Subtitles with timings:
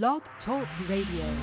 [0.00, 1.36] Blog Talk Radio.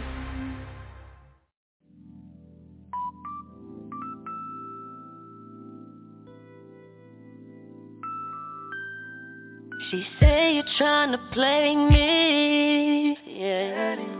[9.92, 14.19] She say you're trying to play me, yeah.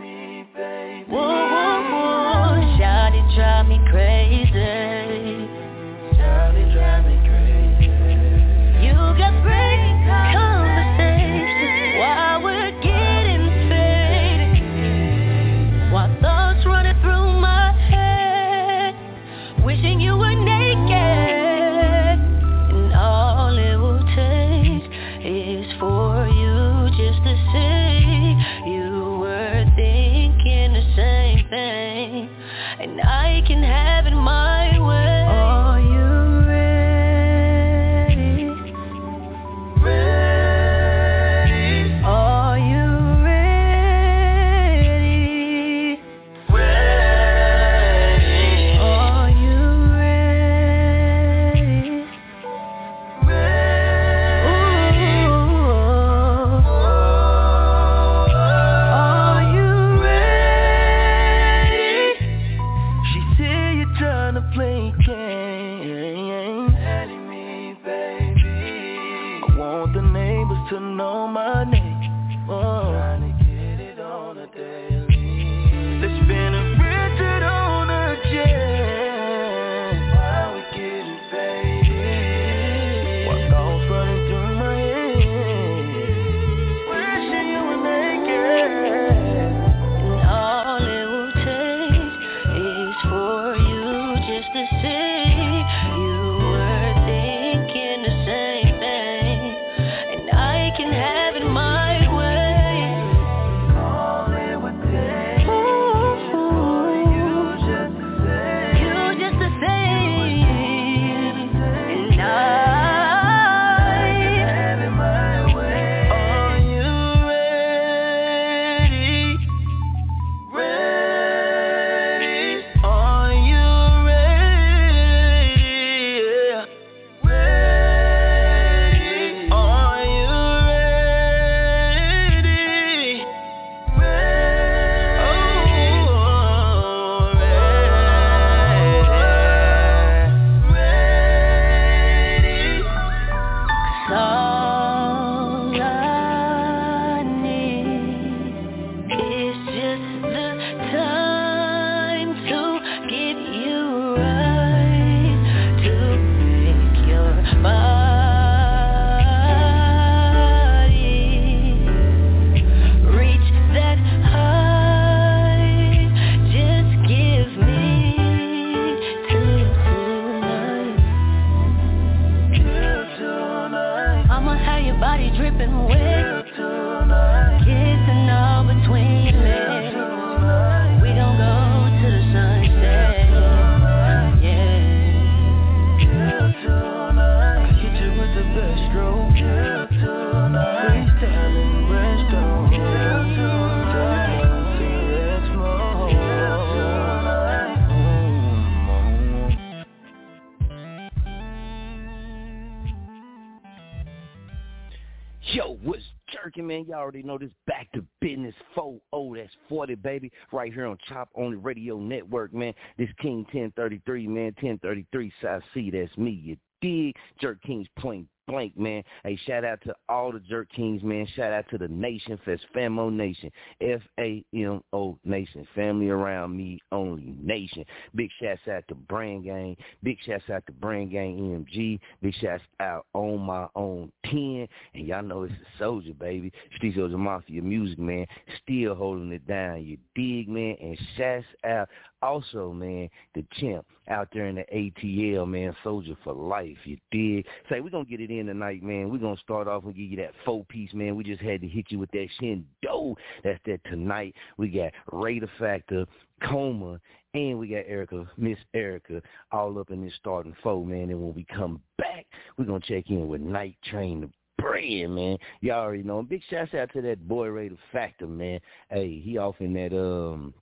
[207.20, 210.30] Already know this back to business 4 oh, that's 40, baby.
[210.52, 212.74] Right here on Chop on the Radio Network, man.
[212.98, 214.54] This King 1033, man.
[214.60, 216.30] 1033 South C, that's me.
[216.30, 217.16] You dig?
[217.40, 219.02] Jerk Kings point blank, man.
[219.24, 221.26] Hey, shout out to all the Jerk Kings, man.
[221.36, 223.50] Shout out to the Nation Fest, Famo Nation.
[223.80, 225.66] F-A-M-O Nation.
[225.74, 227.84] Family around me only nation.
[228.14, 229.76] Big shouts out to Brand Gang.
[230.02, 232.00] Big shouts out to Brand Gang EMG.
[232.22, 234.68] Big shouts out on my own 10.
[234.94, 236.52] And y'all know it's a soldier, baby.
[236.76, 238.26] Street Soldier Mafia music, man.
[238.62, 239.84] Still holding it down.
[239.84, 240.76] You dig, man?
[240.80, 241.88] And shouts out
[242.22, 246.76] also, man, the champ out there in the ATL, man, soldier for life.
[246.84, 247.46] You dig?
[247.68, 249.10] Say, we're going to get it in tonight, man.
[249.10, 251.16] We're going to start off and give you that four piece, man.
[251.16, 253.14] We just had to hit you with that Shindo.
[253.42, 254.34] That's that tonight.
[254.56, 256.06] We got Raider Factor,
[256.42, 257.00] Coma,
[257.34, 261.10] and we got Erica, Miss Erica, all up in this starting four, man.
[261.10, 262.26] And when we come back,
[262.56, 264.30] we're going to check in with Night Train, the
[264.60, 265.38] brand, man.
[265.60, 266.22] Y'all already know.
[266.22, 268.60] Big shouts out to that boy Raider Factor, man.
[268.90, 270.52] Hey, he off in that um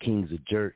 [0.00, 0.74] Kings of Jerk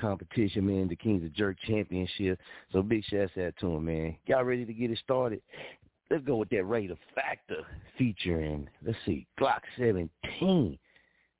[0.00, 2.38] competition, man, the Kings of Jerk Championship.
[2.72, 4.16] So big shouts out to him, man.
[4.26, 5.42] Y'all ready to get it started?
[6.10, 7.64] Let's go with that Raider Factor
[7.98, 10.78] featuring, let's see, Glock 17.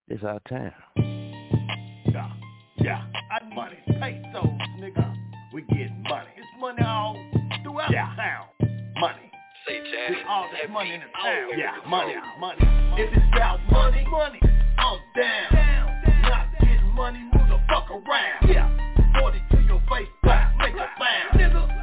[0.09, 0.73] It's our time.
[0.97, 2.33] Yeah,
[2.79, 3.05] yeah.
[3.31, 4.45] I money, pesos,
[4.79, 5.15] nigga.
[5.53, 6.29] We get money.
[6.37, 7.17] It's money all
[7.63, 8.15] throughout yeah.
[8.17, 8.47] town.
[9.01, 9.31] Money.
[9.67, 10.13] Say Chad.
[10.13, 11.59] It's all this money in the town.
[11.59, 12.59] Yeah, money, money.
[13.01, 14.41] If it's about money, money,
[14.79, 15.53] I'm down.
[15.53, 17.38] down, down Not getting money, move the
[17.69, 18.49] fuck around.
[18.49, 18.69] Yeah.
[19.21, 20.09] 40 to your face,
[20.59, 21.39] make a sound.
[21.41, 21.78] Nigga,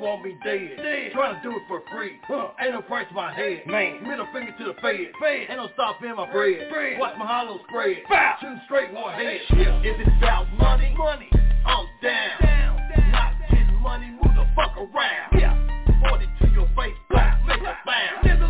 [0.00, 0.76] want me dead.
[0.76, 1.12] Dead.
[1.12, 2.18] Trying to do it for free.
[2.24, 2.48] Huh.
[2.60, 3.66] Ain't no price to my head.
[3.66, 4.02] Man.
[4.02, 5.12] Middle finger to the fed.
[5.20, 5.46] Fed.
[5.48, 6.70] Ain't no stop in my bread.
[6.70, 6.98] bread.
[6.98, 7.98] Watch my hollow spread.
[8.08, 8.36] Bow.
[8.40, 9.40] Shooting straight, one head.
[9.56, 9.82] Yeah.
[9.84, 11.28] If it's about money, money,
[11.66, 12.40] I'm down.
[12.40, 13.12] down, down.
[13.12, 15.38] Not getting money, move the fuck around.
[15.38, 15.54] Yeah.
[16.08, 18.49] 40 to your face, black, make a sound.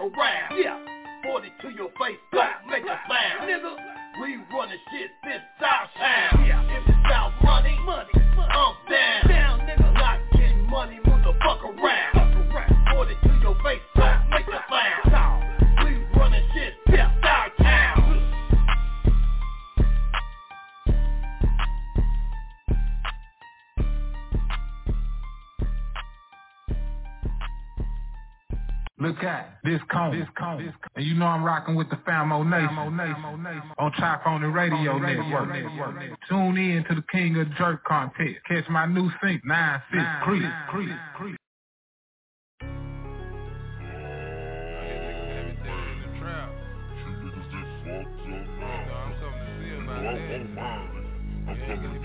[0.00, 0.58] Around.
[0.58, 0.78] Yeah.
[31.60, 32.78] Rocking with the Famo Nation,
[33.78, 35.50] on Chop on the Radio Network.
[36.28, 38.36] Tune in to the King of Jerk contest.
[38.48, 41.36] Catch my new sync, 9 6 Creep, Creep, Creep.
[51.48, 51.99] I'm coming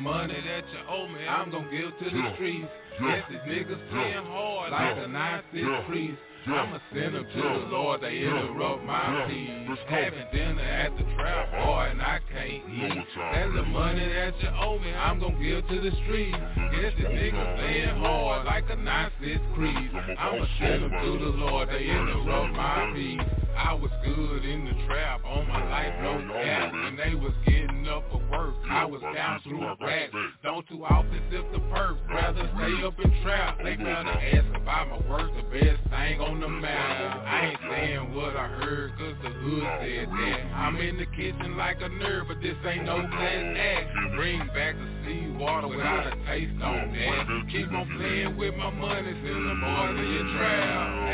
[0.00, 2.68] money that you owe me, I'm gonna give to the streets.
[3.02, 6.18] Yes, these niggas playing hard like a 9-6 priest.
[6.46, 9.78] I'ma send them to the Lord, they interrupt my peace.
[9.88, 13.06] Having dinner at the trap, boy, and I can't eat.
[13.14, 16.38] That's the money that you owe me, I'm gonna give to the streets.
[16.56, 19.90] Yes, these niggas playing hard like a 9-6 crease.
[20.18, 23.20] I'ma send them to the Lord, they interrupt my peace.
[23.56, 27.86] I was good in the trap, on my life no cap, and they was getting
[27.88, 28.54] up for work.
[28.68, 33.12] I was down through racks, don't too often sip the perk, rather stay up and
[33.22, 33.58] trap.
[33.62, 37.26] They better ask about my work, the best thing on the map.
[37.26, 40.40] I ain't saying what I heard, cause the hood said that.
[40.54, 44.16] I'm in the kitchen like a nerd, but this ain't no class act.
[44.16, 47.52] Bring back the seawater without a taste on that.
[47.52, 51.10] Keep on playing with my money, send the boy to your trap.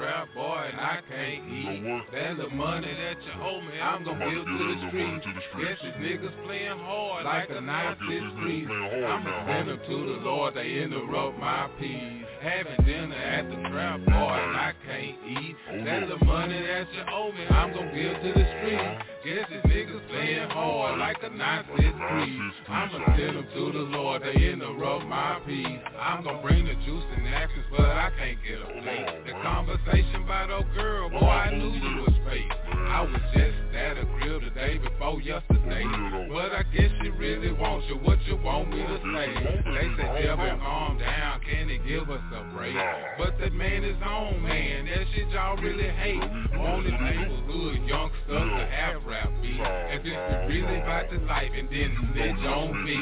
[0.00, 2.02] Trap, boy, and I can't eat.
[2.12, 5.26] That's the money that you owe me, I'm gonna give to the streets.
[5.60, 8.70] Guess these niggas playing hard like a 9-6 priest.
[8.70, 12.24] I'ma send them to the Lord, they interrupt my peace.
[12.40, 15.56] Having dinner at the trap, boy, and I can't eat.
[15.84, 19.04] That's the money that you owe me, I'm gonna give to the streets.
[19.20, 22.56] Guess these niggas playing hard like a 9-6 priest.
[22.66, 25.84] I'ma send them to the Lord, they interrupt my peace.
[26.00, 29.26] I'm gonna bring the juice and actions, but I can't get a plate.
[29.26, 32.50] The conversation about old girl, boy, I knew you was fake.
[32.72, 35.84] I was just at a grill the day before yesterday.
[36.32, 39.28] But I guess she really wants you, what you want me to say?
[39.64, 44.86] They said, Devin, calm down, can he give us But that man is on, man,
[44.86, 46.22] that shit y'all really hate.
[46.22, 49.58] On the neighborhood, youngsters, the half rap beat.
[49.58, 52.96] If it's really about the life and then snitch on me.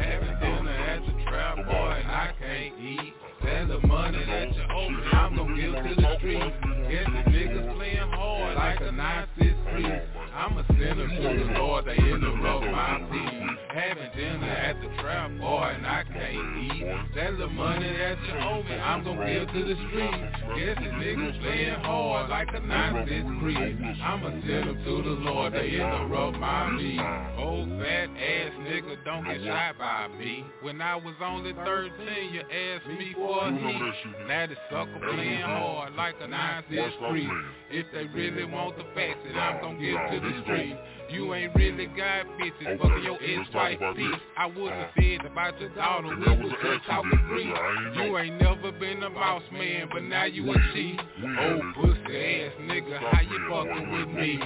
[0.00, 3.14] Having dinner at the trap, boy, and I can't eat.
[3.42, 6.56] That's the money that you owe me, I'm gonna give to the streets.
[6.88, 10.17] Guess the niggas playing hard like a 9-6 priest.
[10.38, 13.58] I'm a sinner to the Lord, they interrupt my peace.
[13.74, 16.86] Having dinner at the trap, boy, and I can't eat.
[17.14, 20.14] That's the money that you owe me, I'm gon' give to the streets.
[20.54, 24.00] Guess the niggas playing hard like a 9-6 priest.
[24.00, 27.00] I'm a sinner to the Lord, they interrupt my peace.
[27.38, 30.44] Old fat ass nigga don't get shot by me.
[30.62, 34.26] When I was only 13, you asked me for a heat.
[34.28, 37.32] Now the sucker playing hard like a 9-6 priest.
[37.70, 40.76] If they really want the facts, then I'm gon' give to the street.
[41.10, 44.20] You ain't really got bitches, fucking your ex-wife bitch.
[44.36, 47.52] I would've said about your daughter, we was just talking free.
[47.96, 51.00] You ain't never been a boss man, but now you a chief.
[51.22, 54.38] Old oh, pussy ass nigga, how you fucking with me?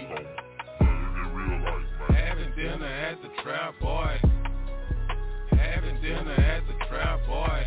[2.14, 4.20] Having dinner at the trap, boy.
[5.50, 7.64] Having dinner at the trap, boy.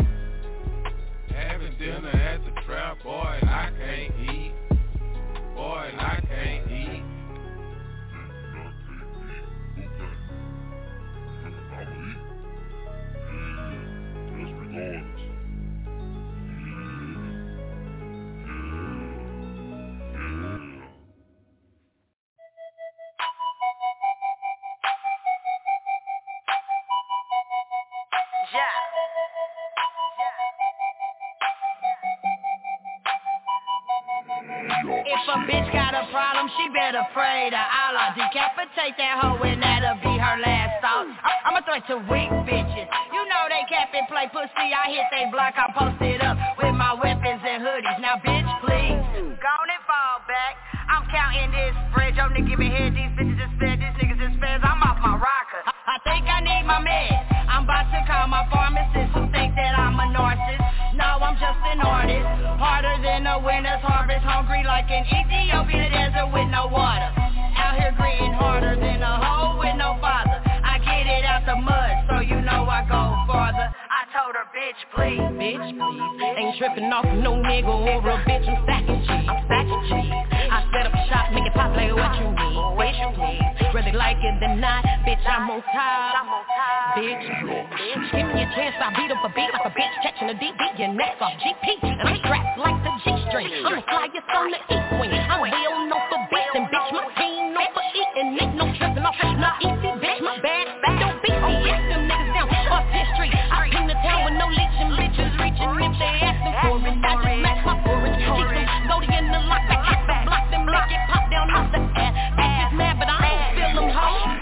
[1.36, 4.54] Having dinner at the trap, boy, I can't eat.
[5.54, 7.15] Boy, I can't eat.
[14.76, 15.04] If
[35.30, 38.14] a bitch got a problem, she better pray to Allah.
[38.16, 41.08] Decapitate that hoe and that'll be her last thought.
[41.24, 42.90] I- I'm a threat to weak bitches.
[43.66, 44.70] You know they cap and play pussy.
[44.74, 47.98] I hit they block, I posted up with my weapons and hoodies.
[47.98, 49.02] Now bitch, please,
[49.42, 50.54] go on and fall back.
[50.86, 52.16] I'm counting this spread.
[52.16, 54.62] Yo nigga giving head, these bitches is fed, these niggas is feds.
[54.62, 55.62] I'm off my rocker.
[55.66, 57.26] I, I think I need my meds.
[57.50, 60.94] I'm about to call my pharmacist who think that I'm a narcissist.
[60.94, 62.28] No, I'm just an artist.
[62.62, 64.22] Harder than a winter's harvest.
[64.22, 67.10] Hungry like an Ethiopian desert with no water.
[67.58, 70.38] Out here gritting harder than a hoe with no father.
[70.62, 73.25] I get it out the mud, so you know I go
[74.26, 76.38] told her, bitch, please, bitch, please.
[76.38, 78.42] Ain't tripping off no nigga or a bitch.
[78.50, 80.14] I'm stacking cheese, I'm stacking cheese.
[80.50, 83.74] I set up shop, make it pop like what you need, bitch, please.
[83.74, 86.26] Whether you like it or not, bitch, I'm on top.
[86.98, 88.02] Bitch, please.
[88.18, 90.58] Give me a chance, I beat up a beat like a bitch catching a deep
[90.58, 90.74] beat.
[90.82, 93.46] Your neck off GP, and I'm strapped like the G-string.
[93.62, 95.14] I'm the flyest on the east wing.
[95.14, 96.90] I'm well known for beating, bitch.
[96.98, 98.42] My team known for eating.
[98.42, 100.22] Ain't no tripping off, not easy, bitch.
[100.26, 101.70] My bad, don't beat me.
[101.70, 102.66] Ask them niggas down history.
[102.74, 103.35] I pin
[104.56, 106.96] the town with no leeching, bitches reaching if they asking for it.
[107.04, 108.16] I just match my porridge.
[108.16, 111.48] Keep them Goldie in the lock, back, back, back, block them, make it pop down
[111.52, 112.14] off the ass.
[112.40, 114.36] Bitches mad, but I don't feel them hoes.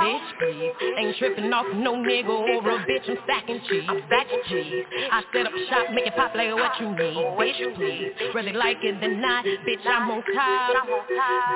[0.00, 0.74] Bitch, please.
[0.98, 3.08] Ain't tripping off no nigga or a bitch.
[3.08, 4.84] I'm stacking cheese, I'm stacking cheese.
[5.12, 7.16] I set up shop, make it pop like what you need.
[7.38, 8.12] Bitch, please.
[8.18, 10.86] You like it or not, bitch, I'm on top.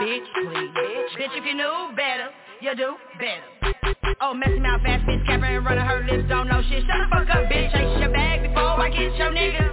[0.02, 0.70] Bitch, please.
[1.18, 2.30] Bitch, if you knew better,
[2.64, 3.44] you do better.
[4.24, 6.80] Oh, messy mouth fast bitch, capper and running her lips, don't know shit.
[6.88, 7.68] Shut the fuck up, bitch.
[7.76, 9.68] Chase your bag before I get your nigga.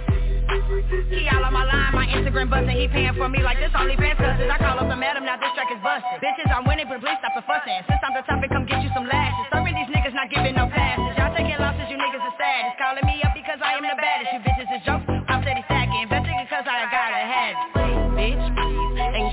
[1.08, 3.96] He all on my line, my Instagram bustin', he paying for me like this only
[3.96, 4.44] fans cusses.
[4.44, 6.20] I call up and madam, now this track is busted.
[6.20, 7.80] Bitches, I'm winning, but please stop the fussing.
[7.88, 9.48] Since I'm the topic, come get you some lashes.
[9.48, 11.16] Serving these niggas, not giving no passes.
[11.16, 12.60] Y'all taking losses, you niggas are sad.
[12.68, 14.36] It's calling me up because I am the baddest.
[14.36, 16.12] You bitches is jokes, I'm steady stacking.
[16.12, 17.68] Investing cause I gotta have it.
[18.20, 18.61] Bitch,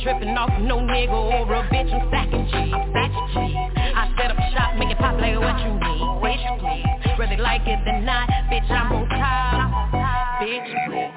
[0.03, 1.91] tripping off no nigga or a bitch.
[1.93, 3.55] I'm stacking cheese, I'm stacking cheese.
[3.95, 5.99] I set up shop, make it pop like what you need.
[6.23, 10.41] Bitch, please, whether like it or not, bitch, I'm on top.
[10.41, 11.09] Bitch, please.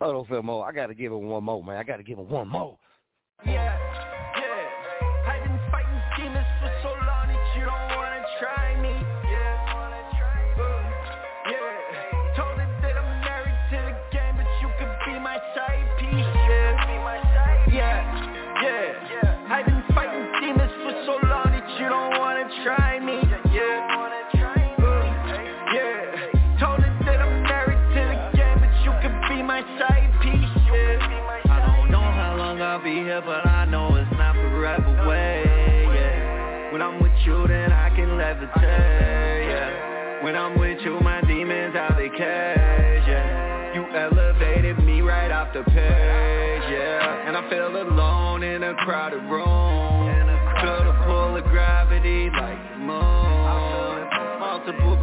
[0.00, 0.60] Hold on, Phil Mo.
[0.60, 1.76] I gotta give him one more, man.
[1.76, 2.76] I gotta give him one more.
[3.46, 3.52] Yeah,
[4.36, 5.32] yeah.
[5.32, 9.03] I've been fighting demons for so long that you don't wanna try me.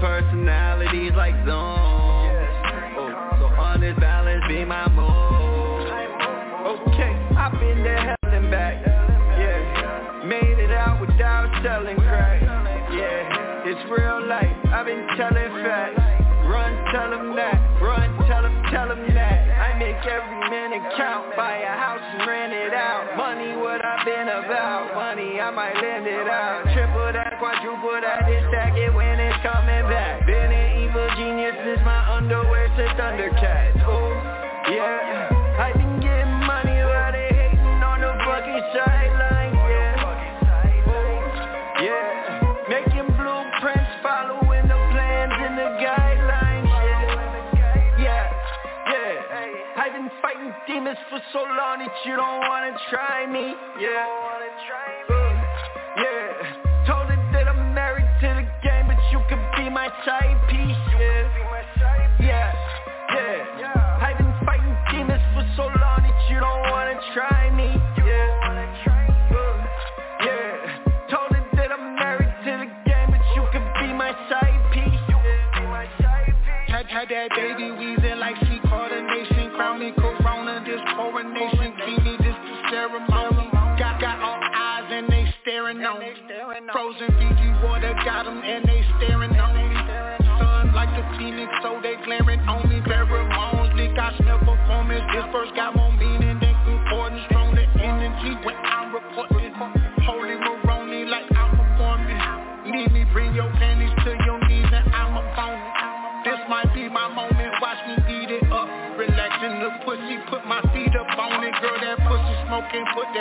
[0.01, 1.35] Personalities like.
[1.45, 2.25] Oh,
[3.37, 4.89] so this balance be my.
[6.65, 8.81] Okay, I've been there, hell and back.
[9.37, 12.41] Yeah, made it out without selling crack.
[12.91, 14.49] Yeah, it's real life.
[14.73, 16.01] I've been telling facts.
[16.49, 17.61] Run, tell them that.
[17.81, 19.10] Run, tell them, tell them
[20.01, 21.35] make every minute count.
[21.35, 23.15] Buy a house and rent it out.
[23.17, 24.93] Money, what I've been about.
[24.95, 26.63] Money, I might lend it out.
[26.73, 28.25] Triple that, quadruple that.
[28.27, 30.25] This stack it when it's coming back.
[30.25, 33.81] Been an evil genius since my underwear to Thundercats.
[33.85, 35.30] Oh, yeah.
[50.91, 53.53] Demons for so long that you don't wanna try me.
[53.79, 54.07] Yeah.
[55.09, 55.23] Uh,
[55.97, 56.85] yeah.
[56.87, 60.77] Told her that I'm married to the game, but you could be my side piece.
[60.99, 61.29] Yeah.
[62.19, 62.53] Yeah.
[63.59, 63.99] Yeah.
[64.01, 67.69] I've been fighting demons for so long that you don't wanna try me.
[68.05, 68.41] Yeah.
[68.43, 69.67] Uh,
[70.25, 71.09] yeah.
[71.09, 74.99] Told her that I'm married to the game, but you could be my side piece.
[76.67, 78.35] Had, had that baby wheezing like
[79.81, 81.73] she me corona, this coronation
[82.05, 83.49] me this the ceremony.
[83.79, 86.13] Got, got all eyes and they staring on me.
[86.71, 89.77] Frozen Fiji water got them and they staring on me.
[90.37, 92.81] Sun like the phoenix so they glaring on me.
[92.81, 95.90] Pheromones leak, I smell performance This verse got more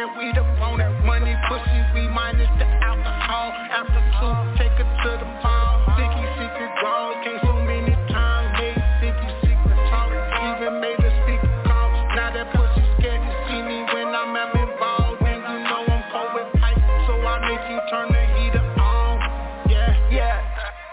[0.00, 4.88] that weed up on it Money, pussy, we minus the alcohol After two, take her
[4.88, 10.80] to the mall Sticky secret draws, came so many times Made sticky secret talk, even
[10.80, 15.20] made a speaker call Now that pussy scared to see me when I'm am involved
[15.20, 19.20] And you know I'm cold with pipe, so I make you turn the heater on
[19.68, 20.40] Yeah, Yeah.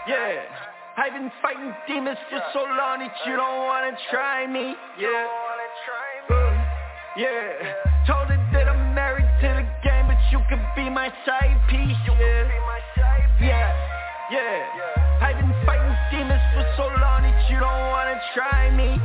[0.04, 1.00] Yeah.
[1.00, 4.74] I've been fighting demons for so long that you don't wanna try me.
[4.98, 5.28] Yeah.
[5.30, 5.48] Uh,
[7.16, 7.74] yeah.
[8.06, 8.47] Told her
[10.30, 11.96] you could be my side piece.
[13.40, 13.72] Yeah.
[14.30, 14.66] Yeah.
[14.76, 15.24] Yeah.
[15.24, 18.97] I've been fighting demons for so long that you don't wanna try me.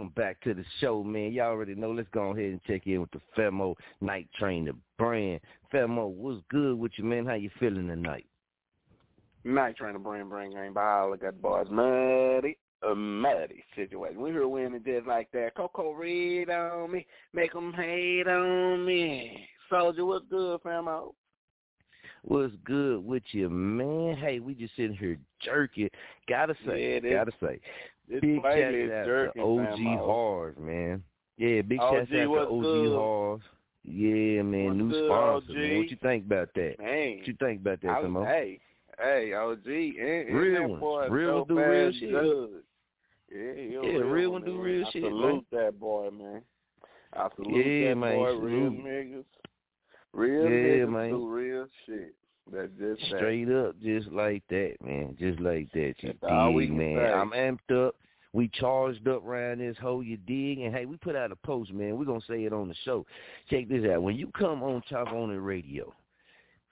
[0.00, 1.30] Welcome back to the show, man.
[1.30, 1.90] Y'all already know.
[1.90, 5.40] Let's go ahead and check in with the Famo Night Train, the brand.
[5.74, 7.26] Famo, what's good with you, man?
[7.26, 8.24] How you feeling tonight?
[9.44, 11.02] Night trying to bring bring game by.
[11.02, 14.22] Look at the boys muddy, a muddy situation.
[14.22, 15.54] We hear winning just like that.
[15.54, 19.46] Coco read on me, make 'em hate on me.
[19.68, 21.12] Soldier, what's good, famo?
[22.22, 24.16] What's good with you, man?
[24.16, 25.90] Hey, we just sitting here jerking.
[26.26, 27.60] Gotta say, Yeah, gotta say,
[28.10, 29.98] This big shout out to OG.
[30.04, 31.02] Hars, man.
[31.36, 32.92] Yeah, big shout out to OG?
[32.98, 33.40] Hars.
[33.84, 35.56] Yeah, man, What's new good, sponsor, OG?
[35.56, 35.78] man.
[35.78, 36.74] What you think about that?
[36.78, 38.60] Man, What you think about that, I hey,
[38.98, 40.80] hey, OG, and, and Real ones.
[40.80, 42.10] boy Real do real shit.
[42.10, 42.62] good.
[43.32, 44.60] Yeah, Yeah, real, real one, one do man.
[44.64, 46.42] real I shit, salute that boy, man.
[47.14, 48.26] I salute Yeah, that man, boy.
[48.32, 48.42] salute.
[48.50, 49.24] Real niggas,
[50.12, 51.10] real Yeah, niggas man.
[51.10, 52.14] do real shit.
[52.52, 53.18] That's just that.
[53.18, 55.16] Straight up, just like that, man.
[55.18, 55.94] Just like that.
[55.98, 56.96] You That's dig, man.
[56.96, 57.12] say.
[57.12, 57.94] I'm amped up.
[58.32, 60.60] We charged up around this hole, you dig?
[60.60, 61.98] And hey, we put out a post, man.
[61.98, 63.04] We're gonna say it on the show.
[63.48, 64.02] Check this out.
[64.02, 65.92] When you come on Chop on the radio,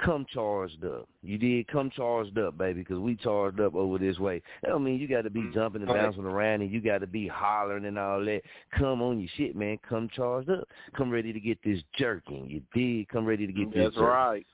[0.04, 1.08] come charged up.
[1.22, 4.40] You did come charged up, baby, because we charged up over this way.
[4.62, 5.54] That don't mean you got to be mm-hmm.
[5.54, 6.02] jumping and Right.
[6.02, 8.42] bouncing around and you got to be hollering and all that.
[8.78, 9.78] Come on your shit, man.
[9.88, 10.68] Come charged up.
[10.96, 12.48] Come ready to get this jerking.
[12.48, 13.08] You did.
[13.08, 14.44] Come ready to get this That's jerking.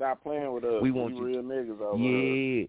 [0.00, 0.80] Stop playing with us.
[0.80, 2.02] We want you- real niggas over.
[2.02, 2.66] Yeah.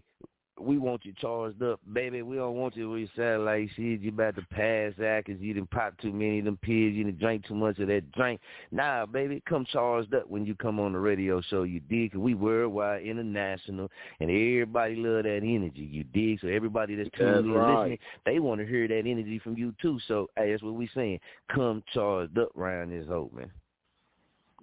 [0.60, 2.20] We want you charged up, baby.
[2.20, 4.00] We don't want you where you sound like shit.
[4.02, 6.92] You about to pass out 'cause you done pop too many of them pills.
[6.92, 8.38] You done drank too much of that drink.
[8.70, 11.62] Nah, baby, come charged up when you come on the radio show.
[11.62, 12.12] You dig?
[12.12, 13.90] 'Cause we worldwide, international,
[14.20, 15.82] and everybody love that energy.
[15.84, 16.38] You dig?
[16.40, 17.78] So everybody that's tuning in right.
[17.78, 19.98] listening, they want to hear that energy from you too.
[20.00, 21.18] So hey, that's what we saying.
[21.48, 23.50] Come charged up round this hoe, man.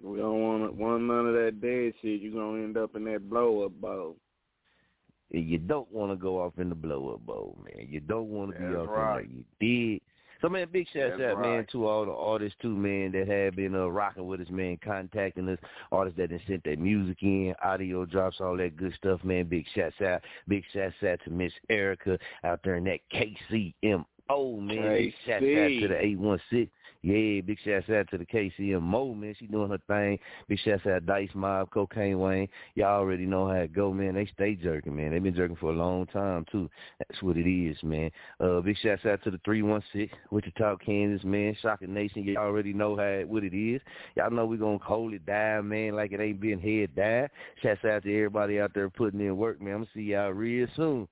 [0.02, 2.20] We don't want want none of that dead shit.
[2.20, 4.16] You're gonna end up in that blow up bowl.
[5.30, 7.86] You don't want to go off in the blow up bowl, man.
[7.88, 9.24] You don't want to be off right.
[9.24, 9.70] in there.
[9.70, 10.00] You did.
[10.40, 11.56] So man, big shout That's out, right.
[11.56, 14.78] man, to all the artists too, man, that have been uh, rocking with us, man,
[14.82, 15.58] contacting us,
[15.92, 19.44] artists that done sent their music in, audio drops, all that good stuff, man.
[19.44, 24.04] Big shout out, big shout out to Miss Erica out there in that KCMO,
[24.60, 24.96] man.
[24.96, 26.70] Big shout out to the eight one six.
[27.02, 29.34] Yeah, big shouts out to the KCMO, man.
[29.38, 30.18] She doing her thing.
[30.48, 32.48] Big shouts out Dice Mob, Cocaine Wayne.
[32.74, 34.14] Y'all already know how it go, man.
[34.14, 35.10] They stay jerking, man.
[35.10, 36.68] They've been jerking for a long time, too.
[36.98, 38.10] That's what it is, man.
[38.38, 41.56] Uh, big shouts out to the 316, Wichita, Kansas, man.
[41.62, 42.24] Shocking Nation.
[42.24, 43.80] Y'all already know how what it is.
[44.16, 47.28] Y'all know we going to hold it down, man, like it ain't been head down.
[47.62, 49.72] Shouts out to everybody out there putting in work, man.
[49.72, 51.08] I'm going to see y'all real soon.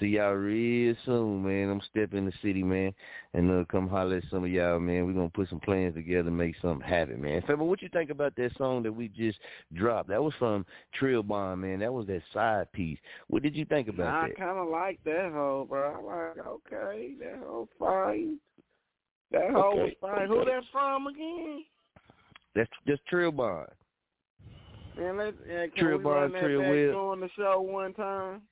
[0.00, 1.68] See y'all real soon, man.
[1.68, 2.94] I'm stepping in the city, man,
[3.34, 5.06] and uh, come holler at some of y'all, man.
[5.06, 7.42] We're gonna put some plans together, make something happen, man.
[7.42, 9.38] Fema, what you think about that song that we just
[9.74, 10.08] dropped?
[10.08, 11.80] That was from Trill Bond, man.
[11.80, 12.98] That was that side piece.
[13.28, 14.24] What did you think about it?
[14.24, 14.38] I that?
[14.38, 15.94] kind of like that whole, bro.
[15.94, 18.38] I'm like, okay, that whole fine.
[19.30, 20.26] That was Okay, fine.
[20.26, 21.64] Who that from again?
[22.54, 23.68] That's just Trill Bond.
[24.98, 26.98] Man, let's, yeah, can Trill we Bond, run that Trill back Will.
[26.98, 28.42] on the show one time?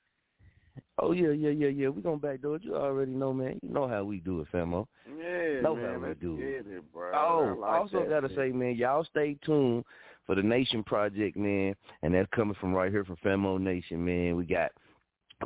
[1.01, 1.89] Oh yeah, yeah, yeah, yeah.
[1.89, 2.63] We gonna backdoor it.
[2.63, 3.59] You already know, man.
[3.63, 4.85] You know how we do it, Famo.
[5.07, 6.65] Yeah, Know man, how we do it.
[6.67, 7.11] it, bro.
[7.13, 8.37] Oh, I like also that gotta shit.
[8.37, 9.83] say, man, y'all stay tuned
[10.27, 14.35] for the Nation Project, man, and that's coming from right here from Famo Nation, man.
[14.35, 14.71] We got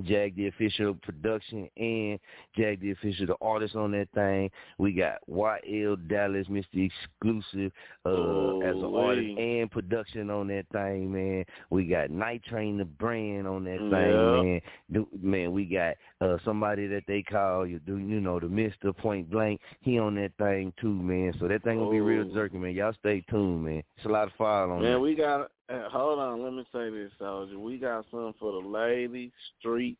[0.03, 2.19] Jag the official production and
[2.57, 4.49] Jag the official the artist on that thing.
[4.77, 6.65] We got YL Dallas, Mr.
[6.91, 7.71] Exclusive,
[8.05, 11.45] uh, as an artist and production on that thing, man.
[11.69, 14.61] We got Night Train the brand on that thing, man.
[14.91, 18.93] Do- Man, we got uh somebody that they call you do you know the Mister
[18.93, 19.59] Point Blank.
[19.81, 21.33] He on that thing too, man.
[21.39, 22.33] So that thing gonna be real Oh.
[22.33, 22.73] jerky, man.
[22.73, 23.83] Y'all stay tuned, man.
[23.97, 24.99] It's a lot of fire on Man, that.
[24.99, 25.51] we got.
[25.67, 27.57] Uh, hold on, let me say this, soldier.
[27.57, 29.97] We got something for the ladies, street,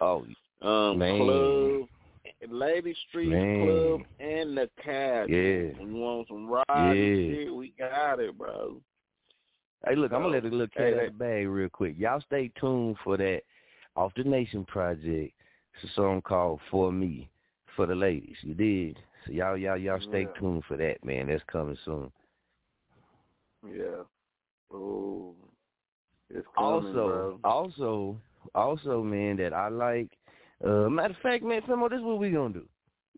[0.00, 0.26] oh
[0.62, 1.18] um, Man.
[1.18, 1.88] club,
[2.50, 3.66] lady street Man.
[3.66, 5.34] club, and the casual.
[5.34, 5.84] Yeah.
[5.84, 7.34] You want some ride Yeah.
[7.34, 7.54] shit?
[7.54, 8.80] We got it, bro.
[9.86, 11.68] Hey, look, I'm gonna let So, it look hey, cat out that- the bag real
[11.70, 11.96] quick.
[11.98, 13.42] Y'all stay tuned for that
[13.96, 15.32] Off the Nation project.
[15.82, 17.28] It's a song called For Me
[17.74, 18.36] for the ladies.
[18.42, 18.98] You did.
[19.26, 20.38] So y'all, y'all, y'all stay Yeah.
[20.38, 21.26] tuned for that, man.
[21.26, 22.10] That's coming soon.
[23.68, 24.04] Yeah.
[24.72, 25.34] Oh,
[26.30, 27.40] it's coming, also, bro.
[27.44, 28.16] also,
[28.54, 30.10] also, man, that I like.
[30.64, 32.66] Uh, matter of fact, man, Famo, this is what we gonna do.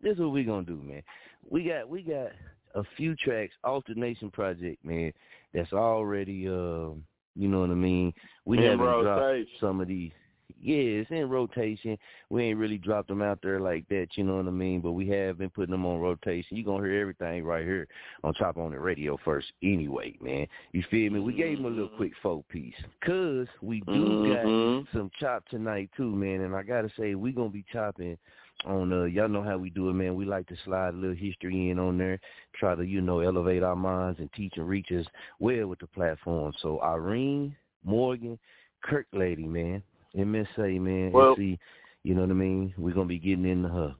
[0.03, 1.03] This is what we gonna do, man.
[1.49, 2.33] We got we got
[2.75, 5.13] a few tracks off the Nation project, man.
[5.55, 6.91] That's already, uh,
[7.35, 8.13] you know what I mean.
[8.45, 10.13] We haven't dropped some of these.
[10.61, 11.99] Yeah, it's in rotation.
[12.31, 14.81] We ain't really dropped them out there like that, you know what I mean?
[14.81, 16.57] But we have been putting them on rotation.
[16.57, 17.87] You're going to hear everything right here
[18.25, 20.47] on Chop On the Radio first anyway, man.
[20.73, 21.21] You feel me?
[21.21, 24.83] We gave them a little quick four piece because we do Mhm.
[24.85, 26.41] got some chop tonight too, man.
[26.41, 28.17] And I got to say, we going to be chopping
[28.65, 30.15] on, uh, y'all know how we do it, man.
[30.15, 32.19] We like to slide a little history in on there,
[32.55, 35.07] try to, you know, elevate our minds and teach and reach us
[35.39, 36.53] well with the platform.
[36.61, 38.39] So Irene, Morgan,
[38.85, 39.83] Kirkaldy, man.
[40.19, 41.13] MSA, man.
[41.13, 41.59] Well- see,
[42.05, 42.75] you know what I mean?
[42.77, 43.95] We're going to be getting into her.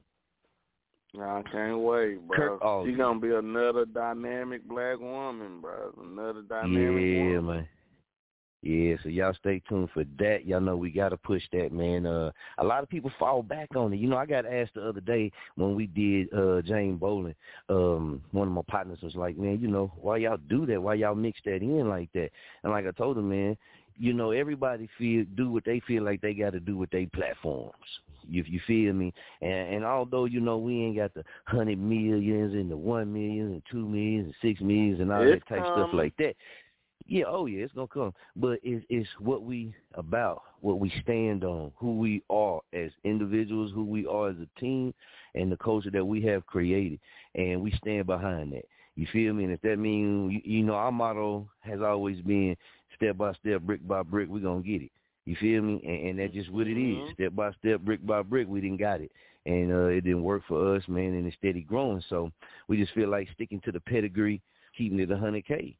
[1.17, 2.59] I can't wait, bro.
[2.59, 2.91] Alden.
[2.91, 5.91] She's gonna be another dynamic black woman, bro.
[5.99, 7.31] Another dynamic yeah, woman.
[7.31, 7.67] Yeah, man.
[8.61, 10.45] Yeah, so y'all stay tuned for that.
[10.45, 12.05] Y'all know we gotta push that, man.
[12.05, 13.97] Uh a lot of people fall back on it.
[13.97, 17.35] You know, I got asked the other day when we did uh Jane Bolin,
[17.69, 20.81] um, one of my partners was like, Man, you know, why y'all do that?
[20.81, 22.29] Why y'all mix that in like that?
[22.63, 23.57] And like I told him, man,
[23.99, 27.73] you know, everybody feel do what they feel like they gotta do with their platforms.
[28.31, 29.13] If you feel me?
[29.41, 33.51] And and although, you know, we ain't got the hundred millions and the one million
[33.53, 36.35] and two millions and six millions and all It's that type stuff like that.
[37.07, 38.13] Yeah, oh yeah, it's gonna come.
[38.35, 43.71] But it's it's what we about, what we stand on, who we are as individuals,
[43.73, 44.93] who we are as a team,
[45.35, 46.99] and the culture that we have created,
[47.35, 48.65] and we stand behind that.
[48.95, 49.45] You feel me?
[49.45, 52.55] And if that means, you, you know, our motto has always been
[52.99, 54.91] step by step, brick by brick, we're gonna get it.
[55.25, 55.81] You feel me?
[55.83, 56.97] And, and that's just what it is.
[56.97, 57.13] Mhm.
[57.13, 59.11] Step by step, brick by brick, we didn't got it.
[59.45, 62.03] And uh it didn't work for us, man, and it's steady growing.
[62.09, 62.31] So
[62.67, 64.41] we just feel like sticking to the pedigree,
[64.77, 65.75] keeping it a hundred K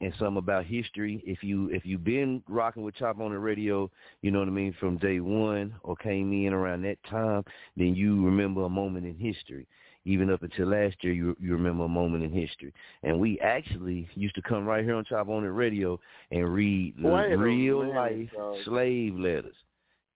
[0.00, 1.22] and some about history.
[1.26, 3.90] If you if you've been rocking with Chop on the radio,
[4.22, 7.44] you know what I mean, from day one or came in around that time,
[7.76, 9.66] then you remember a moment in history.
[10.04, 12.72] Even up until last year, you you remember a moment in history.
[13.02, 15.98] And we actually used to come right here on Chop on the radio
[16.30, 18.56] and read Wait real life dog.
[18.64, 19.54] slave letters.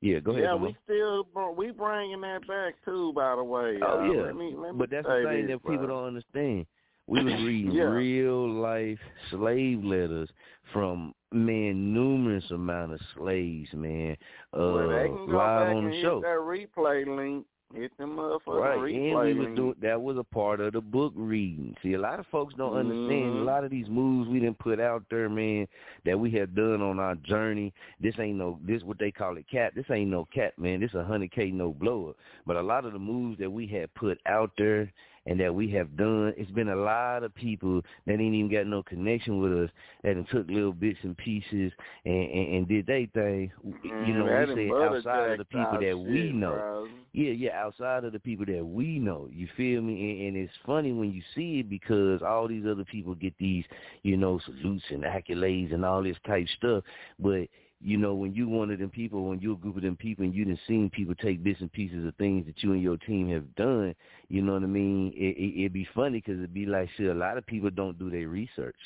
[0.00, 0.44] Yeah, go ahead.
[0.44, 3.12] yeah, we still we bringing that back too.
[3.14, 4.14] By the way, Oh y'all.
[4.16, 5.98] yeah, Let me, let me but that's the thing this, that people bro.
[6.00, 6.66] don't understand.
[7.06, 7.84] We was reading Yeah.
[7.84, 8.98] real life
[9.30, 10.28] slave letters
[10.72, 14.16] from man numerous amount of slaves, man.
[14.54, 16.20] Uh, well, they can go live back on and the hit show.
[16.20, 17.46] that replay link.
[17.74, 20.80] Hit them motherfucking Right, replay and we was doing that was a part of the
[20.80, 21.74] book reading.
[21.82, 23.44] See, a lot of folks don't understand a Mhm.
[23.44, 25.66] lot of these moves we didn't put out there, man,
[26.04, 27.72] that we have done on our journey.
[27.98, 29.74] This ain't no this what they call it cat.
[29.74, 30.80] This ain't no cat, man.
[30.80, 32.14] This a hundred K no blower.
[32.46, 34.92] But a lot of the moves that we had put out there
[35.26, 38.66] and that we have done, it's been a lot of people that ain't even got
[38.66, 39.70] no connection with us
[40.02, 41.72] that took little bits and pieces
[42.04, 43.50] and, and, and did they thing.
[43.62, 46.52] You know, Mm, we say outside of the people that we shit, know.
[46.52, 46.88] bro.
[47.12, 49.28] Yeah, yeah, outside of the people that we know.
[49.30, 49.92] You feel me?
[50.26, 53.64] And, and it's funny when you see it because all these other people get these,
[54.02, 56.82] you know, salutes and accolades and all this type stuff.
[57.18, 57.48] But
[57.82, 60.24] you know, when you one of them people, when you're a group of them people,
[60.24, 62.96] and you done seen people take bits and pieces of things that you and your
[62.96, 63.94] team have done,
[64.28, 65.12] you know what I mean?
[65.16, 67.98] It, it, it'd be funny because it'd be like, shit, a lot of people don't
[67.98, 68.76] do their research.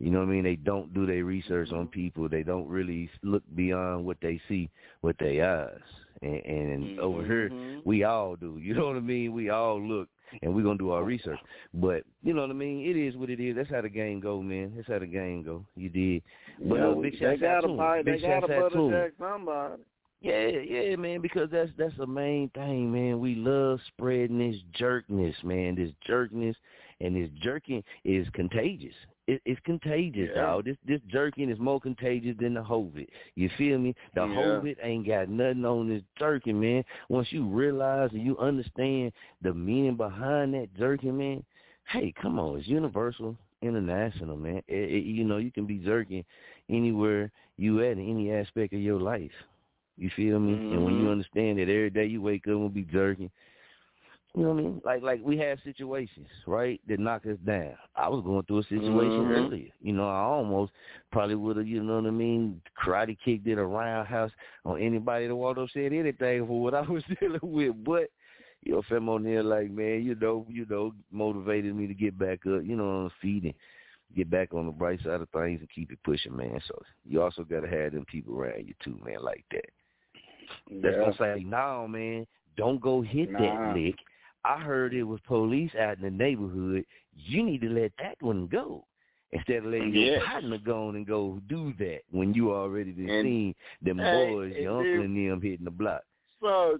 [0.00, 0.44] You know what I mean?
[0.44, 2.28] They don't do their research on people.
[2.28, 4.68] They don't really look beyond what they see
[5.02, 5.80] with their eyes.
[6.22, 7.82] And, and over here, Mhm.
[7.84, 8.58] we all do.
[8.60, 9.32] You know what I mean?
[9.32, 10.08] We all look,
[10.42, 11.38] and we're gonna do our research.
[11.72, 12.84] But you know what I mean?
[12.84, 13.56] It is what it is.
[13.56, 14.72] That's how the game go, man.
[14.76, 15.64] That's how the game go.
[15.76, 16.22] You did.
[16.68, 18.04] But Yeah, uh, big shout out him.
[18.04, 18.90] Big shout out to him.
[18.90, 19.82] jack somebody.
[20.20, 23.20] Yeah, yeah, man, because that's that's the main thing, man.
[23.20, 25.74] We love spreading this jerkness, man.
[25.74, 26.56] This jerkness
[27.00, 28.94] and this jerking is contagious.
[29.26, 30.42] It, it's contagious, Yeah.
[30.42, 30.64] dog.
[30.66, 33.08] This this jerking is more contagious than the hovid.
[33.36, 33.94] You feel me?
[34.14, 34.34] The Yeah.
[34.34, 36.84] hovid ain't got nothing on this jerking, man.
[37.08, 41.44] Once you realize and you understand the meaning behind that jerking, man,
[41.88, 44.62] hey, come on, it's universal, international, man.
[44.68, 46.24] It, it, you know, you can be jerking
[46.68, 49.32] anywhere you at in any aspect of your life.
[49.96, 50.54] You feel me?
[50.72, 51.12] And when you Mhm.
[51.12, 53.30] understand that every day you wake up and be jerking,
[54.36, 54.82] you know what I mean?
[54.84, 57.74] Like like we have situations, right, that knock us down.
[57.94, 59.30] I was going through a situation Mhm.
[59.30, 59.70] earlier.
[59.80, 60.72] You know, I almost
[61.12, 64.32] probably would have, you know what I mean, karate kicked it a roundhouse
[64.64, 67.84] on anybody that walked up said anything for what I was dealing with.
[67.84, 68.10] But
[68.62, 72.40] you know, Fem O'Neal, like man, you know, you know, motivated me to get back
[72.46, 73.54] up, you know, on the feet and
[74.16, 76.60] get back on the bright side of things and keep it pushing, man.
[76.66, 79.70] So you also got to have them people around you too, man, like that.
[80.82, 81.12] That's Yeah.
[81.12, 83.38] gonna say, no, man, don't go hit Nah.
[83.38, 83.94] that lick.
[84.44, 86.84] I heard it was police out in the neighborhood.
[87.16, 88.84] You need to let that one go.
[89.32, 90.22] Instead of letting your Yes.
[90.24, 94.30] partner go on and go do that when you already been And- seen them Hey,
[94.30, 96.02] boys, your uncle and them hitting the block.
[96.40, 96.78] So,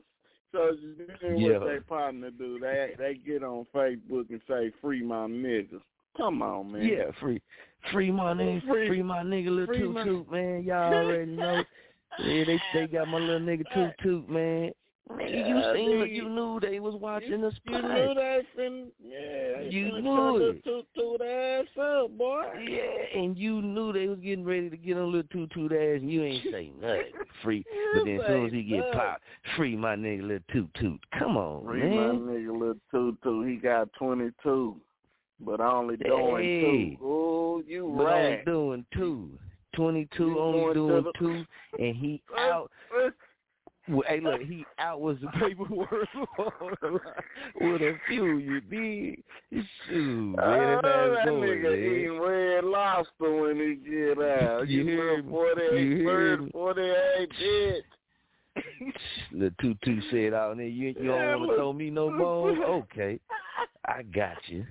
[0.53, 0.77] so
[1.19, 1.59] then Yeah.
[1.59, 2.61] what they partner do?
[2.61, 5.81] They they get on Facebook and say, "Free my niggas."
[6.17, 6.87] Come on, man.
[6.87, 7.43] Yeah, free,
[7.91, 10.63] free my nigga, Free- free, my nigga, little toot toot, man.
[10.63, 11.65] Y'all already know.
[12.21, 14.73] Yeah, they they got my little nigga toot toot, man.
[15.11, 18.91] Man, Yeah, you seen it, you knew they was watching the You knew they fin
[19.07, 20.65] yeah, You knew cut the it.
[20.65, 22.43] toot toot ass up, boy.
[22.67, 26.01] Yeah, and you knew they was getting ready to get on little toot toot ass,
[26.01, 27.13] and you ain't say nothing.
[27.43, 27.65] Free,
[27.95, 29.23] but then as soon as he get popped,
[29.57, 31.01] free my nigga little toot toot.
[31.19, 32.25] Come on, Free man.
[32.25, 33.47] my nigga little toot toot.
[33.49, 34.81] He got twenty two,
[35.41, 36.97] but I only doing Hey.
[36.99, 37.05] two.
[37.05, 39.39] Oh, you But only doing two.
[39.77, 41.45] Twenty-two, only doing the- two,
[41.81, 42.71] and he out.
[43.89, 45.91] Well, hey, look, he out was the paperwork
[47.61, 48.39] with a few.
[48.39, 49.23] You did,
[49.87, 54.69] shoot, man, Oh, that going, nigga eating red lobster when he get out.
[54.69, 55.31] You You, hear me?
[55.31, 57.83] 48 You hear bird, 48 bitch.
[59.33, 62.59] The tutu said out there, you, you don't want to throw me no bones?
[62.67, 63.21] Okay,
[63.85, 64.65] I got you.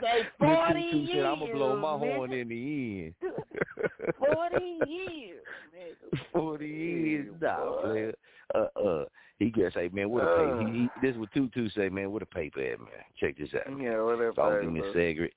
[0.00, 2.14] Say 40 tutu said, I'm to blow my nigga.
[2.14, 3.14] horn in the end.
[4.18, 6.18] 40 years, nigga.
[6.32, 8.14] 40 years, nah, player.
[8.54, 9.04] Uh, uh,
[9.38, 10.54] he gonna say, man, what a paper.
[10.54, 10.58] Uh.
[10.58, 12.88] He, he, this is what Tutu say, man, what a paper at, man.
[13.20, 13.70] Check this out.
[13.80, 14.32] Yeah, whatever.
[14.32, 15.32] Go on, give me a cigarette.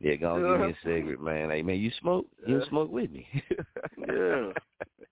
[0.00, 1.50] Yeah, go on, give me a cigarette, man.
[1.50, 2.26] Hey, man, you smoke?
[2.46, 2.68] You Yeah.
[2.68, 3.26] smoke with me?
[3.98, 4.52] Yeah.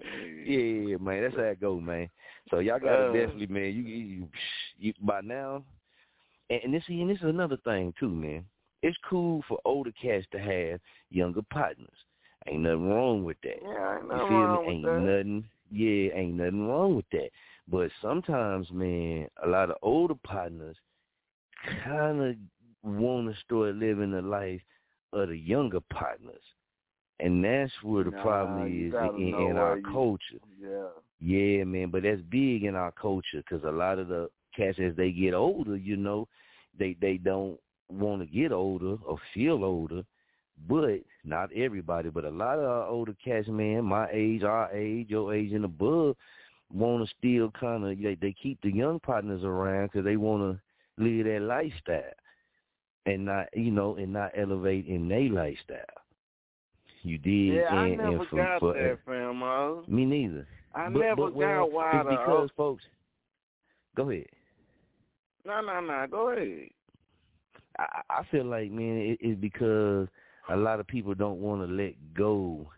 [0.45, 2.09] yeah, man, that's how it go, man.
[2.51, 3.13] So y'all gotta Uh.
[3.13, 3.73] definitely, man.
[3.75, 4.29] You, you,
[4.79, 5.63] you by now,
[6.51, 8.45] and, and this, and this is another thing too, man.
[8.83, 11.89] It's cool for older cats to have younger partners.
[12.49, 13.63] Ain't nothing wrong with that.
[13.63, 14.73] Yeah, ain't You nothing feel wrong me?
[14.73, 15.05] Ain't that.
[15.05, 15.45] nothing.
[15.71, 17.31] Yeah, ain't nothing wrong with that.
[17.69, 20.77] But sometimes, man, a lot of older partners
[21.85, 22.37] kind of
[22.83, 24.61] want to start living the life
[25.13, 26.43] of the younger partners,
[27.21, 30.41] and that's where the Nah, problem is in, in our you- culture.
[30.61, 30.89] Yeah.
[31.21, 34.97] Yeah, man, but that's big in our culture because a lot of the cats, as
[34.97, 36.27] they get older, you know,
[36.77, 40.03] they they don't want to get older or feel older.
[40.69, 45.09] But not everybody, but a lot of our older cats, man, my age, our age,
[45.09, 46.17] your age and above,
[46.73, 50.43] want to still kind of they, they keep the young partners around because they want
[50.43, 52.03] to live that lifestyle.
[53.07, 55.79] and not you know and not elevate in their lifestyle.
[57.03, 59.95] You did, yeah, and, I never and for, got for, that, fam.
[59.95, 60.47] Me neither.
[60.75, 62.85] I but, never but, well, got why it's uh, because folks.
[63.97, 64.27] Go ahead.
[65.45, 66.07] No, no, no.
[66.09, 66.69] Go ahead.
[67.79, 70.09] I, I feel like man, it, it's because
[70.51, 72.69] a lot of people don't want to let go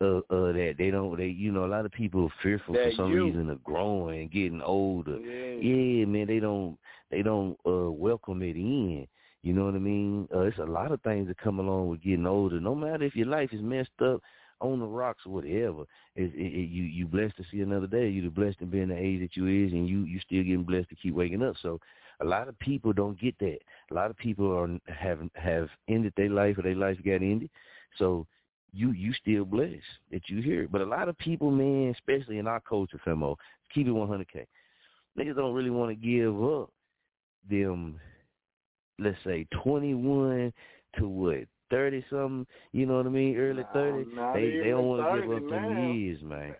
[0.00, 0.74] of, of that.
[0.78, 1.16] They don't.
[1.16, 3.24] They you know a lot of people are fearful that for some you.
[3.24, 5.18] reason of growing and getting older.
[5.18, 5.60] Yeah.
[5.60, 6.26] yeah, man.
[6.26, 6.78] They don't.
[7.10, 9.06] They don't uh welcome it in.
[9.42, 10.28] You know what I mean?
[10.32, 12.60] Uh, it's a lot of things that come along with getting older.
[12.60, 14.22] No matter if your life is messed up,
[14.62, 15.82] on the rocks or whatever,
[16.14, 18.08] it, it, it, you you blessed to see another day.
[18.08, 20.62] You're blessed to be in the age that you is, and you you still getting
[20.62, 21.56] blessed to keep waking up.
[21.60, 21.80] So
[22.20, 23.58] a lot of people don't get that.
[23.90, 27.50] A lot of people are have have ended their life or their life got ended.
[27.98, 28.26] So
[28.72, 30.68] you you still blessed that you here.
[30.70, 33.36] But a lot of people, man, especially in our culture, Famo,
[33.74, 34.46] keep it 100k.
[35.18, 36.70] Niggas don't really want to give up
[37.50, 38.00] them,
[38.98, 40.52] let's say 21
[40.98, 44.14] to what thirty something, you know what I mean, early thirty.
[44.14, 45.68] Nah, they they don't want to give up now.
[45.68, 46.54] them years, man.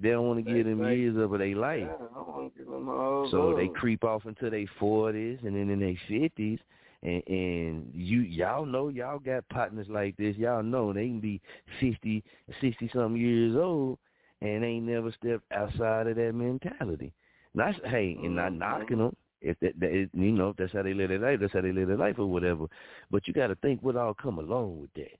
[0.00, 1.80] They don't want to give them years of their life.
[1.80, 5.38] Yeah, I don't want to give them all So they creep off into their forties
[5.44, 6.58] and then in their fifties,
[7.02, 10.36] and and you y'all know y'all got partners like this.
[10.36, 11.40] Y'all know they can be
[11.80, 12.22] fifty,
[12.60, 13.98] sixty some years old,
[14.40, 17.12] and ain't never stepped outside of that mentality.
[17.54, 18.58] Not hey, and not Mhm.
[18.58, 19.16] knocking them.
[19.40, 21.60] If that, that is, you know, if that's how they live their life, that's how
[21.60, 22.66] they live their life or whatever.
[23.10, 25.16] But you got to think what all come along with that.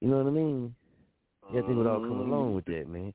[0.00, 0.74] You know what I mean?
[1.48, 3.12] You got to think what all come along with that, man.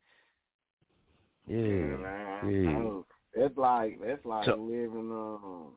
[1.48, 1.58] Yeah,
[1.98, 3.42] Man, yeah.
[3.44, 5.74] I like it's like So- living um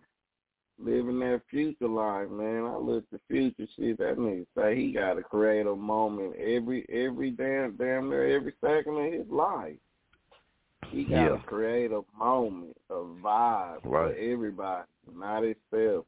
[0.78, 2.64] living that future life, man.
[2.64, 3.98] I look at the future shit.
[3.98, 8.54] That nigga say he got to create a moment every every damn damn near every
[8.60, 9.76] second of his life.
[10.88, 11.42] He got to Yeah.
[11.46, 14.16] create a moment, a vibe for Right.
[14.16, 16.06] everybody, not himself.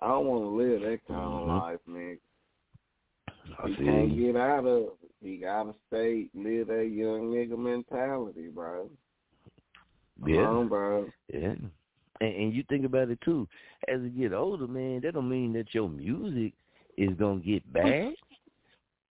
[0.00, 1.40] I don't want to live that kind Mhm.
[1.42, 2.18] of life, man.
[3.58, 4.92] I He feel can't get out of.
[5.22, 8.88] He gotta stay live that young nigga mentality, bro.
[10.26, 10.46] Yeah.
[10.48, 11.08] On, bro.
[11.32, 11.54] Yeah.
[12.20, 13.48] And, and you think about it too.
[13.88, 16.52] As you get older, man, that don't mean that your music
[16.96, 18.14] is gonna get bad.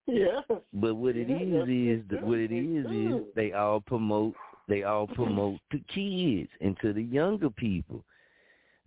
[0.08, 0.41] Yeah.
[0.74, 3.26] But what it Yeah, is is that what it is good.
[3.36, 4.34] they all promote
[4.67, 8.04] they all promote to kids and to the younger people.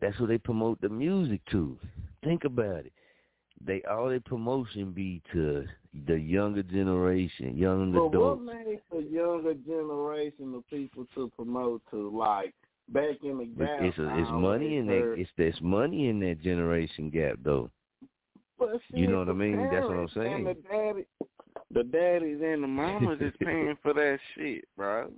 [0.01, 1.79] That's who they promote the music to.
[2.25, 2.93] Think about it.
[3.65, 5.67] They all their promotion be to
[6.07, 8.42] the younger generation, young what adults.
[8.44, 12.54] makes the younger generation of people to promote to like
[12.88, 13.80] back in the gap?
[13.80, 17.70] It's a, it's money in that it's there's money in that generation gap though.
[18.59, 19.68] But You know what I mean?
[19.70, 20.57] That's what I'm and The saying.
[20.70, 21.07] daddy,
[21.70, 25.11] the daddies and the mamas is paying for that shit, bro.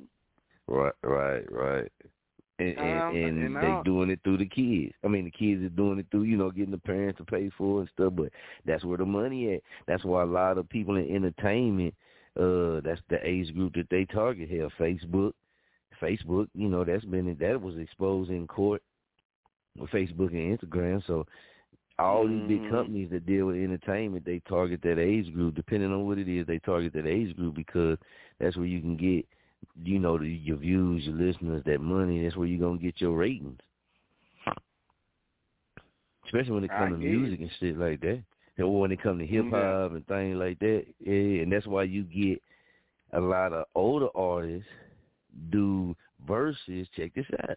[0.68, 1.92] Right, right, right.
[2.58, 4.94] And Um, and, and and they doing it through the kids.
[5.04, 7.50] I mean, the kids are doing it through you know getting the parents to pay
[7.56, 8.12] for it and stuff.
[8.16, 8.32] But
[8.64, 9.62] that's where the money at.
[9.86, 11.94] That's why a lot of people in entertainment,
[12.38, 14.68] uh, that's the age group that they target here.
[14.78, 15.32] Facebook,
[16.00, 18.82] Facebook, you know, that's been that was exposed in court
[19.78, 21.06] with Facebook and Instagram.
[21.06, 21.26] So
[21.98, 22.68] all these big Mhm.
[22.70, 25.54] companies that deal with entertainment, they target that age group.
[25.54, 27.98] Depending on what it is, they target that age group because
[28.38, 29.26] that's where you can get,
[29.82, 32.22] you know, the, your views, your listeners, that money.
[32.22, 33.60] That's where you're gonna get your ratings.
[36.26, 38.22] Especially when it comes to music and shit like that.
[38.58, 40.84] Or when it comes to hip hop and things like that.
[40.98, 42.42] Yeah, and that's why you get
[43.12, 44.68] a lot of older artists
[45.50, 45.94] do
[46.26, 46.88] verses.
[46.96, 47.56] Check this out.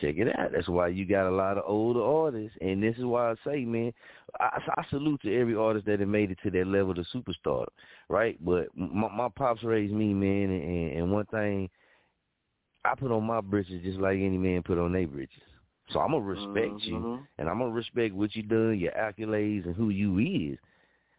[0.00, 0.52] Check it out.
[0.52, 3.64] That's why you got a lot of older artists, and this is why I say,
[3.64, 3.92] man,
[4.40, 7.66] I, I salute to every artist that have made it to that level of superstar,
[8.08, 8.36] right?
[8.44, 11.70] But my, my pops raised me, man, and, and one thing
[12.84, 15.42] I put on my britches just like any man put on their britches.
[15.90, 17.26] So I'm gonna respect you, Mhm.
[17.38, 20.58] and I'm gonna respect what you done, your accolades, and who you is.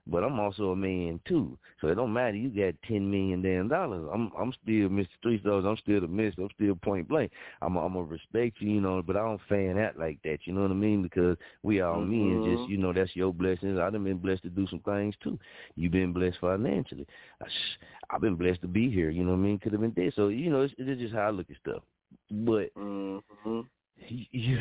[0.09, 2.35] But I'm also a man too, so it don't matter.
[2.35, 4.07] You got ten million damn dollars.
[4.13, 5.07] I'm I'm still Mr.
[5.21, 5.65] Three Stars.
[5.65, 6.41] I'm still the Mister.
[6.43, 7.31] I'm still point blank.
[7.61, 9.01] I'm I'm gonna respect you, you know.
[9.01, 10.39] But I don't fan out like that.
[10.45, 11.03] You know what I mean?
[11.03, 12.41] Because we all men.
[12.41, 12.43] Mhm.
[12.43, 13.79] Just you know, that's your blessings.
[13.79, 15.37] I've been blessed to do some things too.
[15.75, 17.07] You've been blessed financially.
[17.41, 17.79] I, sh-
[18.09, 19.09] I've been blessed to be here.
[19.09, 19.59] You know what I mean?
[19.59, 20.13] Could have been dead.
[20.15, 21.83] So you know, it's, it's just how I look at stuff.
[22.31, 23.65] But Mhm.
[24.31, 24.57] you,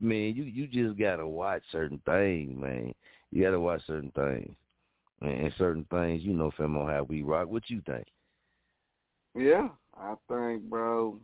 [0.00, 2.94] man, you you just gotta watch certain things, man.
[3.30, 4.54] You gotta watch certain things,
[5.20, 7.48] and, and certain things, you know, Famo, how we rock.
[7.48, 8.06] What you think?
[9.34, 11.18] Yeah, I think, bro.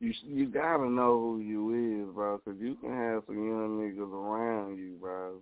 [0.00, 4.12] You you gotta know who you is, bro, 'cause you can have some young niggas
[4.12, 5.40] around you, bro,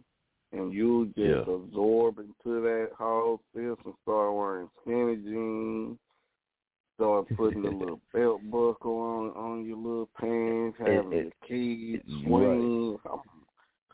[0.52, 1.54] and you just Yeah.
[1.54, 3.94] absorb into that whole system.
[4.02, 5.98] Start wearing skinny jeans,
[6.94, 12.00] start putting a little belt buckle on on your little pants, having it- your keys
[12.06, 12.22] right.
[12.24, 12.98] swing.
[13.02, 13.22] Come,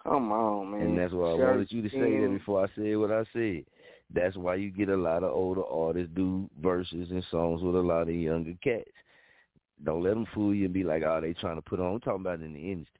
[0.08, 0.80] come on, man.
[0.80, 3.64] And that's why I wanted you to say that before I said what I said.
[4.14, 7.80] That's why you get a lot of older artists do verses and songs with a
[7.80, 8.90] lot of younger cats.
[9.84, 11.94] Don't let them fool you and be like, oh, they trying to put on.
[11.94, 12.94] I'm talking about in the industry.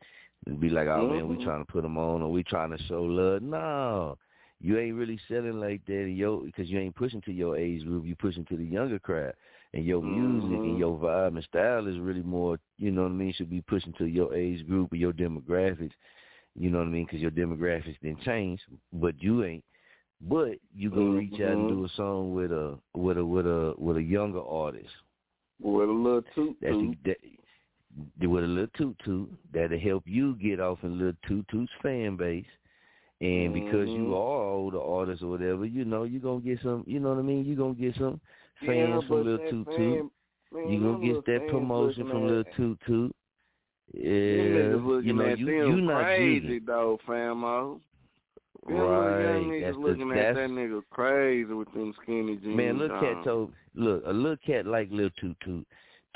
[0.47, 1.17] And be like, oh, mm-hmm.
[1.17, 3.43] man, we trying to put them on or we trying to show love.
[3.43, 4.17] No,
[4.61, 8.07] you ain't really selling like that yo because you ain't pushing to your age group.
[8.07, 9.35] You pushing to the younger crowd.
[9.75, 10.63] And your music mm-hmm.
[10.63, 13.61] and your vibe and style is really more, you know what I mean, should be
[13.61, 15.93] pushing to your age group or your demographics.
[16.59, 17.05] You know what I mean?
[17.05, 18.61] Because your demographics didn't change,
[18.93, 19.65] but you ain't.
[20.21, 21.85] But you gonna reach out and do Mm-hmm.
[21.85, 24.91] a song with a with a with a with a younger artist.
[25.63, 26.97] With a little toot That's toot.
[27.05, 27.17] that,
[28.29, 32.17] with a little toot toot that'll help you get off in little toot toot's fan
[32.17, 32.45] base.
[33.21, 33.97] And because Mhm.
[33.97, 36.83] you are older artist or whatever, you know you're gonna get some.
[36.87, 37.45] You know what I mean?
[37.45, 38.21] You're gonna get some
[38.67, 39.77] fans yeah, from Lil Toot Toot.
[39.77, 43.17] You them gonna get that promotion from Lil Toot Toot.
[43.95, 46.67] Yeah, you know you you not crazy digging.
[46.67, 47.81] though, famo.
[48.67, 52.55] Right, young that's the- at that nigga crazy with them skinny jeans.
[52.57, 55.67] Man, little cat told look, a little cat like Toot Toot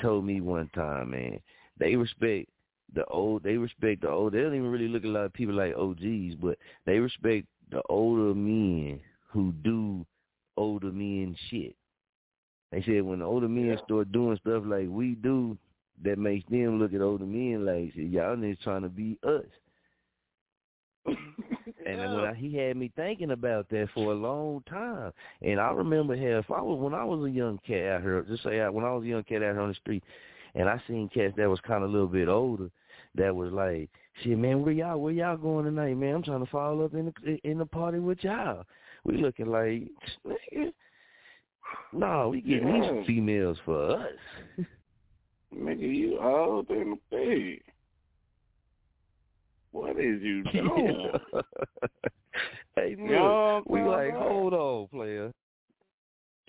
[0.01, 1.39] told me one time, man,
[1.79, 2.49] they respect
[2.93, 5.33] the old they respect the old they don't even really look at a lot of
[5.33, 8.99] people like OGs, but they respect the older men
[9.29, 10.05] who do
[10.57, 11.75] older men shit.
[12.71, 15.57] They said when the older men start doing stuff like we do,
[16.03, 19.45] that makes them look at older men like "Shit, y'all niggas trying to be us.
[21.85, 25.59] And then when I, he had me thinking about that for a long time, and
[25.59, 28.43] I remember how if I was when I was a young cat out here, just
[28.43, 30.03] say I, when I was a young cat out here on the street,
[30.55, 32.69] and I seen cats that was kind of a little bit older,
[33.15, 33.89] that was like,
[34.21, 36.15] shit, man, where y'all where y'all going tonight, man?
[36.15, 38.63] I'm trying to follow up in the in the party with y'all.
[39.03, 39.89] We looking like,
[40.25, 40.71] nigga,
[41.91, 42.93] no, we getting Yeah.
[42.93, 44.07] these females for us.
[45.57, 47.73] Nigga, you old in the bed.
[49.71, 51.11] What is you doing?
[52.75, 55.31] hey, look, Young we like, hold on, player.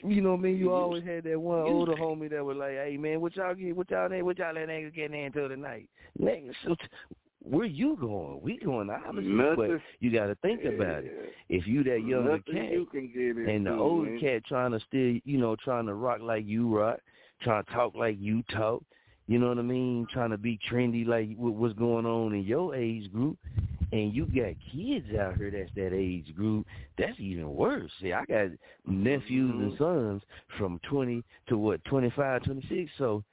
[0.03, 0.57] You know what I mean?
[0.59, 3.75] You always had that one older homie that was like, hey, man, what y'all get,
[3.75, 5.89] what y'all, what y'all that nigga getting into tonight?
[6.21, 6.87] Nigga, so t-
[7.43, 8.41] where you going?
[8.43, 11.33] We going opposite, but you got to think about it.
[11.49, 14.21] If you that younger Nothing cat, you into, and the older man.
[14.21, 16.99] cat trying to still, you know, trying to rock like you rock,
[17.43, 18.83] trying to talk like you talk,
[19.27, 20.07] you know what I mean?
[20.13, 23.39] Trying to be trendy like what's going on in your age group,
[23.93, 26.67] and you got kids out here that's that age group,
[26.99, 27.91] that's even worse.
[28.01, 28.49] See, I got
[28.87, 29.63] nephews Mm-hmm.
[29.63, 30.23] and sons
[30.59, 33.25] from 20 to what, 25, 26, so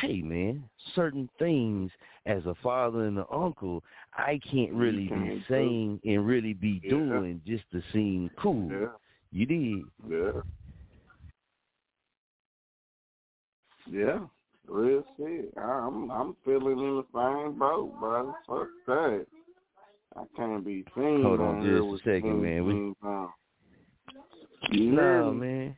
[0.00, 0.64] hey man,
[0.96, 1.90] certain things
[2.26, 3.84] as a father and an uncle,
[4.16, 6.90] I can't really be saying and really be Yeah.
[6.90, 8.70] doing just to seem cool.
[8.72, 8.86] Yeah.
[9.30, 9.84] You did.
[10.08, 10.40] Yeah.
[13.90, 14.20] Yeah.
[14.66, 15.52] Real shit.
[15.58, 18.34] I'm I'm feeling in the same boat, bro.
[18.46, 19.26] Fuck that.
[20.16, 22.64] I can't be seen Hold on here just a second, man.
[22.64, 23.28] We jeans on.
[24.70, 25.46] You no me?
[25.46, 25.76] man.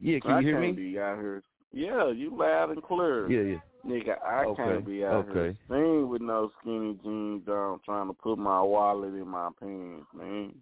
[0.00, 0.90] Yeah, can I you hear can't me?
[0.90, 1.42] be out here.
[1.72, 3.28] Yeah, you loud and clear.
[3.30, 3.90] Yeah, yeah.
[3.90, 5.58] Nigga, I Okay, can't be out here okay.
[5.68, 10.52] seen with no skinny jeans on trying to put my wallet in my pants, man.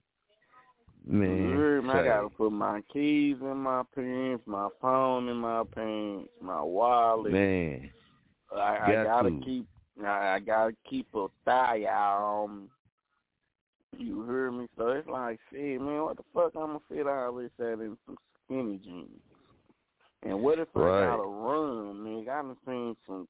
[1.06, 1.88] Man?
[1.88, 7.32] I gotta put my keys in my pants, my phone in my pants, my wallet.
[7.32, 7.90] Man,
[8.52, 9.40] I, I got gotta to.
[9.44, 9.66] keep
[10.04, 12.68] I, I gotta keep a thigh out on me.
[13.98, 14.66] You hear me?
[14.76, 17.96] So it's like, shit, man, what the fuck I'm gonna fit all this at in
[18.04, 19.08] some skinny jeans?
[20.22, 22.28] And what if I gotta run, nigga?
[22.28, 23.28] I done seen some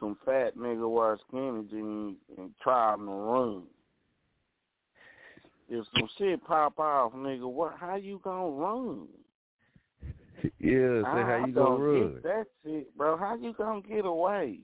[0.00, 3.62] some fat nigga wear skinny jeans and try to run.
[5.68, 7.74] If some shit pop off, nigga, what?
[7.78, 9.06] How you gonna run?
[10.60, 12.20] Yeah, say I, how I you gonna run?
[12.22, 13.16] That shit, bro.
[13.16, 14.60] How you gonna get away?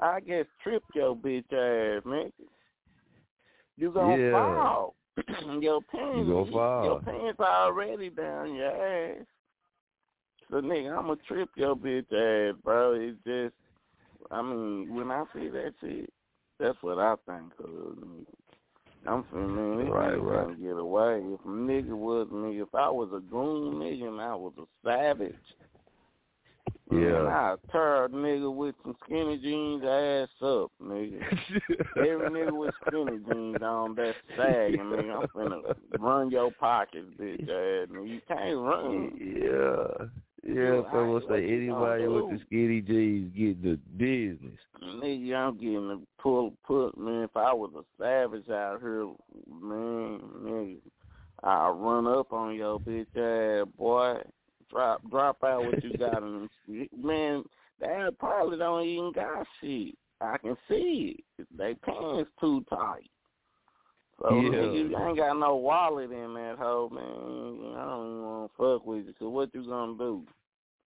[0.00, 2.32] I guess trip your bitch ass, nigga.
[3.76, 4.32] You gonna Yeah.
[4.32, 4.94] fall.
[5.60, 6.84] your pants, You gonna fall.
[6.84, 8.70] Your pants are already down your
[9.16, 9.26] ass.
[10.50, 12.92] So nigga, I'ma trip your bitch ass, bro.
[12.94, 13.54] It's just,
[14.30, 16.12] I mean, when I see that shit,
[16.60, 17.66] that's what I think of.
[17.66, 18.26] nigga.
[19.06, 20.44] I'm saying, man, Right, right.
[20.46, 21.22] gonna get away.
[21.24, 24.64] If a nigga was me, if I was a goon nigga and I was a
[24.84, 25.34] savage,
[26.90, 27.24] Yeah.
[27.26, 31.20] I tear a nigga with some skinny jeans ass up, nigga.
[31.98, 35.22] Every nigga with skinny jeans on that's sagging, nigga.
[35.22, 37.88] I'm finna run your pockets, bitch ass.
[37.90, 38.08] Nigga.
[38.08, 39.12] You can't run.
[39.18, 40.06] Yeah.
[41.22, 44.60] I- say anybody with the skinny jeans getting the business.
[44.82, 47.24] Nigga, I'm getting the pull put man.
[47.24, 49.06] If I was a savage out here,
[49.48, 50.78] man, nigga,
[51.42, 54.20] I'll run up on your bitch ass, boy.
[54.70, 56.88] Drop drop out what you got in them.
[57.02, 57.44] Man,
[57.80, 59.94] they probably don't even got shit.
[60.20, 61.46] I can see it.
[61.56, 63.10] They pants too tight.
[64.20, 64.48] So Yeah.
[64.48, 67.76] nigga, you ain't got no wallet in that hoe, man.
[67.76, 69.14] I don't even want to fuck with you.
[69.18, 70.24] So what you gonna do?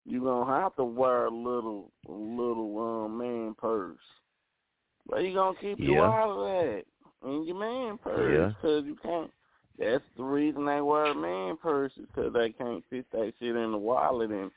[0.08, 3.98] You gonna have to wear a little, a little um man purse.
[5.04, 6.08] Where you gonna keep your Yeah.
[6.08, 7.28] wallet at?
[7.28, 8.52] In your man purse, Yeah.
[8.62, 9.30] cause you can't.
[9.78, 13.78] That's the reason they wear man purses, cause they can't fit that shit in the
[13.78, 14.50] wallet, and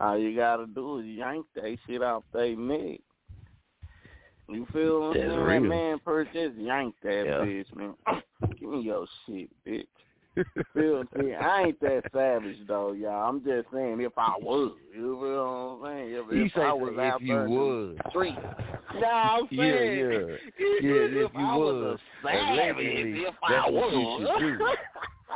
[0.00, 3.00] all you gotta do is yank that shit off their neck.
[4.48, 5.40] You feel what I'm That's saying?
[5.40, 5.62] real.
[5.62, 7.44] That man purse, just yank that Yeah.
[7.44, 7.94] bitch, man.
[8.58, 9.86] Give me your shit, bitch.
[10.74, 11.34] Feel me?
[11.34, 13.28] I ain't that savage though, y'all.
[13.28, 16.12] I'm just saying if I was, you feel what I'm saying?
[16.12, 17.96] If, You if say I was out if you there was.
[18.10, 18.34] street.
[19.00, 20.36] No, I'm saying yeah.
[20.58, 24.76] if, Yeah, if you I was, was, a savage, if I was.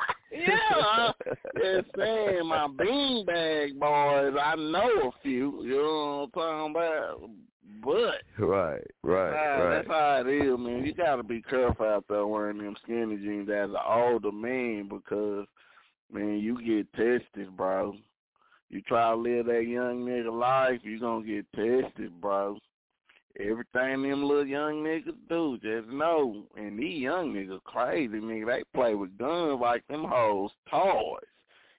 [0.32, 1.12] yeah,
[1.56, 4.40] just saying my beanbag boys.
[4.42, 5.62] I know a few.
[5.64, 7.30] You know what I'm talking about?
[7.82, 9.74] But Right, right, right.
[9.74, 10.84] That's how it is, man.
[10.84, 15.46] You gotta be careful out there wearing them skinny jeans as an older man because,
[16.12, 17.94] man, you get tested, bro.
[18.70, 22.58] You try to live that young nigga life, you gonna get tested, bro.
[23.38, 26.44] Everything them little young niggas do, just know.
[26.56, 28.46] And these young niggas crazy, nigga.
[28.46, 31.22] They play with guns like them hoes toys.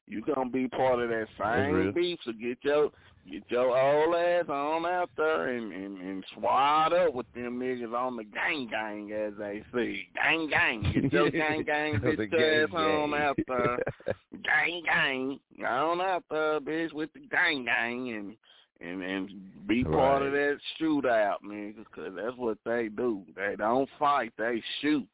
[0.07, 2.89] You gonna be part of that same beef, so get your
[3.29, 7.93] get your old ass on out there and, and, and swat up with them niggas
[7.93, 10.07] on the gang gang as they say.
[10.15, 10.81] Gang gang.
[10.93, 13.79] Get your gang gang oh, The bitch your ass gang on out there.
[14.43, 15.39] gang gang.
[15.65, 18.35] On out there, bitch, with the gang gang and
[18.81, 23.23] and and be part of that shootout, man, because that's what they do.
[23.35, 25.07] They don't fight, they shoot.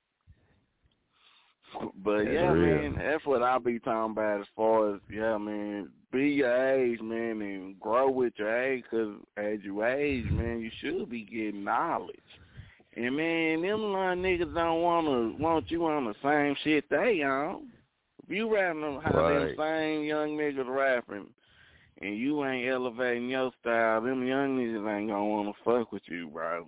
[2.03, 2.91] But That's yeah, real.
[2.91, 5.89] man, that's what I be talking about as far as yeah, man.
[6.11, 8.85] Be your age, man, and grow with your age.
[8.89, 12.15] Cause as you age, man, you should be getting knowledge.
[12.95, 17.67] And man, them little niggas don't wanna want you on the same shit they on.
[18.23, 21.27] If you rapping them how them same young niggas rapping,
[22.01, 26.27] and you ain't elevating your style, them young niggas ain't gonna wanna fuck with you,
[26.27, 26.65] bro.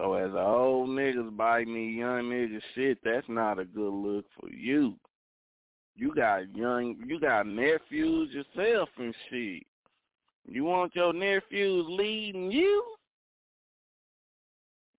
[0.00, 4.24] So as a old niggas biting these young niggas shit, that's not a good look
[4.38, 4.94] for you.
[5.94, 9.62] You got young, you got nephews yourself and shit.
[10.48, 12.82] You want your nephews leading you?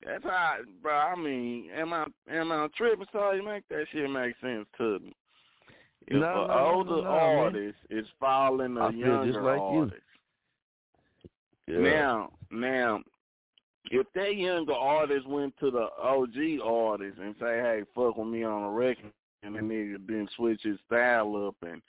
[0.06, 0.94] That's how, bro.
[0.94, 3.08] I mean, am I am I tripping?
[3.12, 5.16] So you make that shit make sense to me.
[6.08, 7.74] If No, an no, older no, no, man.
[7.90, 9.92] is following a I younger like you.
[11.68, 11.80] Yeah.
[11.80, 13.00] now, now,
[13.90, 18.44] if that younger artist went to the OG artist and say, "Hey, fuck with me
[18.44, 19.12] on a record,"
[19.44, 21.82] and the nigga then switch his style up and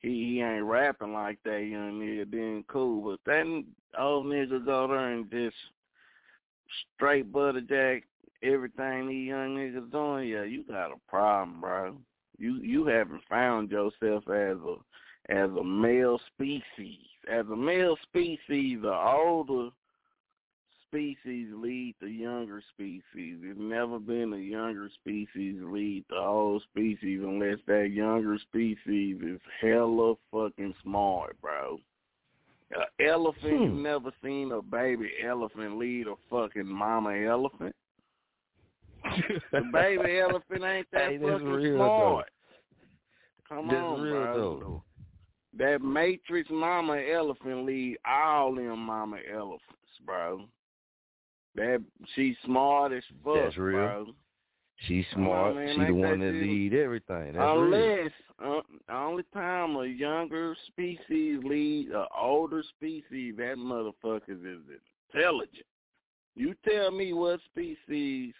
[0.00, 3.10] he he ain't rapping like that young nigga, then cool.
[3.10, 3.64] But that
[3.98, 5.56] old nigga go there and just
[6.96, 8.04] straight butter jack
[8.42, 11.96] everything these young niggas doing, yeah, you got a problem, bro.
[12.38, 14.76] You you haven't found yourself as a
[15.28, 17.06] as a male species.
[17.30, 19.70] As a male species, the older
[20.92, 23.02] species lead the younger species.
[23.14, 29.40] It's never been a younger species lead the old species unless that younger species is
[29.60, 31.78] hella fucking smart, bro.
[32.72, 33.82] An elephant, you Hmm.
[33.82, 37.74] never seen a baby elephant lead a fucking mama elephant.
[39.52, 42.28] The baby elephant ain't that Hey, fucking real, smart.
[43.48, 44.60] Come That's on, real, bro.
[44.60, 44.82] though.
[45.58, 49.60] That Matrix mama elephant lead all them mama elephants,
[50.04, 50.46] bro.
[51.54, 51.82] That
[52.14, 53.76] she's smart as fuck, That's real.
[53.76, 54.06] bro.
[54.86, 55.54] She's smart.
[55.54, 57.32] man, she the one that lead everything.
[57.34, 57.64] That's real.
[57.74, 58.10] Unless
[58.44, 58.60] uh,
[58.92, 64.60] only time a younger species lead a older species, that motherfucker is
[65.14, 65.66] intelligent.
[66.34, 68.32] You tell me what species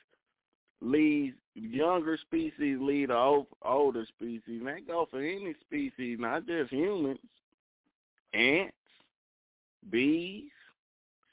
[0.80, 4.42] leads younger species lead a ol- older species.
[4.46, 7.18] And that go for any species, not just humans.
[8.34, 8.72] Ants,
[9.90, 10.50] bees,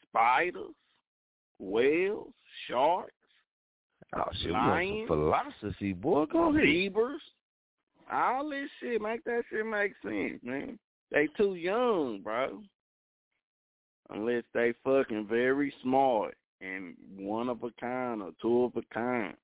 [0.07, 0.75] spiders,
[1.60, 2.34] whales,
[2.68, 3.14] sharks,
[4.16, 5.07] Oh shit, we on some Lions.
[5.07, 6.26] philosophy, boy.
[6.26, 6.66] Go ahead.
[6.66, 7.22] zebras.
[8.12, 10.80] All this shit make that shit make sense, man.
[11.12, 12.62] They too young, bro.
[14.10, 19.36] Unless they fucking very smart and one of a kind or two of a kind.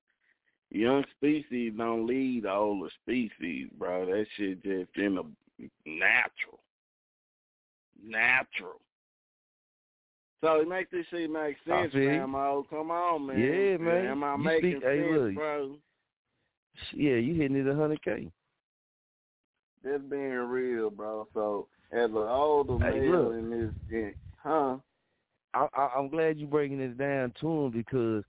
[0.70, 4.04] Young species don't lead the older species, bro.
[4.06, 5.24] That shit just in the
[5.86, 6.58] natural.
[8.04, 8.80] Natural.
[10.42, 12.34] So it makes this shit make sense, man.
[12.34, 13.38] Oh, come on, man.
[13.38, 14.06] Yeah, man.
[14.06, 15.34] Am I You making speak- hey, look.
[15.34, 15.76] bro?
[16.92, 18.30] Yeah, you hitting it a hundred K.
[19.82, 21.26] That's being real, bro.
[21.32, 23.34] So as an older Hey, male look.
[23.34, 24.76] in this, in, huh?
[25.54, 28.24] I, I, I'm glad you're breaking this down to him because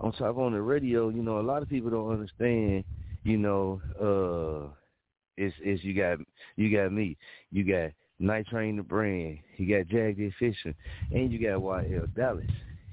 [0.00, 2.84] on top on the radio, you know, a lot of people don't understand,
[3.22, 4.72] you know, uh
[5.36, 6.18] it's it's you got
[6.56, 7.16] you got me.
[7.50, 7.90] You got
[8.24, 10.72] Night Train the brand, you got Jag the Official,
[11.10, 12.46] and you got YL Dallas.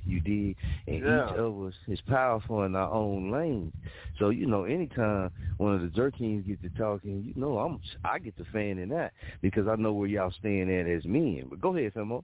[0.03, 0.55] You did,
[0.87, 1.29] and Yeah.
[1.29, 3.71] each of us is powerful in our own lane.
[4.17, 8.17] So you know, anytime one of the Jerkins get to talking, you know, I'm I
[8.19, 11.45] get to fan in that because I know where y'all stand at as men.
[11.49, 12.23] But go ahead, Famo.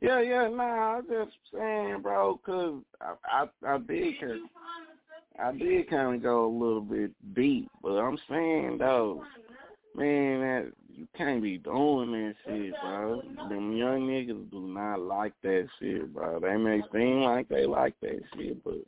[0.00, 4.40] Yeah, yeah, nah, I'm just saying, bro, 'cause I, I, I did, kind
[5.38, 9.22] I did kind of go a little bit deep, but I'm saying though,
[9.94, 13.22] man, that you can't be doing that shit, bro.
[13.48, 16.40] Them young niggas do not like that shit, bro.
[16.40, 18.78] They may seem like they like that shit, but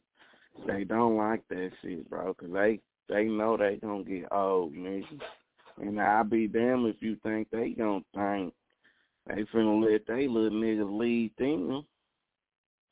[0.66, 5.20] they don't like that shit, bro, 'cause they they know they gonna get old, nigga.
[5.78, 8.54] And I'll be damned if you think they gonna think
[9.26, 11.86] they finna let they little niggas lead them.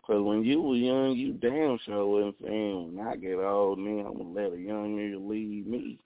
[0.02, 4.06] Cause when you was young, you damn sure wasn't saying, when I get old, man,
[4.06, 5.98] I'm gonna let a young nigga lead me.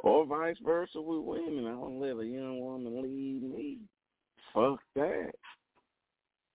[0.00, 1.66] Or vice versa with women.
[1.66, 3.78] I'm gonna let a young woman lead me.
[4.54, 5.32] Fuck that.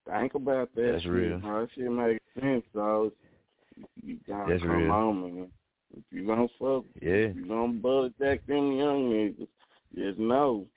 [0.05, 1.39] Think about that That's shit, real.
[1.39, 1.61] bro.
[1.61, 3.11] That shit makes sense, though.
[4.03, 5.47] You gotta That's come real.
[5.95, 7.29] If you gonna fuck, Yeah.
[7.29, 9.47] if you gonna buzz jack them young niggas,
[9.95, 10.67] just know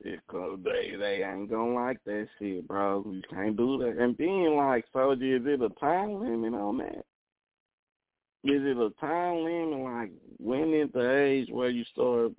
[0.00, 3.04] it cause they they ain't gonna like that shit, bro.
[3.06, 3.96] You can't do that.
[3.98, 7.04] And being like soldier, is it a time limit on that?
[8.44, 12.32] Is it a time limit like when is the age where you start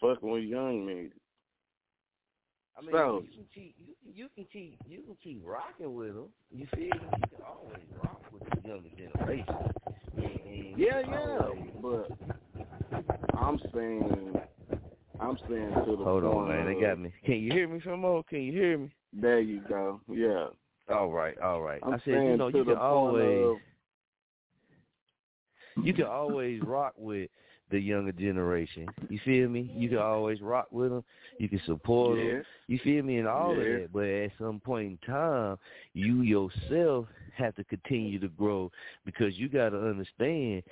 [0.00, 1.12] fucking with young niggas?
[2.76, 6.14] I mean, So- you can keep you, you can keep you can keep rocking with
[6.14, 6.28] them.
[6.50, 6.90] You feel me?
[6.90, 9.54] You can always rock with the younger generation.
[10.16, 11.38] And- Yeah, yeah.
[11.38, 14.40] always- But I'm saying
[15.20, 16.66] I'm saying to the Hold on, point man.
[16.66, 17.12] They got me.
[17.24, 18.26] Can you hear me, Famo?
[18.26, 18.90] Can you hear me?
[19.12, 20.00] There you go.
[20.08, 20.48] Yeah.
[20.92, 21.80] All right, all right.
[21.84, 23.60] I'm I said, saying you know, you can always of-
[25.82, 27.30] you can always rock with
[27.70, 28.92] the younger generation.
[29.08, 29.72] You feel me?
[29.74, 31.04] You can always rock with them.
[31.38, 32.44] You can support them.
[32.68, 33.18] You feel me?
[33.18, 33.88] And all of that.
[33.92, 35.58] But at some point in time,
[35.94, 38.70] you yourself have to continue to grow
[39.04, 40.62] because you got to understand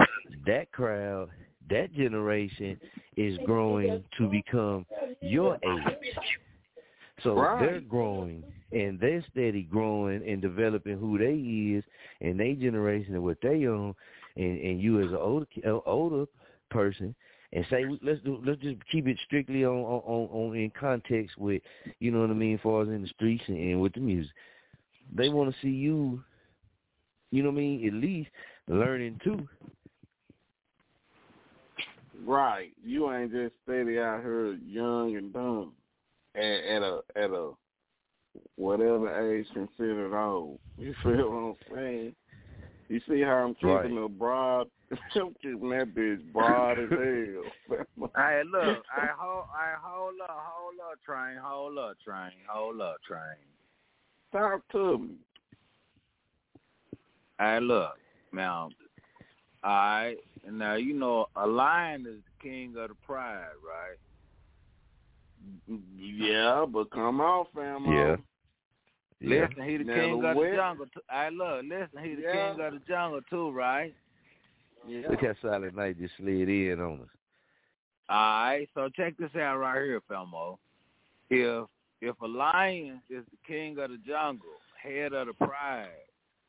[0.47, 1.31] that crowd,
[1.71, 2.79] that generation
[3.17, 4.87] is growing to become
[5.21, 5.85] your age.
[7.23, 7.61] So Right.
[7.61, 11.35] they're growing and they're steady growing and developing who they
[11.77, 11.85] is
[12.21, 13.95] and they generation and what they own
[14.37, 16.27] and and you as an older uh, older
[16.71, 17.15] person
[17.53, 21.37] and say let's do let's just keep it strictly on on on, on in context
[21.39, 21.63] with
[22.01, 24.01] you know what I mean as far as in the streets and, and with the
[24.01, 24.33] music.
[25.15, 26.23] They want to see you
[27.31, 28.31] you know what I mean at least
[28.69, 29.49] learning too.
[32.25, 32.73] Right.
[32.85, 35.73] You ain't just steady out here young and dumb
[36.35, 37.51] at, at a at a
[38.57, 40.59] whatever age considered old.
[40.79, 42.15] You feel what I'm saying?
[42.93, 43.91] You see how I'm keeping Right.
[43.91, 44.69] the broad
[45.15, 47.87] I'm keeping that bitch broad as hell.
[48.15, 52.97] Hey, look, I hold, I hold up, hold up, train, hold up, train, hold up,
[53.09, 53.39] train.
[54.33, 55.15] Talk to me.
[57.39, 57.95] Hey, look,
[58.33, 58.69] now,
[59.65, 60.17] all right,
[60.51, 63.97] now you know a lion is the king of the pride, right?
[65.97, 67.87] Yeah, but come on, fam.
[67.87, 68.17] Yeah.
[69.23, 69.47] Yeah.
[69.49, 70.87] Listen, he the Now, king the of West- the jungle.
[70.87, 71.01] Too.
[71.11, 72.53] Hey, look, listen, he the Yeah.
[72.55, 73.95] king of the jungle too, right?
[74.87, 75.09] Yeah.
[75.09, 77.09] Look how Silent Night just slid in on us.
[78.09, 80.59] All right, so check this out right here, Famo.
[81.31, 81.69] If
[82.01, 85.89] if a lion is the king of the jungle, head of the pride,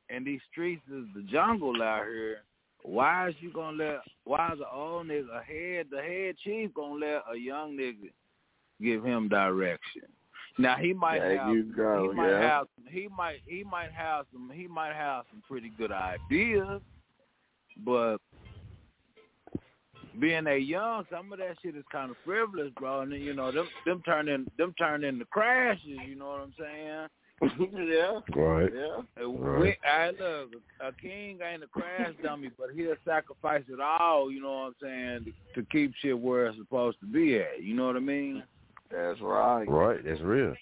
[0.09, 2.41] and these streets is the jungle out here,
[2.81, 6.95] why is you gonna let why is the old nigga head the head chief gonna
[7.05, 8.11] let a young nigga
[8.81, 10.07] give him direction?
[10.57, 12.41] Now he might There have you go, he might yeah.
[12.41, 16.81] have he might he might have some he might have some pretty good ideas,
[17.83, 18.17] but
[20.19, 23.01] being a young, some of that shit is kind of frivolous, bro.
[23.01, 25.99] And then, you know them them turning them turn into crashes.
[26.07, 27.07] You know what I'm saying?
[27.89, 28.19] yeah.
[28.35, 28.69] Right.
[28.73, 29.25] Yeah.
[29.25, 29.61] Right.
[29.61, 34.31] We, I look, a king ain't a crash dummy, but he'll sacrifice it all.
[34.31, 37.61] You know what I'm saying to, to keep shit where it's supposed to be at.
[37.61, 38.43] You know what I mean?
[38.93, 39.65] That's right.
[39.67, 40.53] Right, that's real.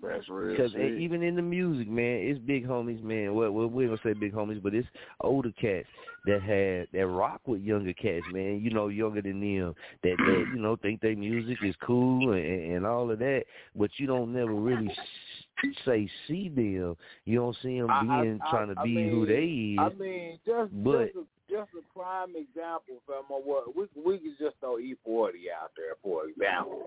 [0.00, 0.56] That's real.
[0.56, 0.98] Because shit.
[1.00, 3.34] even in the music, man, it's big homies, man.
[3.34, 4.86] Well, well, we ain't gonna say big homies, but it's
[5.22, 5.88] older cats
[6.26, 8.60] that had that rock with younger cats, man.
[8.62, 9.74] You know, younger than them
[10.04, 13.42] that that you know think their music is cool and, and all of that,
[13.74, 14.90] but you don't never really
[15.84, 16.96] say see them.
[17.24, 19.42] You don't see them I- I- being I- trying to I be mean- who they
[19.44, 19.78] is.
[19.80, 23.24] I mean, just But- just a, just a prime example, fam.
[23.28, 26.86] What we we could just throw E40 out there for example.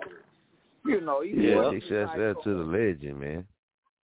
[0.86, 1.36] You know, E40.
[1.36, 3.46] yeah, is they said like- that to the legend, man.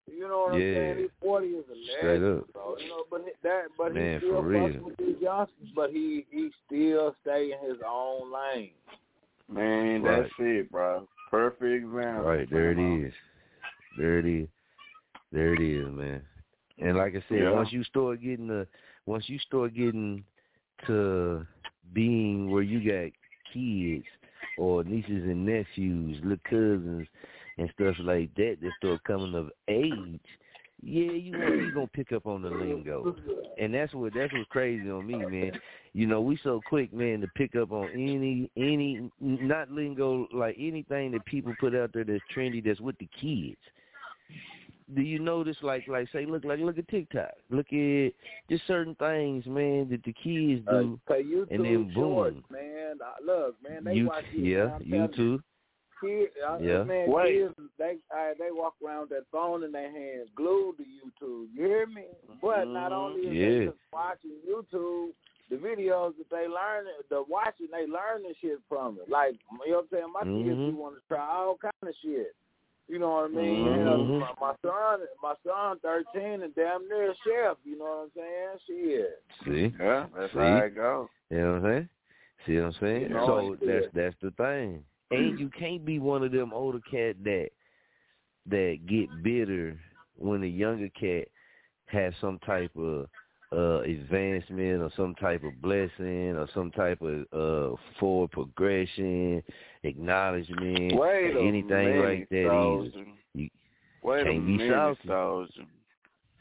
[0.07, 0.67] You know what Yeah.
[0.67, 0.97] I'm saying?
[0.99, 2.53] He's forty is a Straight legend, up.
[2.53, 2.77] bro.
[2.77, 4.59] You know, but that but Man, he still for real.
[4.69, 8.71] fucks with these youngsters, but he he still stay in his own lane.
[9.49, 10.21] Man, Right.
[10.23, 11.07] that's it, bro.
[11.31, 12.23] Perfect example.
[12.25, 13.05] Right, there it man.
[13.05, 13.13] is.
[13.97, 14.47] There it is.
[15.31, 16.21] There it is, man.
[16.77, 17.51] And like I said, Yeah.
[17.51, 18.67] once you start getting the
[19.07, 20.23] once you start getting
[20.87, 21.45] to
[21.93, 23.11] being where you got
[23.53, 24.05] kids
[24.57, 27.07] or nieces and nephews, little cousins
[27.57, 30.19] and stuff like that that start coming of age,
[30.81, 33.15] yeah, you you gonna pick up on the lingo.
[33.57, 35.51] And that's what that's what's crazy on me, man.
[35.93, 40.55] You know, we so quick, man, to pick up on any any not lingo like
[40.59, 43.57] anything that people put out there that's trendy that's with the kids.
[44.93, 47.31] Do you notice like like say look like look at TikTok.
[47.49, 48.13] Look at
[48.49, 52.45] just certain things, man, that the kids Uh, do Cause YouTube and then shorts, boom.
[52.51, 52.99] man.
[53.03, 54.39] I Look, man, they You, watch it.
[54.39, 55.43] yeah, man, I'm YouTube.
[55.99, 56.83] Kids, uh, Yeah.
[56.83, 57.33] man, Wait.
[57.33, 61.47] kids, they uh, they walk around with that phone in their hands, glued to YouTube.
[61.53, 62.05] You hear me?
[62.41, 65.13] But not only is they just watching YouTube,
[65.49, 69.09] the videos that they learn, the watching, they learning shit from it.
[69.09, 70.11] Like you know what I'm saying?
[70.13, 70.69] My kids Mhm.
[70.71, 72.35] be want to try all kind of shit.
[72.87, 73.65] You know what I mean?
[73.65, 74.19] Mhm.
[74.19, 77.57] Yeah, my, my son, my son, thirteen, and damn near a chef.
[77.63, 78.59] You know what I'm saying?
[78.67, 79.13] She is.
[79.43, 79.75] See?
[79.79, 80.39] Yeah, that's See?
[80.39, 81.07] how it goes.
[81.31, 81.89] You know what I'm saying?
[82.45, 83.01] See what I'm saying?
[83.01, 83.91] You know, so that's good.
[83.93, 84.83] that's the thing.
[85.11, 87.49] And you can't be one of them older cat that
[88.47, 89.77] that get bitter
[90.17, 91.27] when the younger cat
[91.87, 93.07] has some type of
[93.55, 99.41] uh advancement or some type of blessing or some type of uh forward progression,
[99.83, 102.51] acknowledgement, Wait anything minute, like that either.
[102.51, 103.05] Soldier.
[103.33, 103.49] You
[104.03, 104.97] Wait a minute.
[105.07, 105.65] Soldier.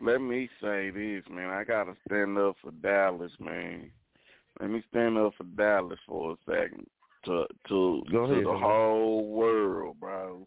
[0.02, 1.50] Let me say this, man.
[1.50, 3.90] I gotta stand up for Dallas, man.
[4.60, 6.86] Let me stand up for Dallas for a second.
[7.26, 8.60] To to Go to ahead, the man.
[8.62, 10.46] whole world, bro.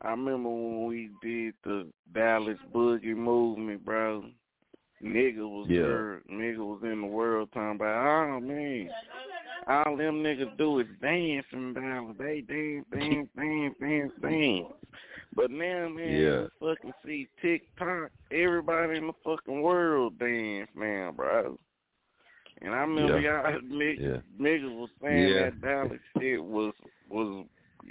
[0.00, 4.24] I remember when we did the Dallas Boogie movement, bro.
[5.02, 5.82] Nigga was Yeah.
[5.82, 6.22] there.
[6.30, 8.90] Nigga was in the world talking about, oh man,
[9.66, 12.16] all them niggas do is dance in Dallas.
[12.18, 14.72] They dance, dance, dance, dance, dance.
[15.34, 16.46] But now, man, Yeah.
[16.60, 18.10] fucking see TikTok.
[18.30, 21.58] Everybody in the fucking world dance now, bro.
[22.60, 23.50] And I remember Yeah.
[23.50, 24.20] y'all niggas, Yeah.
[24.38, 25.42] niggas was saying Yeah.
[25.44, 26.74] that Dallas shit was
[27.08, 27.46] was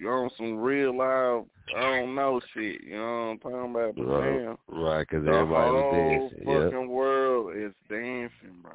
[0.08, 1.44] on some real live,
[1.76, 2.84] I don't know shit.
[2.84, 3.96] You know what I'm talking about?
[3.96, 6.54] But right, now, right, because the everybody whole was dancing.
[6.54, 6.64] Yep.
[6.64, 8.72] fucking world is dancing, bro.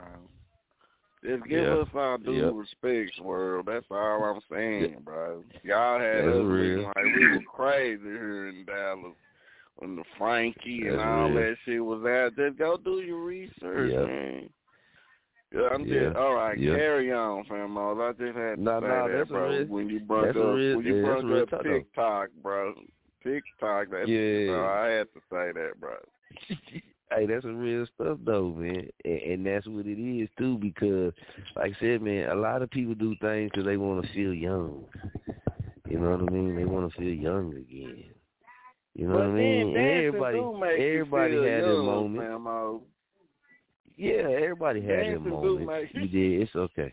[1.24, 1.74] Just give Yeah.
[1.74, 2.52] us our due Yep.
[2.54, 3.66] respect, world.
[3.66, 5.42] That's all I'm saying, bro.
[5.62, 6.92] Y'all had That's us real.
[6.94, 9.16] like we were crazy here in Dallas
[9.76, 11.34] when the Frankie and all real.
[11.34, 12.36] that shit was out.
[12.36, 14.06] Just go do your research, Yep.
[14.06, 14.50] man.
[15.54, 16.00] Yeah, I'm Yeah.
[16.04, 16.58] just all right.
[16.58, 16.74] Yeah.
[16.76, 18.00] Carry on, famos.
[18.00, 19.48] I just had to Nah, say nah, that, that's bro.
[19.48, 21.62] real- when you brought up real- when you yeah, brought up.
[21.62, 22.74] TikTok, bro.
[23.22, 24.46] TikTok, that's Yeah.
[24.48, 25.96] bro, I had to say that, bro.
[27.12, 30.58] hey, that's some real stuff though, man, and, and that's what it is too.
[30.58, 31.12] Because,
[31.54, 34.34] like I said, man, a lot of people do things because they want to feel
[34.34, 34.84] young.
[35.88, 36.56] You know what I mean?
[36.56, 38.04] They want to feel young again.
[38.94, 39.58] You know but what I mean?
[39.58, 40.38] then And dancing everybody,
[40.92, 42.24] everybody had their young, moment.
[42.30, 42.80] Famo.
[43.96, 45.92] Yeah, everybody had their moments.
[45.94, 46.42] You did.
[46.42, 46.92] It's okay.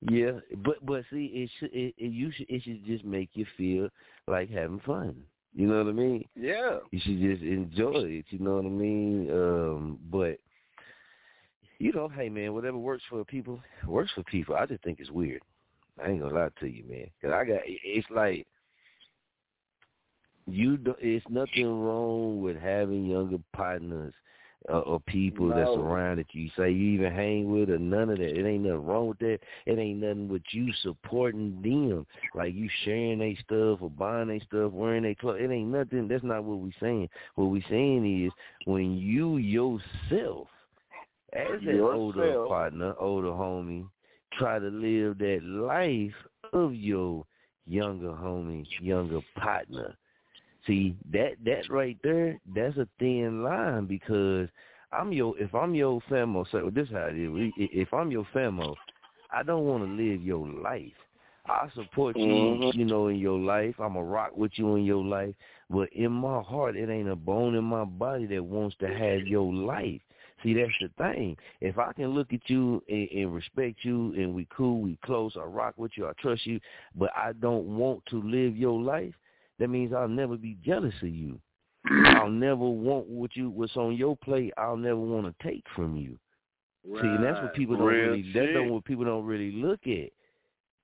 [0.00, 3.44] Yeah, but but see, it should it, it you should it should just make you
[3.56, 3.88] feel
[4.26, 5.16] like having fun.
[5.54, 6.24] You know what I mean?
[6.36, 6.78] Yeah.
[6.92, 8.26] You should just enjoy it.
[8.30, 9.30] You know what I mean?
[9.30, 10.38] Um, but
[11.78, 14.54] you know, hey man, whatever works for people works for people.
[14.54, 15.42] I just think it's weird.
[16.02, 17.06] I ain't gonna lie to you, man.
[17.20, 18.46] Cause I got it's like
[20.46, 20.76] you.
[20.76, 24.14] Do, it's nothing wrong with having younger partners
[24.68, 25.82] uh, or people that's No.
[25.82, 28.38] around that you say you even hang with or none of that.
[28.38, 29.40] It ain't nothing wrong with that.
[29.66, 34.40] It ain't nothing with you supporting them, like you sharing their stuff or buying their
[34.40, 35.40] stuff, wearing their clothes.
[35.40, 36.08] It ain't nothing.
[36.08, 37.08] That's not what we saying.
[37.36, 38.32] What we saying is
[38.64, 40.48] when you yourself,
[41.32, 43.86] as an older partner, older homie,
[44.38, 46.14] try to live that life
[46.52, 47.24] of your
[47.66, 49.96] younger homie, younger partner.
[50.68, 54.48] See that that right there, that's a thin line because
[54.92, 56.46] I'm your if I'm your famo.
[56.52, 57.52] So this how it is.
[57.56, 58.76] If I'm your famo,
[59.32, 60.92] I don't want to live your life.
[61.46, 62.74] I support you, Mhm.
[62.74, 63.80] you know, in your life.
[63.80, 65.34] I'm a rock with you in your life,
[65.70, 69.26] but in my heart, it ain't a bone in my body that wants to have
[69.26, 70.02] your life.
[70.42, 71.36] See, that's the thing.
[71.62, 75.36] If I can look at you and, and respect you, and we cool, we close,
[75.36, 76.60] I rock with you, I trust you,
[76.94, 79.14] but I don't want to live your life,
[79.58, 81.38] that means I'll never be jealous of you.
[81.90, 82.16] Mm-hmm.
[82.16, 84.52] I'll never want what you what's on your plate.
[84.58, 86.18] I'll never want to take from you.
[86.84, 88.32] See, and that's what people don't Real really.
[88.32, 90.10] That's what people don't really look at.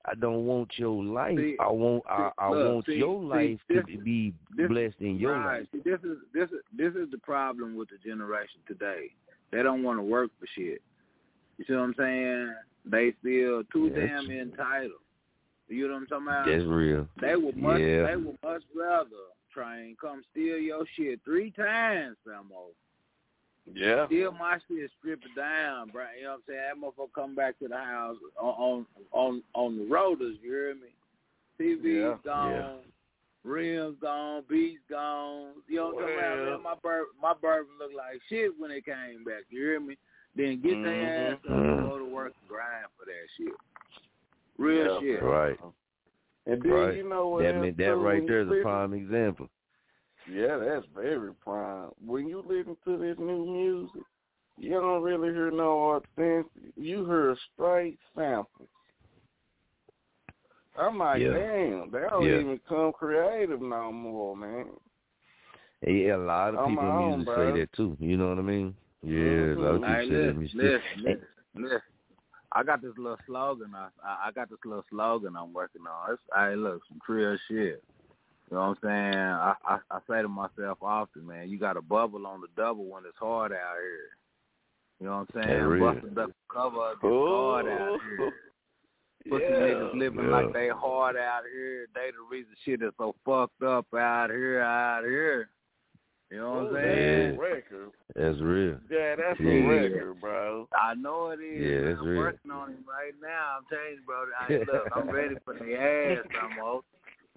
[0.06, 1.38] I don't want your life.
[1.38, 5.00] See, I want I, I look, want see, your life this- to be this- blessed
[5.00, 5.60] in your right.
[5.60, 5.68] life.
[5.72, 9.12] See, this is this is this is the problem with the generation today.
[9.50, 10.82] They don't want to work for shit.
[11.58, 12.54] You see what I'm saying?
[12.84, 14.92] They feel too Yeah, damn entitled.
[15.68, 16.46] You know what I'm talking about?
[16.46, 17.08] That's real.
[17.20, 18.06] They would much Yeah.
[18.06, 19.10] they would much rather
[19.52, 22.74] try and come steal your shit three times, Samo.
[23.72, 24.06] Yeah.
[24.06, 26.04] Steal my shit, strip it down, bro.
[26.18, 26.60] You know what I'm saying?
[26.68, 30.74] That motherfucker come back to the house on on on, on the rotors, you hear
[30.74, 30.92] me?
[31.58, 32.18] TV's Yeah.
[32.24, 32.76] gone, Yeah.
[33.42, 35.54] rims gone, beats gone.
[35.66, 36.62] You know what I'm talking about?
[36.62, 39.96] My bourbon my bourbon looked like shit when it came back, you hear me?
[40.36, 41.32] Then get their mm-hmm.
[41.34, 43.54] ass up and go to work and grind for that shit.
[44.58, 45.14] Real Yeah.
[45.16, 45.22] shit.
[45.22, 45.58] Right.
[46.46, 46.96] And then Right.
[46.96, 49.48] you know what That mean, that right when there you is a prime example.
[50.30, 51.90] Yeah, that's very prime.
[52.04, 54.02] When you listen to this new music,
[54.56, 56.50] you don't really hear no authentic.
[56.76, 58.68] You hear straight samples.
[60.76, 61.32] I'm like, Yeah.
[61.34, 62.40] damn, they don't Yeah.
[62.40, 64.70] even come creative no more, man.
[65.86, 67.36] Yeah, a lot of On people in music bro.
[67.52, 67.96] say that too.
[68.00, 68.74] You know what I mean?
[69.02, 69.84] Yeah, a lot of mm-hmm.
[69.84, 70.56] people Hey, say that music.
[70.56, 71.80] listen, listen, listen.
[72.54, 73.72] I got this little slogan.
[73.74, 76.12] I I I got this little slogan I'm working on.
[76.12, 77.82] It's, hey, look, some real shit.
[78.50, 79.18] You know what I'm saying?
[79.18, 82.84] I, I I say to myself often, man, you got a bubble on the double
[82.84, 84.10] when it's hard out here.
[85.00, 85.62] You know what I'm saying?
[85.62, 85.94] real.
[85.94, 88.32] Busting up the cover of hard out here.
[89.28, 91.86] Pussy niggas living like they hard out here.
[91.94, 95.48] They the reason shit is so fucked up out here, out here.
[96.34, 97.28] You know what I'm saying?
[97.28, 97.90] That's a record.
[98.16, 98.78] That's real.
[98.90, 99.50] Yeah, that's Yeah.
[99.50, 100.68] a record, bro.
[100.76, 101.62] I know it is.
[101.62, 102.18] Yeah, that's I'm real.
[102.18, 103.58] working on him right now.
[103.58, 104.24] I'm telling you, bro.
[104.40, 106.86] I, look, I'm ready for the ass, almost.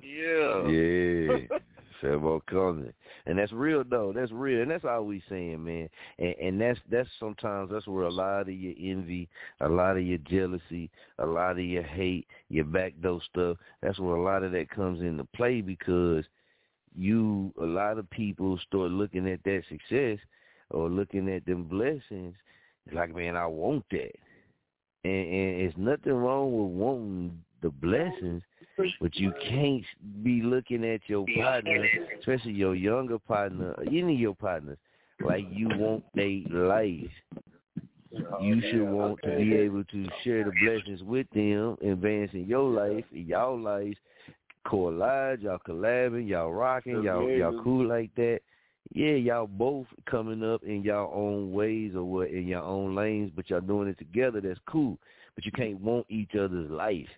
[0.01, 0.67] Yeah.
[0.67, 1.59] Yeah.
[2.01, 2.91] Famo coming.
[3.27, 4.13] And that's real though.
[4.15, 4.61] That's real.
[4.63, 5.89] And that's all we saying, man.
[6.17, 9.29] And and that's that's sometimes that's where a lot of your envy,
[9.61, 10.89] a lot of your jealousy,
[11.19, 15.01] a lot of your hate, your backdoor stuff, that's where a lot of that comes
[15.01, 16.23] into play because
[16.97, 20.17] you a lot of people start looking at that success
[20.71, 22.35] or looking at them blessings
[22.93, 24.11] like, man, I want that.
[25.03, 28.43] And and it's nothing wrong with wanting the blessings,
[28.99, 29.83] but you can't
[30.23, 31.85] be looking at your partner,
[32.19, 34.77] especially your younger partner, any of your partners,
[35.25, 37.09] like you want their life.
[38.41, 43.05] You should want to be able to share the blessings with them, advancing your life,
[43.11, 43.97] and y'all lives,
[44.67, 48.39] collide, y'all collabing, y'all rocking, y'all y'all cool like that.
[48.93, 53.31] Yeah, y'all both coming up in y'all own ways or what in your own lanes,
[53.35, 54.39] but y'all doing it together.
[54.39, 54.97] That's cool.
[55.35, 57.09] But you can't want each other's life.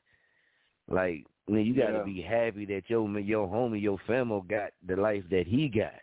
[0.89, 2.03] Like, man, you got to Yeah.
[2.03, 5.93] be happy that your man- your homie, your family got the life that he got.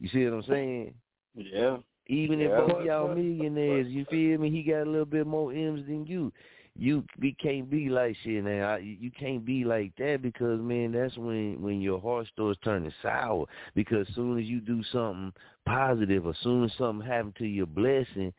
[0.00, 0.94] You see what I'm saying?
[1.34, 1.78] Yeah.
[2.06, 2.60] Even if Yeah.
[2.60, 4.50] both But- y'all millionaires, you feel me?
[4.50, 6.32] He got a little bit more M's than you.
[6.76, 8.74] You we can't be like shit now.
[8.74, 12.92] I, you can't be like that because man, that's when when your heart starts turning
[13.00, 13.46] sour.
[13.76, 15.32] Because soon as you do something
[15.66, 18.32] positive, or soon as something happens to your blessing,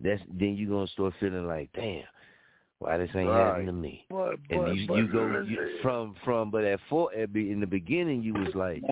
[0.00, 2.04] that's then you are gonna start feeling like, damn,
[2.78, 4.06] why this ain't happening to me?
[4.10, 7.66] But, and you, you go you, from from but at four at be, in the
[7.66, 8.82] beginning you was like,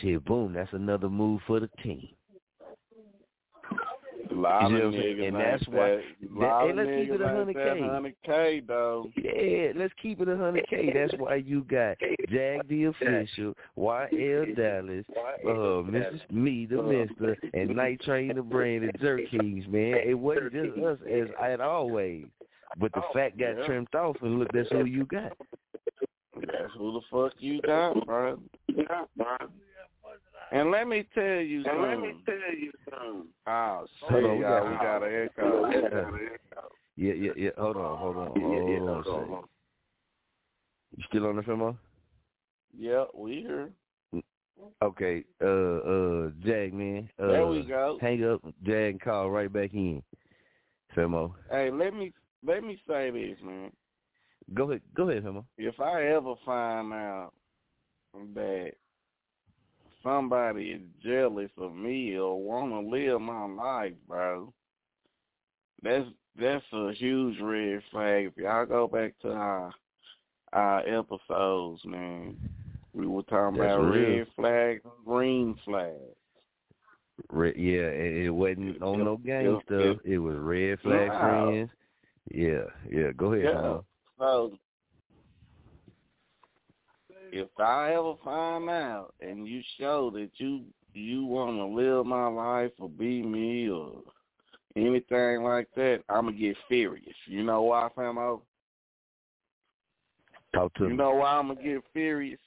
[0.00, 2.08] shit, boom, that's another move for the team.
[4.40, 7.80] Lot You of niggas And that's why- that, hey, let's keep it a hundred K.
[7.80, 9.10] 100K though.
[9.16, 10.92] Yeah, let's keep it a hundred K.
[10.92, 11.96] That's why you got
[12.28, 15.04] Jag the official, YL Dallas,
[15.44, 16.20] uh, Mrs.
[16.30, 19.96] Me the Mister, and Night Train the Brand and Kings, man.
[20.04, 22.26] It wasn't just us as as always.
[22.78, 23.66] But the fat got yeah.
[23.66, 25.32] trimmed off and look that's who you got.
[26.36, 28.38] That's who the fuck you got, bro.
[30.52, 31.82] And let me tell you something.
[31.84, 33.28] And let me tell you something.
[33.46, 35.30] Oh, Hold shit, on, we y'all, got- we got an
[36.18, 36.30] echo.
[36.96, 37.50] Yeah, yeah, yeah.
[37.56, 39.00] Hold on, hold on, hold on.
[39.00, 39.44] a second.
[40.96, 41.78] You still on the film?
[42.76, 43.70] Yeah, we here.
[44.82, 47.08] Okay, uh, uh, Jag, man.
[47.18, 47.98] Uh, There we go.
[48.00, 50.02] Hang up, Jag, and call right back in.
[50.96, 51.32] Famo.
[51.50, 52.12] Hey, let me
[52.44, 53.70] let me say this, man.
[54.52, 55.44] Go ahead, go ahead, Famo.
[55.56, 57.32] If I ever find out
[58.34, 58.72] that
[60.02, 64.52] somebody is jealous of me or want to live my life, bro,
[65.82, 66.06] that's
[66.38, 68.26] that's a huge red flag.
[68.26, 69.72] If y'all go back to our
[70.52, 72.36] our episodes, man,
[72.92, 74.18] we were talking That's about real.
[74.18, 75.96] red flags, and green flags.
[77.30, 79.98] Red, yeah, and it wasn't on no gang stuff.
[80.04, 81.70] It was red flag friends.
[82.32, 83.12] Yeah, yeah.
[83.16, 83.78] Go ahead, Yeah.
[84.18, 84.58] So
[87.32, 92.26] if I ever find out and you show that you you want to live my
[92.26, 94.02] life or be me or
[94.76, 97.16] anything like that, I'm gonna get furious.
[97.26, 98.40] You know why, famo?
[100.54, 100.96] Talk to you me.
[100.96, 102.40] know why I'm gonna get furious?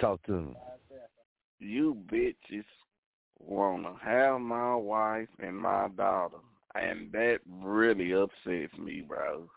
[0.00, 0.54] Talk to me.
[1.58, 2.64] You bitches
[3.38, 6.38] wanna have my wife and my daughter,
[6.74, 9.48] and that really upsets me, bro.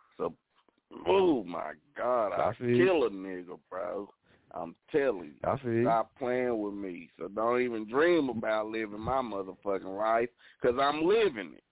[1.07, 4.09] Oh my God, I, I feel kill a nigga, bro.
[4.51, 5.49] I'm telling you.
[5.49, 5.83] I feel.
[5.83, 7.09] Stop playing with me.
[7.19, 10.29] So don't even dream about living my motherfucking life,
[10.61, 11.63] cause I'm living it.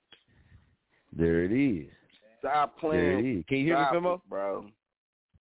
[1.18, 1.88] There it is.
[2.39, 3.26] Stop There playing.
[3.26, 3.45] it is.
[3.47, 4.22] Can you hear me, Famo?
[4.30, 4.66] bro?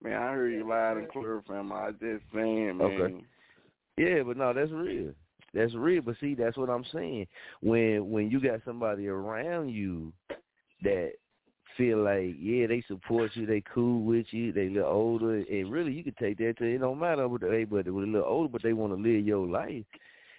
[0.03, 1.72] Man, I heard you loud and clear, Famo.
[1.72, 2.81] I just saying, man.
[2.81, 3.25] Okay.
[3.97, 5.12] Yeah, but no, that's real.
[5.53, 6.03] That's real.
[6.03, 7.27] But see, that's what I'm saying.
[7.62, 10.12] When when you got somebody around you
[10.83, 11.12] that
[11.77, 15.70] feel like, yeah, they support you, they cool with you, they a little older, and
[15.70, 18.22] really you can take that to it don't matter what they but they a little
[18.25, 19.85] older, but they want to live your life.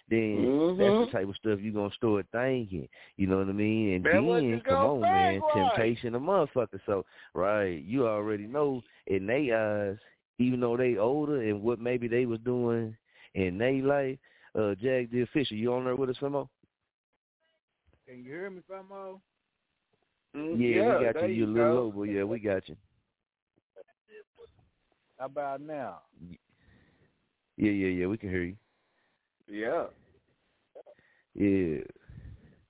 [0.10, 0.78] Then Mhm.
[0.78, 2.88] that's the type of stuff you're gonna start thinking.
[3.18, 3.94] You know what I mean?
[3.96, 5.54] And That's what you then come on, man, right.
[5.54, 6.80] temptation a motherfucker.
[6.86, 9.98] So right, you already know in they eyes,
[10.38, 12.96] even though they older and what maybe they was doing
[13.34, 14.20] in they life,
[14.54, 16.50] uh Jag the Official, you on there with us, Famo?
[18.08, 19.20] Can you hear me, Famo?
[20.36, 21.34] Mm, Yeah, we got there you.
[21.34, 21.94] You a little go.
[21.96, 22.76] low, yeah, we got you.
[25.18, 26.00] How about now?
[27.58, 28.56] Yeah, yeah, yeah, we can hear you.
[29.48, 29.86] Yeah.
[31.34, 31.78] Yeah.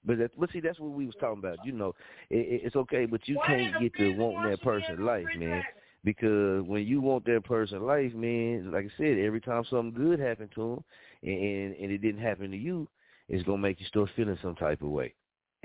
[0.05, 1.65] But that, but see, that's what we was talking about.
[1.65, 1.95] You know,
[2.29, 5.63] it, it, it's okay, but you can't get to wanting that person's life, man.
[6.03, 10.19] Because when you want that person's life, man, like I said, every time something good
[10.19, 10.83] happened to them,
[11.23, 12.87] and, and and it didn't happen to you,
[13.27, 15.15] it's gonna make you start feeling some type of way.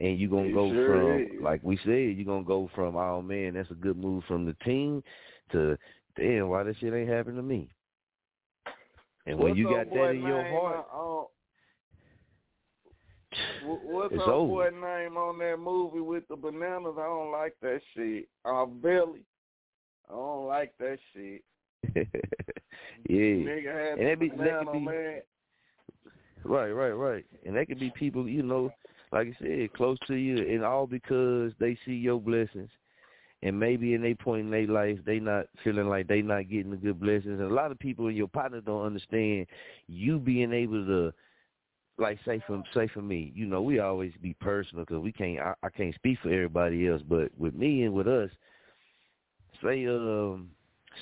[0.00, 1.42] And you're gonna It go sure from, is.
[1.42, 4.54] like we said, you're gonna go from, oh man, that's a good move from the
[4.64, 5.02] team,
[5.52, 5.76] to
[6.16, 7.68] damn, why this shit ain't happened to me.
[9.26, 11.24] And when you got that in your heart, uh, uh,
[13.62, 16.94] wh- What's It's boy name on that movie with the bananas?
[16.98, 18.26] I don't like that shit.
[18.44, 19.24] Uh, Billy.
[20.08, 21.44] I don't like that shit.
[21.94, 22.04] yeah.
[23.08, 25.20] Nigga had And that be- that banana, could be- man.
[26.42, 27.24] Right, right, right.
[27.44, 28.72] And that could be people, you know,
[29.12, 32.70] like I said, close to you, and all because they see your blessings,
[33.42, 36.70] and maybe in their point in their life, they not feeling like they not getting
[36.70, 37.40] the good blessings.
[37.40, 39.46] And a lot of people in your partner don't understand
[39.88, 41.12] you being able to,
[41.98, 45.40] like say for say for me, you know, we always be personal because we can't.
[45.40, 48.30] I, I can't speak for everybody else, but with me and with us,
[49.62, 50.50] say um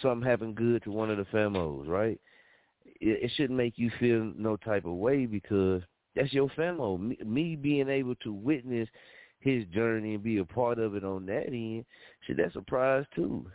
[0.02, 2.20] something happened good to one of the famos, right?
[3.00, 5.82] it, it shouldn't make you feel no type of way because
[6.16, 6.98] that's your family.
[6.98, 8.88] Me, me being able to witness
[9.40, 11.84] his journey and be a part of it on that end,
[12.26, 13.46] shit, that's a prize too.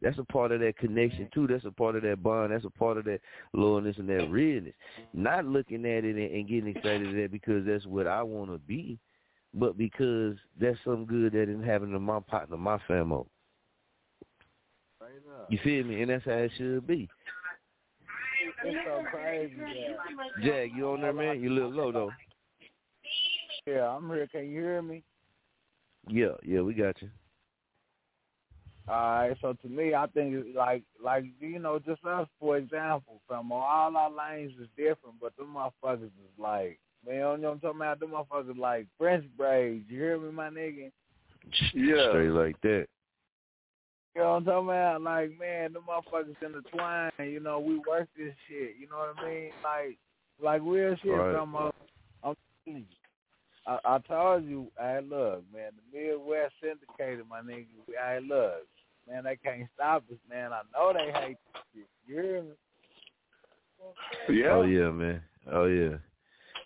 [0.00, 1.46] That's a part of that connection too.
[1.46, 2.52] That's a part of that bond.
[2.52, 3.20] That's a part of that
[3.54, 4.74] loyalness and that realness.
[5.14, 8.50] Not looking at it and, and getting excited at that because that's what I want
[8.50, 8.98] to be,
[9.54, 13.24] but because that's something good that didn't to my partner, my family.
[15.48, 16.02] You feel me?
[16.02, 17.08] And that's how it should be.
[18.64, 19.56] It's so crazy.
[19.56, 21.40] That, Jag, you on there, man?
[21.40, 22.10] You a little low though.
[23.66, 24.26] yeah, I'm here.
[24.26, 25.02] Can you hear me?
[26.08, 27.10] Yeah, yeah, we got you.
[28.88, 29.36] All right.
[29.40, 33.52] So to me, I think it's like, like you know, just us for example, from
[33.52, 37.60] all our lanes is different, but them motherfuckers is like, man, you know what I'm
[37.60, 38.00] talking about?
[38.00, 39.84] Them motherfuckers like French braids.
[39.88, 40.90] You hear me, my nigga?
[41.74, 42.10] Yeah.
[42.10, 42.86] Straight like that.
[44.14, 45.02] You know what I'm talking about?
[45.02, 47.12] Like, man, the motherfuckers intertwined.
[47.18, 48.76] You know, we work this shit.
[48.78, 49.50] You know what I mean?
[49.64, 49.98] Like,
[50.42, 51.12] like real shit.
[51.12, 51.34] Right.
[51.34, 51.70] From uh,
[52.22, 52.34] I'm
[52.64, 52.84] telling you.
[53.66, 57.66] I, I told you, hey, look, man, the Midwest syndicated, my nigga.
[57.88, 58.66] Hey, look,
[59.08, 60.50] man, they can't stop us, man.
[60.52, 61.86] I know they hate this shit.
[62.06, 62.50] You hear me?
[64.28, 64.50] Yeah.
[64.52, 65.22] Oh yeah, man.
[65.50, 65.96] Oh yeah.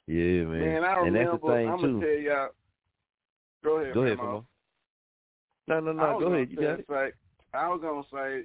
[0.06, 0.60] Yeah, man.
[0.60, 1.38] Man, I and that's remember.
[1.46, 1.92] the thing I'm too.
[1.92, 2.48] gonna tell y'all.
[3.64, 3.94] Go ahead.
[3.94, 4.24] Go ahead, Famo.
[4.24, 4.44] Famo.
[5.68, 6.20] No, no, no.
[6.20, 6.48] Go ahead.
[6.50, 6.86] You got it.
[6.88, 7.12] say-
[7.56, 8.44] I was gonna say,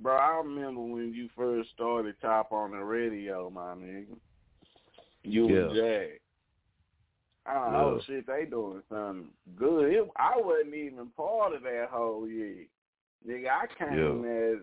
[0.00, 0.16] bro.
[0.16, 4.16] I remember when you first started Chop on the radio, my nigga.
[5.22, 5.82] You and Yeah.
[5.82, 6.20] Jag.
[7.44, 8.02] I don't know, Yeah.
[8.02, 8.26] shit.
[8.26, 9.92] They doing something good.
[9.92, 12.66] It, I wasn't even part of that whole year,
[13.26, 13.48] nigga.
[13.48, 14.58] I came as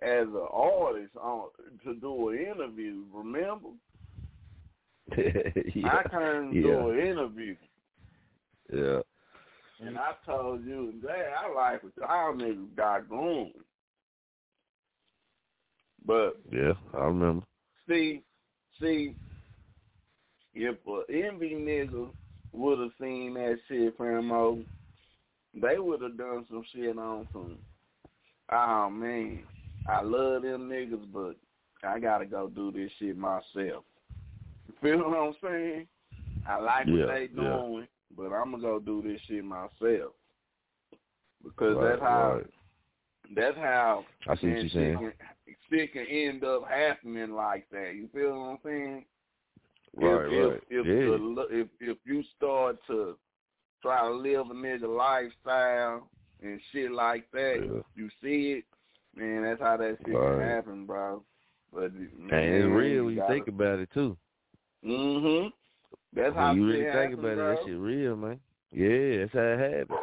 [0.00, 1.48] as an artist on
[1.84, 3.04] to do an interview.
[3.12, 3.70] Remember?
[5.16, 5.88] yeah.
[5.88, 6.62] I came to yeah.
[6.62, 7.56] do an interview.
[8.72, 9.00] Yeah.
[9.80, 13.52] And I told you Dad, I like what y'all niggas got going.
[16.04, 16.72] But Yeah.
[16.94, 17.44] I remember.
[17.88, 18.22] see,
[18.80, 19.14] see,
[20.54, 22.10] if a envy nigga
[22.52, 24.28] would have seen that shit from
[25.54, 27.58] they would have done some shit on some.
[28.50, 29.40] Oh man,
[29.86, 31.36] I love them niggas, but
[31.86, 33.84] I gotta go do this shit myself.
[34.68, 35.86] You feel what I'm saying?
[36.46, 37.88] I like Yeah, what they yeah.
[38.16, 40.12] But I'm gonna go do this shit myself
[41.42, 42.46] because Right, that's how right.
[43.34, 45.12] That's how I see what you're saying.
[45.70, 47.92] Shit can end up happening like that.
[47.94, 49.04] You feel what I'm saying?
[49.96, 50.62] Right, if, right.
[50.70, 50.92] If, yeah.
[51.16, 53.16] the, if if you start to
[53.82, 56.08] try to live a nigga lifestyle
[56.42, 57.80] and shit like that, Yeah.
[57.94, 58.64] you see it,
[59.14, 59.42] man.
[59.42, 60.38] That's how that shit Right.
[60.38, 61.22] can happen, bro.
[61.72, 64.16] But man, and it's real when you gotta- think about it too.
[64.84, 65.52] Mhm.
[66.14, 67.52] That's how you really think about bro.
[67.52, 68.40] it, that shit real, man.
[68.72, 69.98] Yeah, that's how it happens.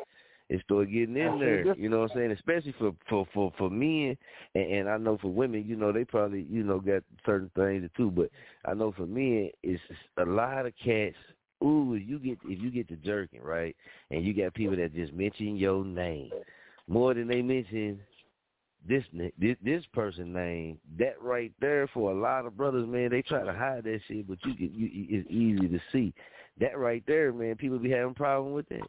[0.47, 1.75] It start getting in there.
[1.75, 2.31] You know what I'm saying?
[2.31, 4.15] Especially for for for for men,
[4.53, 7.89] and, and I know for women, you know, they probably you know got certain things
[7.97, 8.11] too.
[8.11, 8.29] But
[8.63, 9.81] I know for men, it's
[10.17, 11.15] a lot of cats.
[11.63, 13.75] Ooh, you get if you get to jerking right,
[14.11, 16.29] and you got people that just mention your name
[16.87, 17.99] more than they mention
[18.87, 20.79] this ni- this this person name.
[20.97, 24.27] That right there for a lot of brothers, man, they try to hide that shit,
[24.27, 26.13] but you can you it's easy to see.
[26.59, 28.87] That right there, man, people be having problem with that.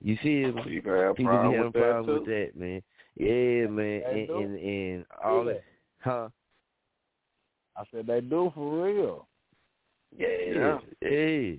[0.00, 0.62] You feel me?
[0.64, 2.14] People have People problem be having with problem too.
[2.14, 2.82] with that, man.
[3.16, 5.52] Yeah, man, and and, and all Yeah.
[5.52, 5.64] that,
[6.00, 6.28] huh?
[7.76, 9.28] I said they do for real.
[10.16, 11.54] Yeah, yeah.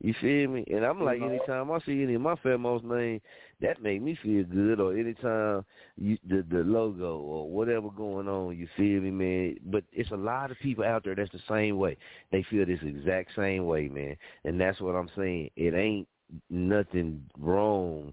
[0.00, 0.64] You feel me?
[0.70, 1.30] And I'm like, You know?
[1.30, 3.20] anytime I see any of my famous name,
[3.64, 4.78] that made me feel good.
[4.78, 5.64] Or anytime
[5.96, 9.56] you the the logo or whatever going on, you feel me, man.
[9.64, 11.96] But it's a lot of people out there that's the same way.
[12.30, 14.16] They feel this exact same way, man.
[14.44, 15.50] And that's what I'm saying.
[15.56, 16.06] It ain't
[16.50, 18.12] nothing wrong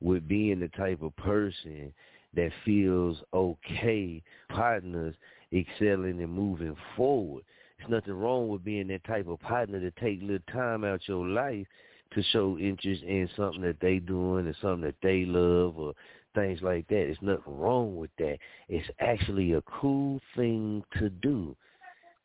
[0.00, 1.92] with being the type of person
[2.34, 5.14] that feels okay partners
[5.52, 7.44] excelling and moving forward.
[7.78, 11.26] There's nothing wrong with being that type of partner to take little time out your
[11.26, 11.66] life
[12.14, 15.94] to show interest in something that they doing and something that they love or
[16.34, 16.94] things like that.
[16.94, 18.38] There's nothing wrong with that.
[18.68, 21.56] It's actually a cool thing to do,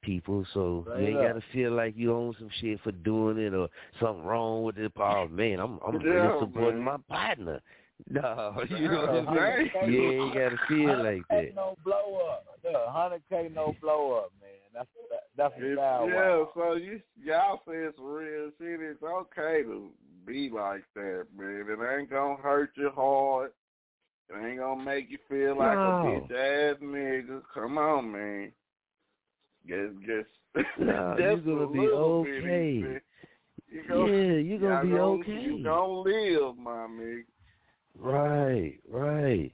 [0.02, 0.46] people.
[0.54, 1.28] So Straight you ain't up.
[1.28, 3.70] gotta feel like you own some shit for doing it or
[4.00, 4.92] something wrong with it.
[4.98, 7.62] Oh man, I'm I'm Yeah, supporting my partner.
[8.12, 9.74] No, you know what I'm saying?
[9.74, 9.92] man.
[9.92, 11.56] You ain't gotta feel like that.
[11.56, 12.46] No blow up.
[12.94, 14.47] Hundred K no blow up, man.
[14.78, 16.10] That's that, that's a If- style.
[16.10, 16.52] yeah, wow.
[16.56, 18.80] so you y'all say it's real shit.
[18.82, 19.90] It's okay to
[20.26, 21.66] be like that, man.
[21.68, 23.52] It ain't gonna hurt you hard.
[24.30, 25.82] It ain't gonna make you feel like No.
[25.82, 27.42] a bitch ass nigga.
[27.54, 28.52] Come on, man.
[29.68, 32.80] Guess guess No, just you gonna be okay.
[32.82, 33.02] man.
[33.70, 35.32] You gonna, Yeah, you gonna be gonna- okay.
[35.42, 37.24] You gonna live, my nigga.
[38.00, 39.52] Right, right.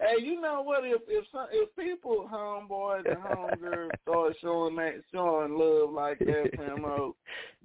[0.00, 0.84] Hey, you know what?
[0.84, 6.50] If if some, if people, homeboys and homegirls, start showing that showing love like that,
[6.56, 7.16] Famo, oh,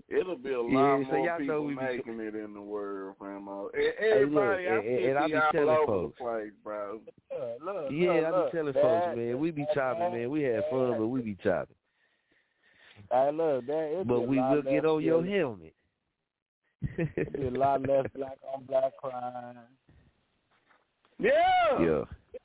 [0.10, 2.56] it'll be a lot Yeah, so more y'all know people we be- making it in
[2.56, 3.48] the world, Famo.
[3.48, 3.70] Oh.
[3.76, 6.18] Look, Everybody, I and- and I be telling folks.
[6.18, 7.00] the place, bro.
[7.32, 10.30] Look, look, Yeah, look, I look, be telling that- folks, man, we be chopping, man.
[10.32, 11.76] We had fun, but we be chopping.
[13.12, 15.74] I love that it But we will get on your helmet.
[16.98, 19.58] It be a lot less black on black crime.
[21.20, 22.04] Yeah, Yeah,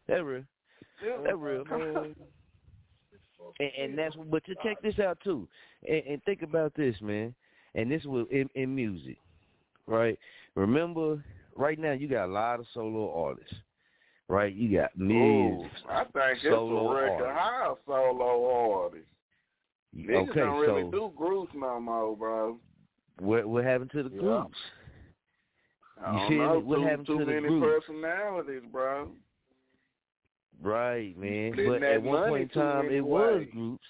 [0.09, 0.45] that real.
[1.24, 2.14] That real, man.
[3.61, 5.49] And, and that's but to check this out too,
[5.89, 7.34] and, and think about this, man.
[7.74, 9.18] And this was in, in music,
[9.86, 10.18] right?
[10.55, 11.22] Remember,
[11.57, 13.55] right now you got a lot of solo artists,
[14.28, 14.53] right?
[14.55, 15.64] You got millions.
[15.64, 15.89] Ooh.
[15.91, 17.39] I think it's a record artists.
[17.39, 19.07] high solo artists.
[19.97, 22.59] Niggas okay, don't really so do groups no more, bro.
[23.20, 24.20] what what happened to the Yeah.
[24.20, 24.59] groups?
[26.05, 26.59] I You don't feel know.
[26.61, 27.66] What too, happened too to the groups?
[27.86, 29.11] personalities, bro.
[30.63, 31.53] Right, man.
[31.57, 33.85] But at one point in time, it was groups.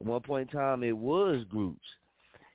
[0.00, 1.86] At one point in time, it was groups,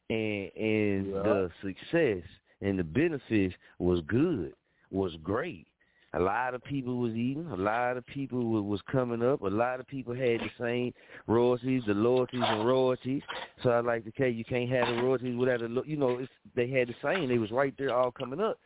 [0.10, 1.24] and and Yeah.
[1.24, 2.24] the success
[2.62, 4.54] and the benefits was good,
[4.92, 5.68] was great.
[6.16, 7.48] A lot of people was eating.
[7.48, 9.42] A lot of people wa- was coming up.
[9.42, 10.94] A lot of people had the same
[11.26, 13.24] royalties, the loyalties and royalties.
[13.64, 16.20] So I like to tell you, can't have the royalties without the, lo- you know,
[16.20, 17.30] it's, they had the same.
[17.30, 18.60] They was right there, all coming up.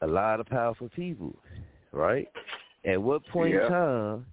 [0.00, 1.36] A lot of powerful people,
[1.92, 2.28] right?
[2.84, 3.66] At what point Yeah.
[3.66, 4.26] in time?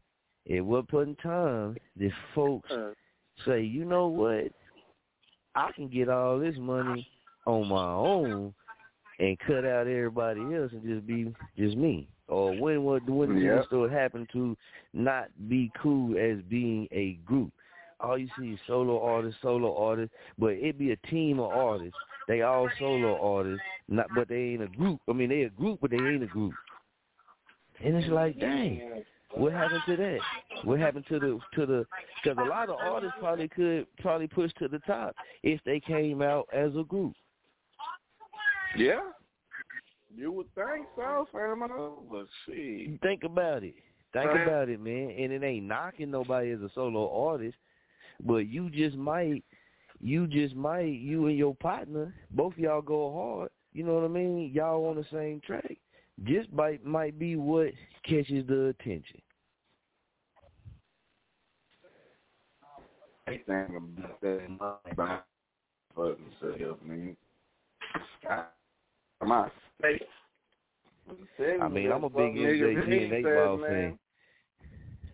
[0.51, 2.93] At what point in time did folks uh-huh.
[3.45, 4.51] say, you know what?
[5.55, 7.07] I can get all this money
[7.45, 8.53] on my own
[9.19, 12.07] and cut out everybody else and just be just me.
[12.27, 13.87] Or when what when did Yeah.
[13.89, 14.57] happen to
[14.93, 17.51] not be cool as being a group?
[17.99, 21.97] All you see is solo artists, solo artists, but it be a team of artists.
[22.27, 25.01] They all solo artists, not but they ain't a group.
[25.07, 26.53] I mean, they a group, but they ain't a group.
[27.83, 29.03] And it's like, dang,
[29.33, 30.19] what happened to that?
[30.63, 31.85] What happened to the to the?
[32.23, 36.21] Because a lot of artists probably could probably push to the top if they came
[36.21, 37.13] out as a group.
[38.77, 39.01] Yeah.
[40.13, 41.63] You would think so, fam.
[42.11, 42.99] But see.
[43.01, 43.75] Think about it.
[44.13, 44.45] Think Right.
[44.45, 45.11] about it, man.
[45.11, 47.57] And it ain't knocking nobody as a solo artist,
[48.25, 49.43] but you just might,
[50.01, 53.51] you just might, you and your partner, both of y'all go hard.
[53.71, 54.51] You know what I mean?
[54.53, 55.77] Y'all on the same track.
[56.23, 57.71] Just might might be what
[58.03, 59.21] catches the attention.
[63.27, 64.41] I think about that
[64.91, 65.25] about
[65.95, 67.15] fucking self, man.
[69.23, 69.49] My
[69.81, 70.01] face.
[71.61, 73.99] I mean, I'm a big MJG and 8 Ball fan.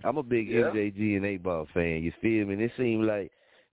[0.04, 0.62] I'm a big yeah.
[0.62, 2.04] MJG and 8 Ball fan.
[2.04, 2.54] You feel me?
[2.54, 3.32] And it seemed like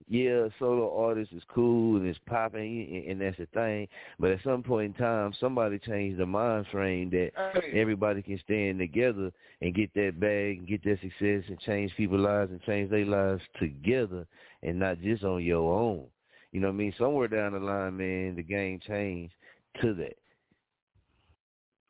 [0.09, 3.89] yeah, solo artist is cool and it's popping and that's the thing.
[4.19, 7.81] But at some point in time, somebody changed the mind frame that hey.
[7.81, 9.33] everybody can stand together
[9.63, 13.07] and get that bag and get that success and change people's lives and change their
[13.07, 14.27] lives together
[14.63, 16.05] and not just on your own.
[16.53, 16.95] You know what I mean?
[16.99, 19.35] Somewhere down the line, man, the game changed
[19.81, 20.17] to that.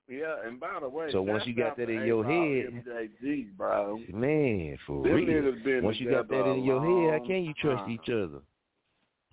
[0.07, 3.99] Yeah, and by the way, so once you got that in your head, MJG, bro,
[4.13, 5.83] man, for Them real.
[5.83, 8.41] Once you got that in your head, how can you trust each other?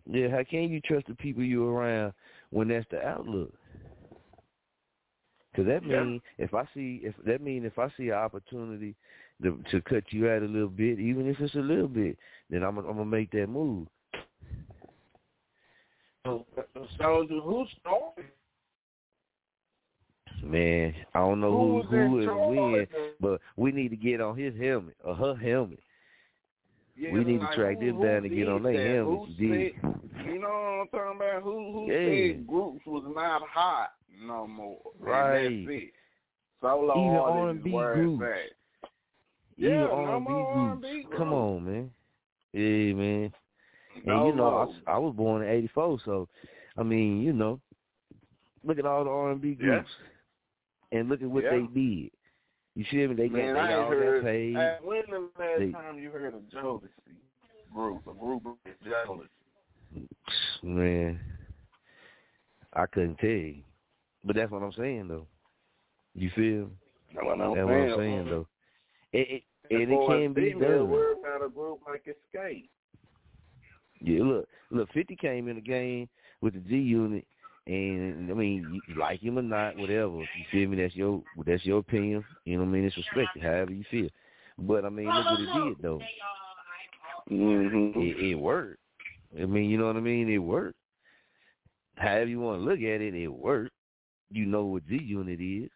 [0.10, 2.14] Yeah, how can you trust the people you around
[2.52, 3.54] when that's the outlook?
[5.52, 6.46] Because that mean yeah.
[6.46, 8.96] if I see if that mean if I see an opportunity
[9.44, 12.18] to to cut you out a little bit, even if it's a little bit,
[12.50, 13.88] then I'm I'm gonna make that move.
[16.26, 16.46] So,
[16.98, 18.32] so who started?
[20.44, 22.88] Man, I don't know who who, is when,
[23.20, 25.80] but we need to get on his helmet or her helmet.
[26.98, 29.32] Yeah, we need like to track who, down and get on their helmets.
[29.38, 29.72] Said,
[30.26, 31.44] you know what I'm talking about?
[31.44, 32.34] Who who yeah.
[32.34, 33.92] said groups was not hot
[34.22, 34.80] no more?
[35.00, 35.46] Right.
[35.46, 35.94] And that's it.
[36.62, 38.24] Solo Even R&B groups.
[38.24, 38.88] at.
[39.58, 40.46] Even Yeah, R&B no.
[40.46, 41.92] R&B Come on, man.
[42.54, 43.34] Yeah, man.
[43.96, 44.74] And No you know.
[44.88, 46.28] I, I was born in '84, so
[46.78, 47.60] I mean, you know,
[48.64, 49.82] look at all the R&B Yeah.
[50.92, 51.52] And look at what Yeah.
[51.52, 52.12] they did.
[52.76, 53.16] You see them?
[53.18, 54.22] They Man, got they all heard.
[54.22, 54.56] got paid.
[54.56, 56.90] Hey, when the last They- time you heard a Jodeci
[57.74, 59.28] group, a group of Jodeci?
[60.64, 61.20] Man,
[62.74, 63.64] I couldn't tell you,
[64.24, 65.28] but that's what I'm saying though.
[66.16, 66.72] You feel?
[67.14, 68.48] That's what I'm That's what I'm saying though.
[69.12, 70.90] It, it and it can be done.
[70.90, 72.70] Worry about a group like Xscape.
[74.00, 76.08] Yeah, look, look, Fifty came in the game
[76.42, 77.26] with the G Unit,
[77.68, 80.18] and I mean, you, like him or not, whatever.
[80.18, 80.82] You feel me?
[80.82, 82.24] That's your that's your opinion.
[82.46, 82.86] You know what I mean?
[82.86, 84.10] It's respected, however you feel.
[84.58, 86.02] But I mean, look what it did though.
[87.32, 88.00] Mm-hmm.
[88.00, 88.80] It, it worked.
[89.40, 90.30] I mean, you know what I mean?
[90.30, 90.78] It worked.
[91.96, 93.72] However you want to look at it, it worked.
[94.32, 95.70] You know what G Unit is.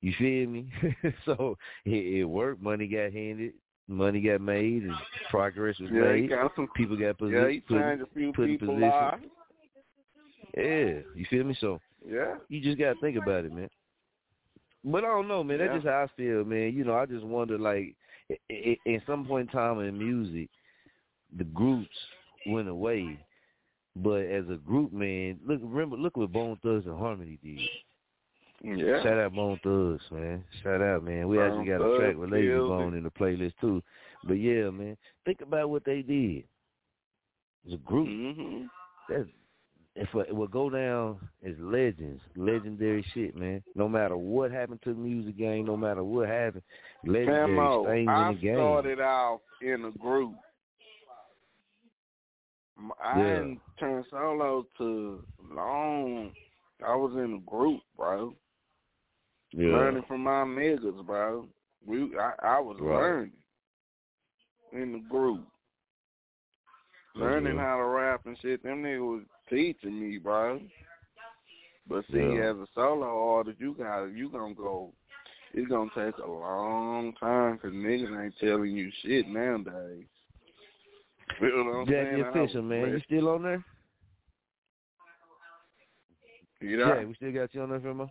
[0.00, 0.70] You feel me?
[1.24, 1.56] so
[1.86, 2.62] it, it worked.
[2.62, 3.54] Money got handed.
[3.88, 4.94] Money got made, and
[5.30, 6.30] progress was Yeah, made.
[6.30, 6.68] got some.
[6.74, 7.62] People got position.
[7.68, 9.30] Yeah, put, few put in position.
[10.56, 11.54] Yeah, you feel me?
[11.60, 12.36] So Yeah.
[12.48, 13.68] you just gotta think about it, man.
[14.84, 15.58] But I don't know, man.
[15.58, 15.76] That's Yeah.
[15.78, 16.72] just how I feel, man.
[16.74, 17.96] You know, I just wonder, like,
[18.50, 20.50] i- some point in time in music,
[21.36, 21.96] the groups
[22.46, 23.18] went away,
[23.96, 27.60] but as a group, man, look, remember, look what Bone Thugs-n-Harmony did.
[28.62, 29.02] Yeah.
[29.02, 30.44] Shout out Bone Thugs, man.
[30.62, 31.28] Shout out, man.
[31.28, 33.82] We Bone actually got a track with Layzie Bone in the playlist too.
[34.24, 36.44] But yeah, man, think about what they did.
[37.66, 38.66] As a group, Mm-hmm.
[39.08, 39.28] that's
[39.96, 43.62] if it will go down as legends, legendary shit, man.
[43.76, 46.62] No matter what happened to the music game, no matter what happened,
[47.04, 48.54] legendary things I in the game.
[48.56, 50.34] started off in a group.
[53.00, 53.24] I Yeah.
[53.34, 56.34] didn't turn solo to long.
[56.84, 58.34] I was in a group, bro.
[59.52, 59.68] yeah.
[59.72, 61.48] Learning from my niggas, bro.
[61.86, 62.96] We, I, I was Right.
[63.00, 63.32] learning
[64.72, 65.46] in the group.
[67.14, 67.62] Learning Yeah.
[67.62, 68.62] how to rap and shit.
[68.64, 69.22] Them niggas was
[69.54, 70.60] teaching me, bro.
[71.88, 72.50] But see, Yeah.
[72.50, 74.92] as a solo artist, you got you gonna go.
[75.52, 80.06] It's gonna take a long time because niggas ain't telling you shit nowadays.
[81.40, 82.26] You know what I'm Jackie saying?
[82.26, 82.92] Official, man.
[82.92, 83.64] You still on there?
[86.60, 86.98] You know?
[86.98, 88.10] Yeah, we still got you on there, Famo?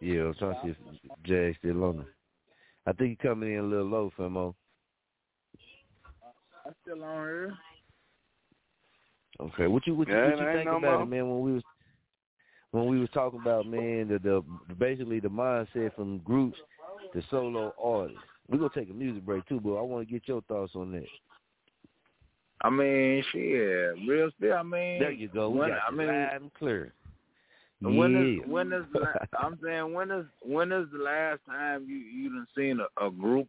[0.00, 0.76] Yeah, I'm trying to see if
[1.24, 2.14] Jay's still on there.
[2.86, 4.54] I think he coming in a little low, Famo.
[6.66, 7.54] I'm still on here.
[9.40, 11.02] Okay, what you what you, Yeah, what you think no about more.
[11.02, 11.28] it, man?
[11.28, 11.62] When we was
[12.70, 16.58] when we was talking about man the the basically the mindset from groups
[17.12, 18.20] to solo artists.
[18.48, 20.92] We're gonna take a music break too, but I want to get your thoughts on
[20.92, 21.06] that.
[22.60, 24.54] I mean, shit, real still.
[24.54, 25.50] I mean, There you go.
[25.50, 26.92] We when, got I mean, loud and clear.
[27.80, 28.44] when yeah.
[28.44, 28.84] is when is
[29.38, 33.10] I'm saying when is when is the last time you you done seen a, a
[33.10, 33.48] group,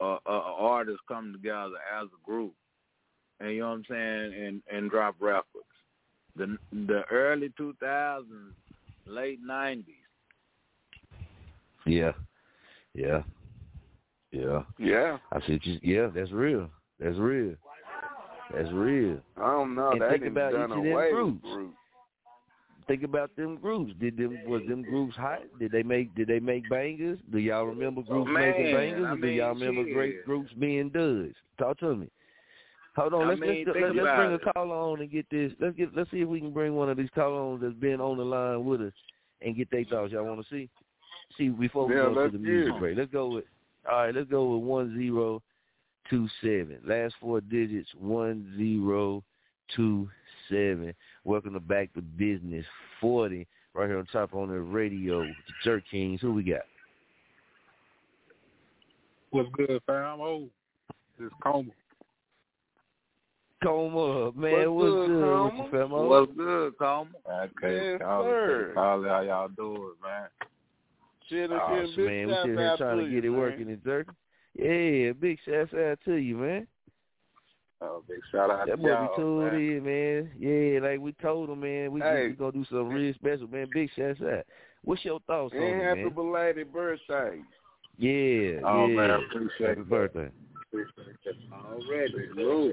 [0.00, 2.52] uh, uh, artists come together as a group,
[3.42, 5.66] and you know what I'm saying, and and drop records.
[6.36, 8.24] The the early 2000s,
[9.06, 9.84] late 90s.
[11.84, 12.12] Yeah,
[12.94, 13.22] yeah,
[14.30, 14.62] yeah.
[14.78, 15.18] Yeah.
[15.32, 16.70] I said, just yeah, that's real.
[17.00, 17.54] That's real.
[18.54, 19.18] That's real.
[19.36, 19.90] I don't know.
[19.92, 21.40] And they think about done each of them groups.
[21.42, 21.76] with groups.
[22.86, 23.92] think about them groups.
[23.98, 25.40] Did them was them groups hot?
[25.58, 27.18] Did they make did they make bangers?
[27.30, 29.06] Do y'all remember groups oh, man, making bangers?
[29.06, 29.94] I or do y'all remember shit.
[29.94, 31.34] great groups being duds?
[31.58, 32.08] Talk to me.
[32.94, 34.40] Hold on, I let's mean, let's, let's, let's bring it.
[34.46, 35.52] a caller on and get this.
[35.58, 38.00] Let's get let's see if we can bring one of these call ons that's been
[38.02, 38.92] on the line with us
[39.40, 40.12] and get their thoughts.
[40.12, 40.68] Y'all want to see?
[41.38, 42.78] See before we Yeah, go to the music it.
[42.78, 42.98] break.
[42.98, 43.44] Let's go with
[43.90, 44.14] all right.
[44.14, 45.42] Let's go with one zero
[46.10, 46.78] two seven.
[46.84, 49.24] Last four digits one zero
[49.74, 50.06] two
[50.50, 50.92] seven.
[51.24, 52.64] Welcome to Back to Bizness
[53.00, 55.20] forty right here on Chop on the radio.
[55.20, 56.20] with The Jerk Kings.
[56.20, 56.60] Who we got?
[59.30, 60.20] What's good, fam?
[60.20, 60.48] Oh,
[61.18, 61.70] this Coma.
[63.62, 64.74] Coma, man.
[64.74, 65.88] What's, What's good, good, with you, Coma?
[65.88, 66.08] famo?
[66.08, 67.10] What's good, Coma?
[67.30, 68.70] Okay, Yes, call sir.
[68.70, 70.28] it, call how y'all do it, man.
[71.28, 73.40] Shit, Oh, shit, man, we shout sitting here trying to to get you, it man.
[73.40, 74.08] working in Jerk.
[74.54, 76.66] Yeah, big shout out to you, man.
[77.80, 79.54] Oh, big shout out That to y'all, be tuned man.
[79.54, 80.30] in, man.
[80.38, 81.90] Yeah, like we told him, man.
[81.92, 82.28] We Hey.
[82.28, 83.68] we gonna do something real special, man.
[83.72, 84.44] Big shout out.
[84.84, 87.40] What's your thoughts on And it, happy belated birthday.
[87.98, 88.96] Yeah, Oh, yeah.
[88.96, 89.88] man, I appreciate Happy that.
[89.88, 90.30] birthday.
[91.52, 92.72] Already.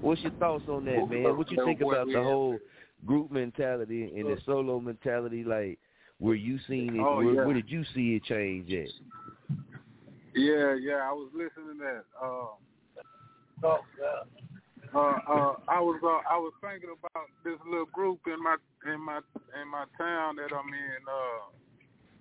[0.00, 1.36] What's your thoughts on that, man?
[1.36, 2.58] What you think about the whole
[3.04, 5.44] group mentality and the solo mentality?
[5.44, 5.78] Like,
[6.18, 7.00] where you seen it?
[7.00, 7.44] Oh, where, yeah.
[7.44, 8.88] where did you see it change at?
[10.34, 12.04] Yeah, yeah, I was listening to that.
[12.22, 12.46] Uh,
[13.66, 13.78] uh,
[14.94, 18.56] uh, I was uh, I was thinking about this little group in my
[18.86, 19.20] in my
[19.60, 21.02] in my town that I'm in.
[21.06, 21.50] Uh,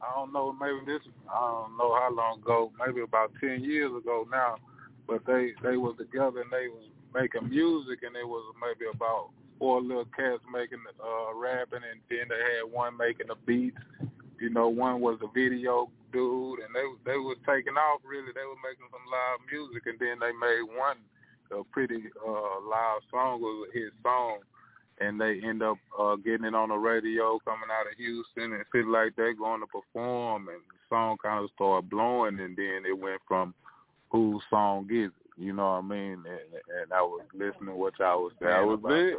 [0.02, 3.91] I don't know, maybe this I don't know how long ago, maybe about ten years
[3.98, 4.56] ago now.
[5.07, 9.30] But they they was together and they was making music and it was maybe about
[9.57, 13.78] four little cats making uh rapping and then they had one making the beats.
[14.40, 18.32] You know, one was the video dude and they they was taking off really.
[18.36, 20.98] They were making some live music and then they made one
[21.49, 24.40] a pretty uh live song was a hit song
[24.99, 28.64] and they end up uh getting it on the radio coming out of Houston and
[28.74, 32.84] shit like that, going to perform and the song kind of started blowing and then
[32.88, 33.53] it went from
[34.10, 36.14] whose song is it, you know what I mean?
[36.14, 39.15] And, and I was listening to what y'all was saying That was about it.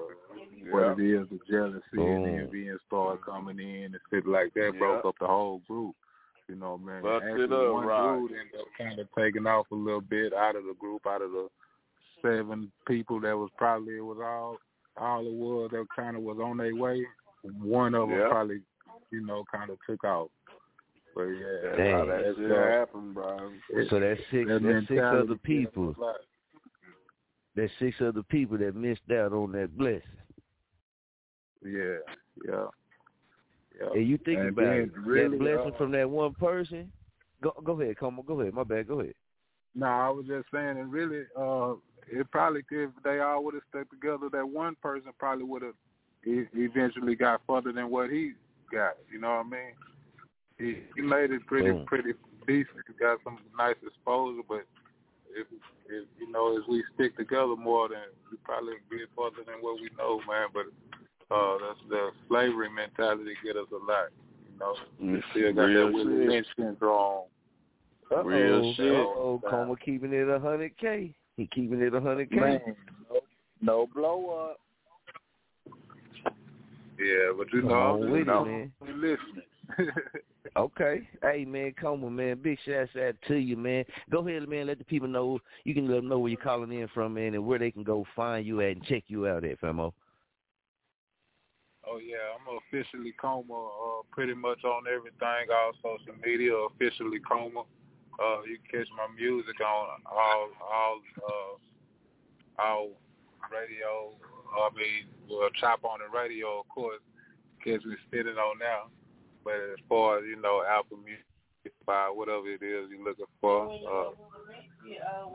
[0.65, 2.39] the, what it is, the jealousy and Boom.
[2.41, 5.95] envy and started coming in and shit like that, broke up the whole group.
[6.49, 7.05] You know, man.
[7.05, 8.19] It Actually, up, one right.
[8.19, 11.21] dude ended up kind of taking off a little bit out of the group, out
[11.21, 11.49] of the
[12.23, 14.57] seven people that was probably it was all
[15.01, 17.05] all it was that kind of was on their way.
[17.43, 18.29] One of them Yeah.
[18.29, 18.61] probably,
[19.11, 20.31] you know, kind of took off.
[21.15, 21.93] But yeah, That's Dang.
[21.93, 23.53] how that shit happened, bro.
[23.89, 24.49] So that's six.
[24.49, 25.91] that That's six other people.
[25.91, 26.17] is like-
[27.55, 30.03] There's six other people that missed out on that blessing.
[31.65, 31.99] Yeah,
[32.47, 32.67] yeah,
[33.81, 33.91] yeah.
[33.95, 36.93] And you think And about it, really, that blessing uh, from that one person.
[37.43, 38.55] Go go ahead, come on, go ahead.
[38.55, 39.15] My bad, go ahead.
[39.75, 41.75] No, I was just saying, and really, uh,
[42.11, 45.75] it probably if they all would have stuck together, that one person probably would have
[46.27, 48.33] e- eventually got further than what he
[48.73, 48.97] got.
[49.13, 49.73] You know what I mean?
[50.59, 51.87] He he made it pretty Boom.
[51.87, 52.13] pretty
[52.47, 52.85] decent.
[52.87, 54.65] He got some nice exposure, but
[55.31, 55.47] if,
[55.89, 57.99] if you know, as we stick together more, then
[58.31, 60.49] we probably get further than what we know, man.
[60.53, 60.67] But
[61.35, 64.09] uh, that's the slavery mentality get us a lot.
[64.51, 66.29] You know, we still got Real that Willie shit.
[66.29, 67.25] Lynch syndrome.
[68.11, 68.23] Uh-oh.
[68.23, 68.93] Real shit.
[68.93, 71.15] Uh-oh, Coma keeping it a hundred K.
[71.39, 72.37] He keeping it a hundred K.
[72.37, 72.61] Man,
[73.09, 73.21] no,
[73.63, 74.61] no blow up.
[76.99, 78.73] Yeah, but you know, on I'm with just it, man.
[78.83, 79.93] I'm listening.
[80.57, 81.07] Okay.
[81.23, 83.85] Hey man, Coma man, big shout out to you, man.
[84.11, 84.67] Go ahead, man.
[84.67, 85.39] Let the people know.
[85.65, 87.85] You can let them know where you're calling in from, man, and where they can
[87.85, 89.93] go find you at and check you out at, famo.
[91.87, 97.63] oh yeah, I'm officially Coma, uh, pretty much on everything, all social media, officially Coma.
[98.19, 102.91] Uh, you can catch my music on all all uh, all
[103.51, 104.11] radio.
[104.51, 107.01] I mean, well, chop on the radio, of course.
[107.63, 108.91] Catch me spitting on now.
[109.45, 111.25] But as far as you know, Apple Music,
[111.65, 114.11] Spotify, whatever it is you're looking for, uh,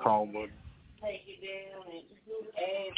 [0.03, 0.47] Coma.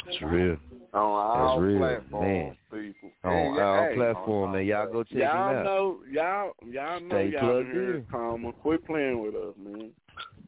[0.08, 0.56] It's real.
[0.94, 3.10] On all real, platforms, people.
[3.24, 4.66] On Hey, our hey, platform, man.
[4.66, 5.64] Y'all go check y'all him out.
[5.64, 8.04] know, y'all, y'all know, Stay y'all plugged here, in.
[8.10, 8.52] Coma.
[8.52, 9.90] Quit playing with us, man.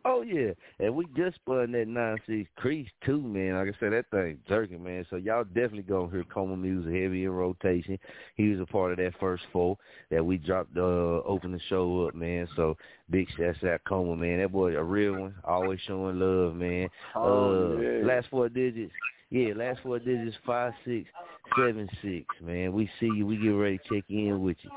[0.04, 3.54] Oh yeah, and we just spun that nine six crease too, man.
[3.54, 5.06] Like I said, that thing jerking, man.
[5.10, 7.98] So y'all definitely gonna hear Coma music heavy in rotation.
[8.36, 9.76] He was a part of that first four
[10.10, 12.48] that we dropped, uh, open the show up, man.
[12.56, 12.76] So
[13.10, 14.40] big shouts out Coma, man.
[14.40, 16.88] That boy a real one, always showing love, man.
[17.14, 18.06] Oh, uh, yeah.
[18.06, 18.92] last four digits,
[19.30, 21.08] yeah, last four digits five six
[21.56, 22.72] seven six, man.
[22.72, 23.26] We see you.
[23.26, 24.70] We get ready to check in with you.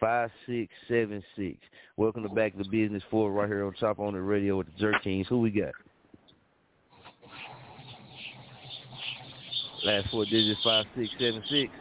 [0.00, 1.58] Five six seven six.
[1.96, 4.72] Welcome to Back to Bizness Four right here on Chop on the radio with the
[4.78, 5.26] Jerk Kings.
[5.28, 5.72] Who we got?
[9.84, 11.72] Last four digits, 5676.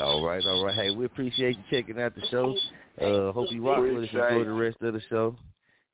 [0.00, 0.74] All right, all right.
[0.74, 2.56] Hey, we appreciate you checking out the show.
[3.00, 4.08] Uh, hope you rock with us.
[4.12, 5.36] Enjoy the rest of the show.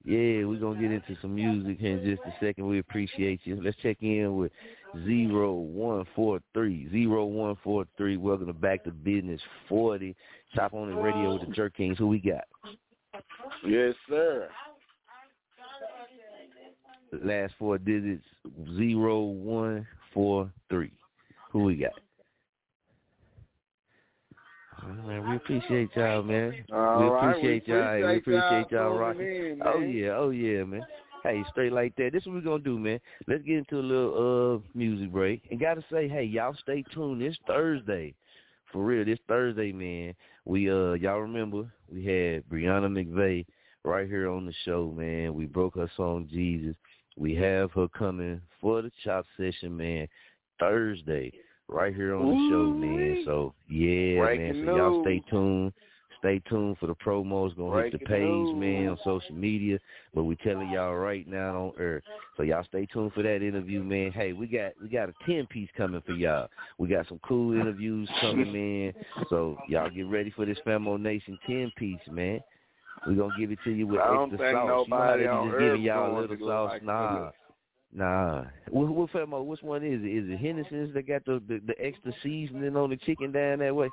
[0.06, 2.68] Yeah, we're going to get into some music in just a second.
[2.68, 3.60] We appreciate you.
[3.60, 4.52] Let's check in with
[4.94, 6.88] 0143.
[6.92, 8.16] 0143.
[8.16, 10.14] Welcome to Back to Bizness 40.
[10.54, 11.98] Chop on the radio with the Jerk Kings.
[11.98, 12.44] Who we got?
[13.66, 14.48] Yes, sir.
[17.24, 20.92] Last four digits, 0143.
[21.50, 21.94] Who we got?
[24.86, 26.64] Man, we appreciate y'all, man.
[26.72, 27.82] All we appreciate we y'all.
[27.82, 29.26] appreciate we appreciate y'all y'all calling rocking.
[29.26, 30.86] in, oh yeah, oh yeah, man.
[31.22, 32.10] Hey, straight like that.
[32.12, 33.00] This is what we're gonna do, man.
[33.26, 35.42] Let's get into a little uh music break.
[35.50, 38.14] And gotta say, hey, y'all stay tuned It's Thursday.
[38.72, 40.14] For real, this Thursday, man.
[40.44, 43.46] We uh y'all remember we had Brianna McVeigh
[43.84, 45.34] right here on the show, man.
[45.34, 46.76] We broke her song Jesus.
[47.16, 50.06] We have her coming for the chop session, man,
[50.60, 51.32] Thursday
[51.68, 53.22] right here on the show, man.
[53.24, 54.66] So yeah, Breaking man.
[54.66, 55.72] So y'all stay tuned.
[56.18, 57.56] Stay tuned for the promos.
[57.56, 58.56] Gonna hit the Breaking page, news.
[58.56, 59.78] man, on social media.
[60.14, 62.02] But we telling y'all right now on air.
[62.36, 64.12] So y'all stay tuned for that interview, man.
[64.12, 66.48] Hey, we got we got a ten piece coming for y'all.
[66.78, 68.92] We got some cool interviews coming, man.
[69.28, 72.40] So y'all get ready for this Famo Nation ten piece, man.
[73.06, 74.86] We gonna give it to you with I extra sauce.
[74.86, 76.70] You know how they just giving y'all a little sauce?
[76.72, 77.26] like nah.
[77.26, 77.34] this.
[77.96, 78.44] Nah.
[78.68, 80.06] What, what Famo, uh, which one is it?
[80.06, 83.74] Is it Henderson's that got the, the the extra seasoning on the chicken down that
[83.74, 83.88] way?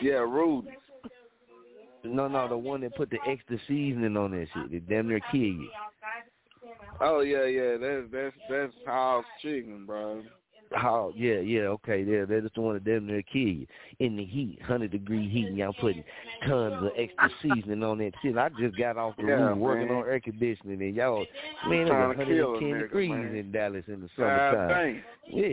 [0.00, 0.68] Yeah, Rude.
[2.04, 4.72] No, no, the one that put the extra seasoning on that shit.
[4.72, 5.68] It damn near kill you.
[7.00, 7.76] Oh yeah, yeah.
[7.76, 10.22] That's that's that's house chicken, bro.
[10.76, 11.12] How?
[11.16, 12.02] Yeah, yeah, okay.
[12.02, 13.66] Yeah, that's the one that damn near kill you
[13.98, 15.46] in the heat, hundred degree heat.
[15.46, 16.04] And y'all putting
[16.46, 18.36] tons of extra seasoning on that shit.
[18.36, 21.24] I just got off the Yeah, roof working on air conditioning, and y'all,
[21.68, 23.34] man, it's Trying a 110 degrees man.
[23.34, 25.02] in Dallas in the summertime.
[25.28, 25.46] Yeah,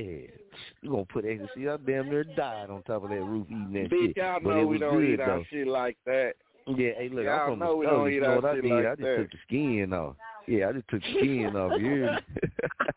[0.81, 1.67] you gonna put extra shit.
[1.67, 4.17] I damn near died on top of that roof eating that Bitch, shit.
[4.17, 5.23] y'all but know it we was don't good eat though.
[5.23, 6.33] our shit like that.
[6.67, 8.07] Yeah, hey, look, Y'all I'm from know we oh, the South.
[8.11, 8.65] eat You know what I did?
[8.65, 9.17] like I just that.
[9.17, 10.15] took the skin off.
[10.47, 11.79] Yeah, I just took the skin off.
[11.79, 12.09] You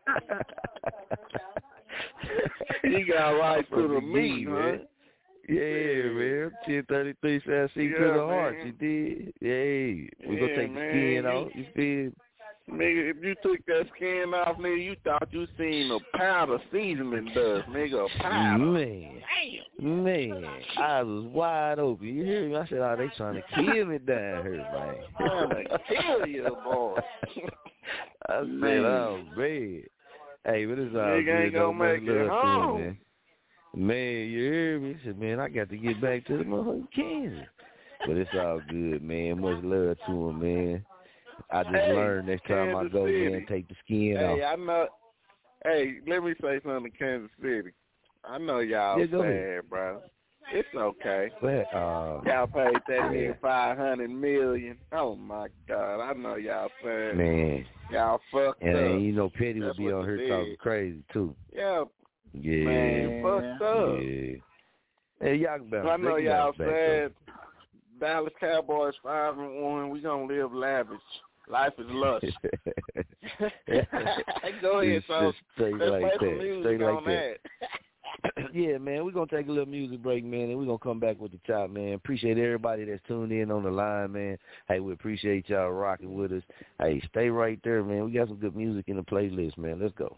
[2.84, 4.80] You got right to the meat, man.
[5.48, 6.50] Yeah, man.
[6.66, 8.56] Ten thirty three says see to Yeah, the heart.
[8.58, 8.66] man.
[8.66, 9.32] You did.
[9.40, 11.48] Yeah, we gonna Yeah, take the skin you- off.
[11.54, 12.12] You feel?
[12.68, 17.26] Nigga, if you took that skin off, nigga, you thought you seen a powder seasoning
[17.32, 18.58] dust, nigga, a.
[18.58, 19.22] Man,
[19.78, 20.44] man,
[20.76, 22.08] I was wide open.
[22.08, 22.56] You hear me?
[22.56, 26.56] I said, "Oh, they trying to kill me down here, man." Trying to kill you,
[26.64, 26.96] boy.
[28.28, 28.84] I said, Man.
[28.84, 29.82] "Oh man."
[30.46, 31.44] Hey, but it's all Nigga good.
[31.46, 32.76] ain't gonna make it love to him, home.
[32.76, 32.98] man.
[33.74, 34.96] Man, you hear me?
[35.04, 37.46] Said, man, I got to get back to the motherfucking Kansas.
[38.06, 39.40] But it's all good, man.
[39.40, 40.86] Much love to him, man.
[41.50, 43.30] I just Hey, learned next time I go, City.
[43.30, 44.38] man, take the skin Hey, off.
[44.38, 44.88] Hey, I know.
[45.64, 47.72] Hey, let me say something to Kansas City.
[48.24, 50.00] I know y'all Yeah, sad, bro.
[50.52, 51.30] It's okay.
[51.40, 53.00] But, uh, Y'all paid that Yeah.
[53.10, 54.78] nigga five hundred million.
[54.92, 57.16] Oh my god, I know y'all sad.
[57.16, 57.66] man.
[57.90, 58.82] Y'all fucked And, up.
[58.82, 60.28] then, you know, Petty would be on here did.
[60.28, 61.34] talking crazy, too.
[61.52, 61.84] Yeah,
[62.32, 62.64] Yeah.
[62.64, 63.98] man, fucked up.
[64.00, 64.36] Yeah.
[65.20, 65.88] Hey, y'all can bounce.
[65.88, 67.14] I know y'all bounce back, sad.
[67.98, 69.90] Dallas Cowboys five and one.
[69.90, 71.00] We gonna live lavish.
[71.48, 72.22] Life is lush.
[74.60, 76.42] Go ahead, It's so just straight let's like play some that.
[76.44, 77.36] music Straight like that.
[77.60, 77.68] that.
[78.52, 81.20] yeah, man, we're gonna take a little music break, man, and we're gonna come back
[81.20, 81.94] with the top, man.
[81.94, 84.38] Appreciate everybody that's tuned in on the line, man.
[84.68, 86.42] Hey, we appreciate y'all rocking with us.
[86.80, 88.04] Hey, stay right there, man.
[88.04, 89.80] We got some good music in the playlist, man.
[89.80, 90.16] Let's go.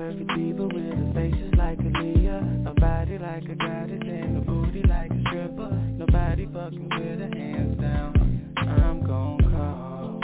[0.00, 4.40] Perfect diva with a face just like Aaliyah, a body like a goddess and a
[4.40, 5.70] booty like a stripper.
[5.98, 8.54] Nobody fucking with her hands down.
[8.56, 10.20] I'm gon' call,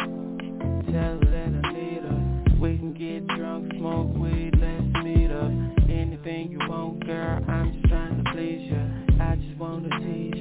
[0.90, 2.58] tell her that I need her.
[2.58, 5.52] We can get drunk, smoke weed, let's meet up.
[5.90, 8.80] Anything you want, girl, I'm just trying to please you.
[9.20, 10.35] I just wanna tease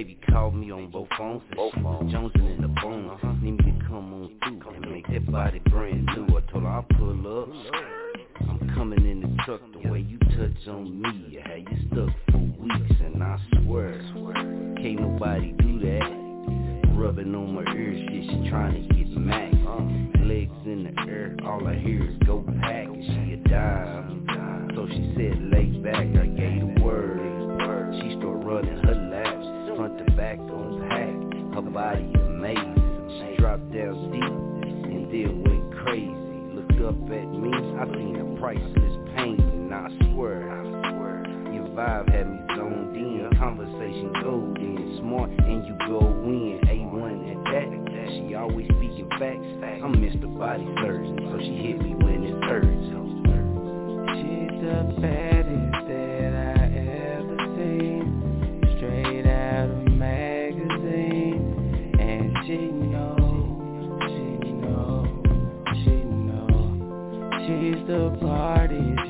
[0.00, 1.42] Baby called me on both phones.
[1.54, 2.10] Both phones.
[2.10, 3.10] Jonesing in the phone.
[3.10, 3.34] Uh-huh.
[3.42, 6.24] Need me to come on through and make that body brand new.
[6.24, 7.48] I told her I'll pull up.
[8.48, 11.38] I'm coming in the truck the way you touch on me.
[11.44, 14.00] I had you stuck for weeks and I swear,
[14.80, 16.96] can't nobody do that.
[16.96, 19.54] Rubbing on my ears, she trying to get max.
[19.54, 20.24] Uh-huh.
[20.24, 22.86] Legs in the air, all I hear is go pack.
[22.86, 25.49] And she a dime, so she said
[31.80, 32.76] body amazing.
[33.38, 34.36] Dropped down deep
[34.92, 36.12] and then went crazy.
[36.52, 37.48] Looked up at me,
[37.80, 40.60] I seen a priceless pain, and I swear, I
[40.92, 41.24] swear,
[41.54, 43.30] your vibe had me zoned in.
[43.38, 46.60] Conversation golden, smart, and you go in.
[46.68, 49.40] A1 at that, she always speaking facts.
[49.82, 50.28] I'm Mr.
[50.38, 52.90] Body Surgeon, so she hit me when it hurts.
[54.20, 55.29] She's the baddest
[67.90, 69.09] the party,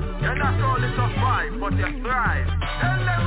[0.33, 2.47] you not only survive, but you thrive.
[2.79, 3.21] Tell them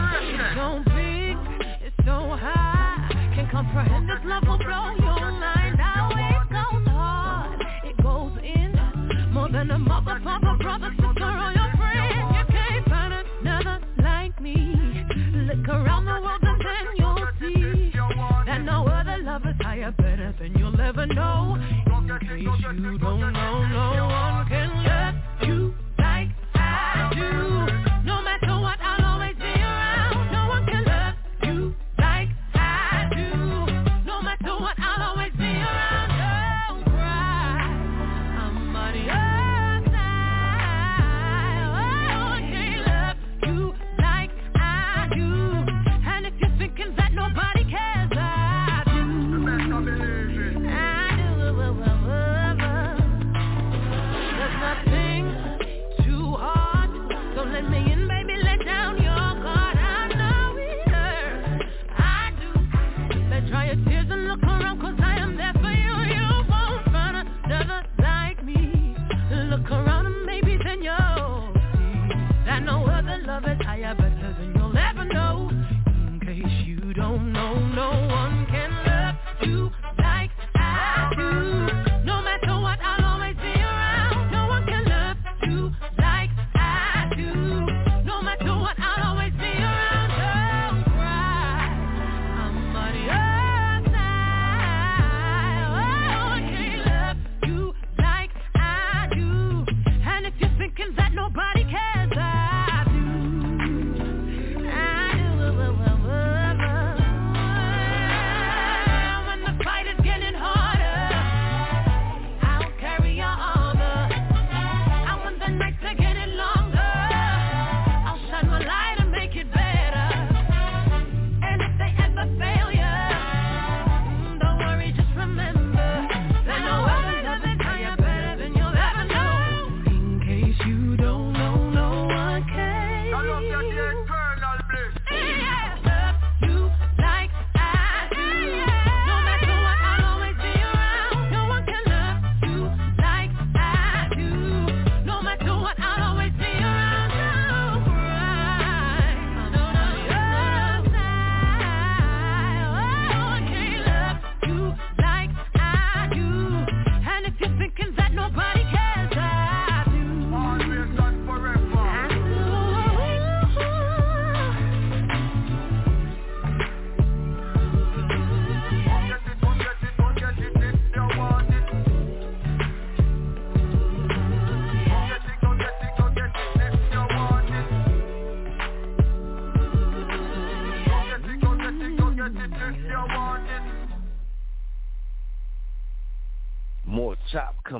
[0.54, 1.36] so big,
[1.84, 3.32] it's so high.
[3.34, 5.76] Can't comprehend this love will blow your mind.
[5.76, 9.32] Now it goes hard, it goes in.
[9.32, 12.36] More than a mother, father, brother, sister, or your friend.
[12.36, 14.56] You can't find another like me.
[15.48, 17.92] Look around the world and then you'll see
[18.46, 21.58] that no other love is higher, better than you'll ever know.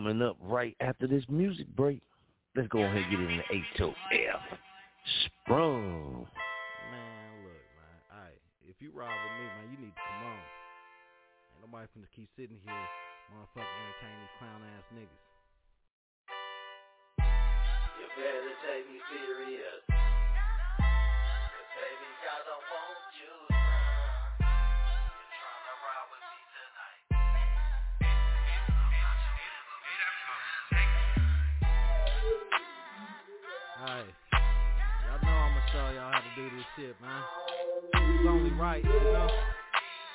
[0.05, 2.03] Coming up right after this music break.
[2.55, 4.43] Let's go ahead and get in the H-O-F.
[5.25, 6.29] Sprung.
[6.93, 7.97] Man, look, man.
[8.13, 10.45] Alright, if you ride with me, man, you need to come on.
[11.57, 12.87] Ain't nobody finna keep sitting here,
[13.33, 15.25] motherfucking entertain these clown ass niggas.
[17.97, 19.94] You better take me serious.
[36.37, 37.23] Do this shit, man.
[37.95, 39.29] It's only right, you know?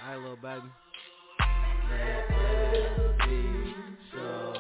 [0.04, 0.68] Alright, little baby.
[1.90, 3.74] Let me
[4.12, 4.59] show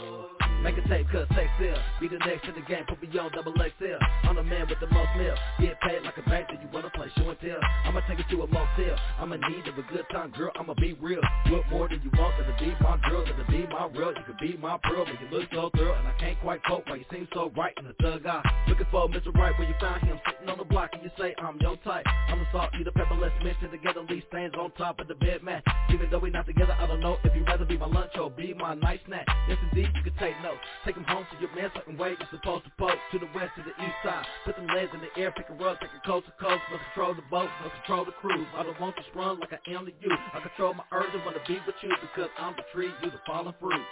[0.63, 1.79] Make a tape cut, take sale.
[2.01, 3.99] Be the next in the game, put me on double XL.
[4.27, 5.35] I'm the man with the most meal.
[5.59, 7.59] Get paid like a bank, do you wanna play show and tell?
[7.85, 8.95] I'ma take you to a motel.
[9.19, 10.51] I'ma need of a good time, girl.
[10.59, 11.21] I'ma be real.
[11.47, 14.11] What more do you want than to be my girl, than to be my real?
[14.11, 16.83] You could be my pearl, but you look so thorough, and I can't quite cope.
[16.87, 18.43] Why you seem so right in the thug eye?
[18.67, 19.33] Looking for Mr.
[19.33, 22.05] Right where you find him sitting on the block, and you say I'm your type.
[22.27, 23.15] I'm the salt, you the pepper.
[23.15, 24.01] Let's mix it together.
[24.09, 25.63] Leave stains on top of the bed mat.
[25.93, 28.29] Even though we not together, I don't know if you'd rather be my lunch or
[28.29, 29.25] be my night snack.
[29.47, 30.65] Yes, indeed, you can take notes.
[30.85, 33.53] Take him home to your man certain way you're supposed to poke To the west,
[33.57, 34.25] to the east side.
[34.45, 36.61] Put them legs in the air, pick a rug, take it coast to coast.
[36.73, 39.61] No control the boat, no control the cruise I don't want to sprung like I
[39.69, 40.09] am to you.
[40.09, 43.21] I control my urge, I wanna be with you Because I'm the tree, you the
[43.25, 43.85] fallen fruit.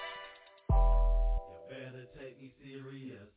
[0.70, 3.30] You better take me serious.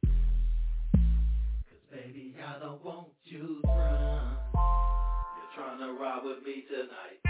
[1.69, 7.21] Cause baby I don't want you run You're trying to ride with me tonight.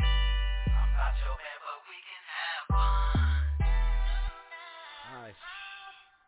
[0.00, 3.23] I'm not your man but we can have fun
[5.14, 5.34] Alright.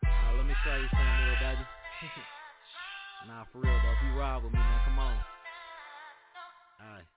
[0.06, 1.64] Alright, let me show you something here, baby.
[3.26, 3.90] nah, for real though.
[3.90, 5.16] If you ride with me, man, come on.
[6.78, 7.08] Alright.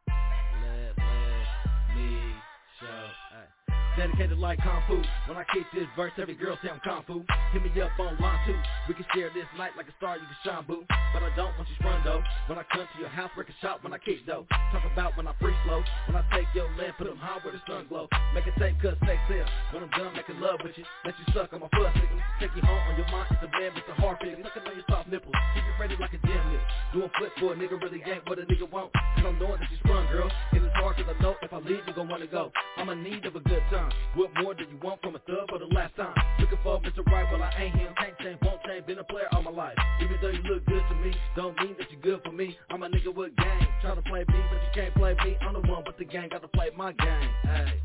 [0.65, 2.33] Let, let me
[2.81, 3.13] show.
[3.29, 3.58] Alright.
[3.97, 5.01] Dedicated like Kung Fu.
[5.27, 7.23] When I kick this verse, every girl say I'm Kung Fu.
[7.51, 8.55] Hit me up on line two.
[8.87, 10.85] We can share this night like a star, you can shine, boo.
[11.13, 12.21] But I don't want you sprung, though.
[12.47, 14.45] When I come to your house, break a shot when I kick, though.
[14.71, 17.53] Talk about when I free flow, When I take your land, put them high where
[17.53, 18.07] the sun glow.
[18.33, 20.85] Make a tape, cut, sex sale When I'm done, making love with you.
[21.05, 22.17] Let you suck on my foot, nigga.
[22.39, 24.75] Take you home on your mind, it's a man with a hard figure Sucking on
[24.75, 25.35] your soft nipples.
[25.55, 26.63] Keep it ready like a gym nip
[26.93, 28.93] Doing flip for a nigga really ain't what a nigga want.
[28.93, 30.29] Cause I'm knowing that you sprung, girl.
[30.53, 32.51] And it's hard cause I know if I leave, you gon' wanna go.
[32.77, 33.78] I'm in need of a good time
[34.15, 36.13] What more do you want from a thug for the last time?
[36.39, 37.05] Looking for Mr.
[37.05, 37.93] Right, well I ain't him.
[37.97, 39.77] Can't change, won't change, been a player all my life.
[40.01, 42.57] Even though you look good to me Don't mean that you're good for me.
[42.69, 43.67] I'm a nigga with game.
[43.81, 45.37] Try to play me, but you can't play me.
[45.41, 47.29] I'm the one with the gang, gotta play my game.
[47.43, 47.81] Hey.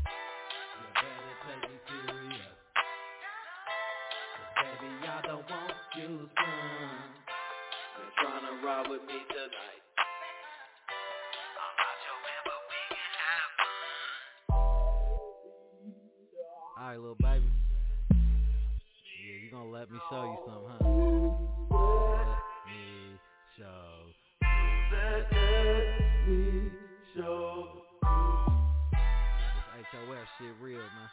[4.55, 7.05] Baby I don't want you run
[7.97, 9.84] You're trying to ride with me tonight
[16.85, 17.49] Alright, little baby.
[18.11, 20.77] Yeah, you gonna let me show you something, huh?
[22.15, 22.27] Let
[22.67, 23.17] me
[23.57, 23.89] show.
[24.93, 25.25] Let
[26.27, 26.69] me
[27.15, 27.81] show
[29.75, 31.09] This HOF shit real, man.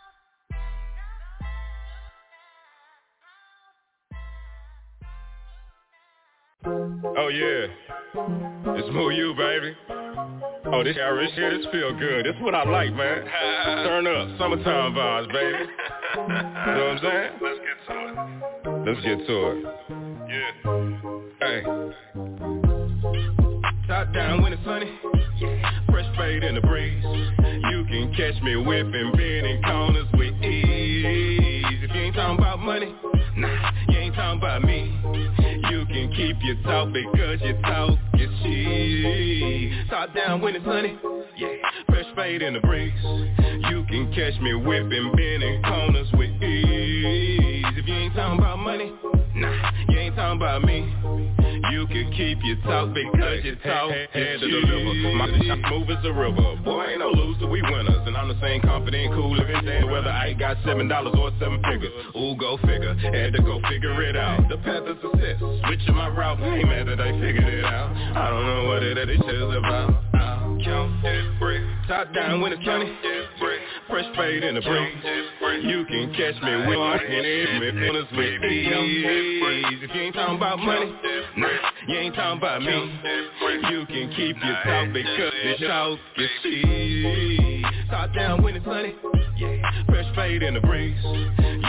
[7.16, 7.66] Oh yeah,
[8.77, 9.74] it's Moo You, baby.
[10.74, 12.24] Oh, this Irish shit, this feel good.
[12.24, 13.24] This is what I like, man.
[13.85, 15.59] Turn up, summertime vibes, baby.
[15.59, 17.32] You know what I'm saying?
[17.43, 18.16] Let's get to it.
[18.86, 19.59] Let's get to it.
[20.32, 20.51] Yeah.
[21.40, 21.61] Hey.
[23.86, 24.99] Top down when it's sunny.
[25.90, 27.05] Fresh fade in the breeze.
[27.05, 31.66] You can catch me whipping, bending corners with ease.
[31.82, 32.94] If you ain't talking about money,
[33.36, 35.02] nah, you ain't talking about me.
[36.17, 39.89] Keep your talk because your talk is cheap.
[39.89, 40.99] Top down when it's sunny.
[41.37, 41.49] Yeah,
[41.89, 42.93] fresh fade in the breeze.
[43.71, 47.65] You can catch me whipping, bending corners with ease.
[47.77, 48.93] If you ain't talking about money,
[49.35, 51.41] nah, you ain't talking about me.
[51.73, 55.16] You can keep your talk because your talk is to deliver.
[55.16, 56.61] My smooth as a river.
[56.62, 58.07] Boy, ain't no loser, we winners.
[58.07, 59.82] And I'm the same confident, cool, living day.
[59.82, 61.90] Whether I got seven dollars or seven figures.
[62.15, 62.93] Ooh, go figure.
[62.93, 64.51] Had to go figure it out.
[64.51, 65.40] The path of success.
[65.40, 66.40] Switching my route.
[66.44, 67.89] Ain't mad that I figured it out.
[68.20, 69.97] I don't know what it is is about.
[70.12, 71.62] I'll count that brick.
[71.89, 72.93] Top down when it's sunny.
[73.89, 75.65] Fresh fade in the breeze.
[75.65, 79.79] You can catch me with in with winners with ease.
[79.83, 80.95] If you ain't talking about money,
[81.37, 81.49] nah,
[81.89, 83.01] you ain't talking about me.
[83.71, 87.67] You can keep your talk because this talk is cheap.
[87.91, 88.95] Top down when it's sunny.
[89.37, 90.97] Yeah, fresh fade in the breeze.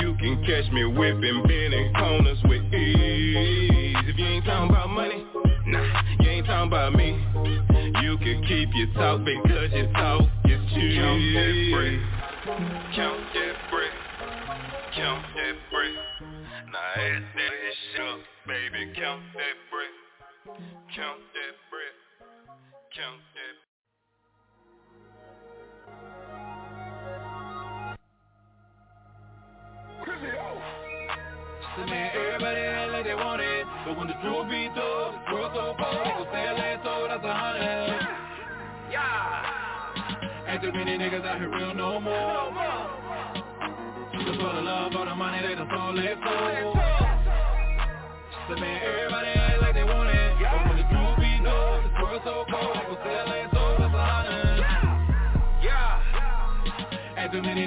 [0.02, 3.98] You can catch me whipping, bending corners with ease.
[4.08, 5.26] If you ain't talking about money,
[5.66, 7.73] nah, you ain't talking about me.
[8.14, 11.02] You can keep your talk because your talk is cheap.
[11.02, 12.00] Count that brick.
[12.94, 13.94] Count that brick.
[14.94, 15.96] Count that brick.
[16.22, 17.54] Now add that
[17.90, 18.94] shit up, baby.
[18.94, 19.90] Count that brick.
[20.96, 21.96] Count that brick.
[22.94, 23.56] Count that.
[31.76, 35.34] So man, everybody act like they want it But when the truth be told, the
[35.34, 37.93] world so cold They gon' say a last sold, that's a hundred
[38.94, 40.46] Yeah.
[40.48, 42.54] Ain't too many niggas out here real no more.
[44.14, 46.78] Just for the love, for the money, they done sold their soul
[48.48, 50.38] So man, everybody act like they want it.
[50.38, 52.78] But when the truth be told, the world so cold.
[52.78, 54.62] They gon' say a last sold, that's a hundred
[55.66, 57.18] Yeah.
[57.18, 57.66] Ain't too many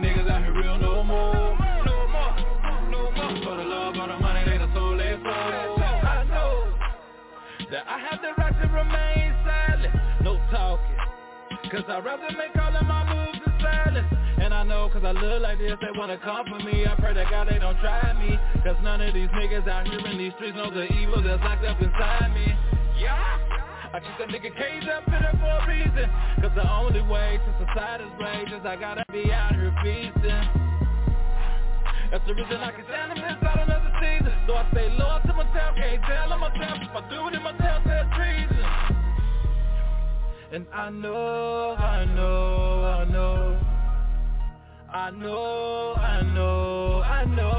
[11.70, 14.06] Cause I'd rather make all of my moves in silence.
[14.38, 16.86] And I know cause I look like this, they wanna come for me.
[16.86, 18.38] I pray to God they don't try me.
[18.62, 21.64] Cause none of these niggas out here in these streets know the evil that's locked
[21.64, 22.54] up inside me.
[23.02, 23.18] Yeah.
[23.92, 26.06] I keep that nigga caged up in there for a reason.
[26.38, 30.46] Cause the only way to society's rage is I gotta be out here feasting.
[32.14, 34.32] That's the reason I can stand and miss out another season.
[34.46, 37.34] So I stay loyal to my town, can't tell on myself if I do it
[37.34, 38.55] in my town, says treason.
[40.52, 43.60] And I know, I know, I know.
[44.92, 47.56] I know, I know, I know.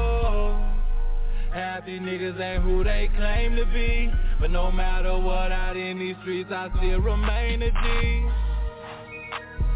[1.88, 4.12] These niggas ain't who they claim to be.
[4.40, 8.28] But no matter what out in these streets, I still remain a G.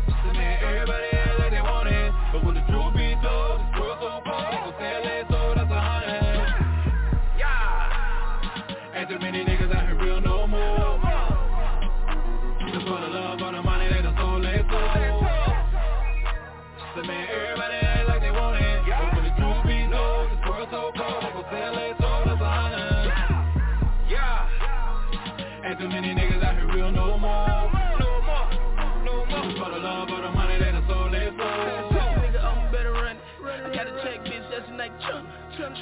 [0.09, 2.13] So everybody act like they want it.
[2.33, 3.52] But when the truth be told,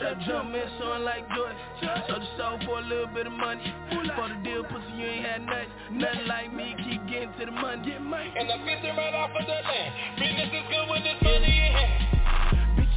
[0.01, 1.57] Trap jump in, showing like Jordan.
[2.09, 3.61] Sold the soul for a little bit of money.
[4.17, 5.69] For the deal, pussy, you ain't had nothing.
[5.93, 7.85] Nothing like me, keep getting to the money.
[7.85, 8.33] Get money.
[8.33, 9.93] And I'm fishing right off of the land.
[10.17, 12.20] Business is good with this money in hand.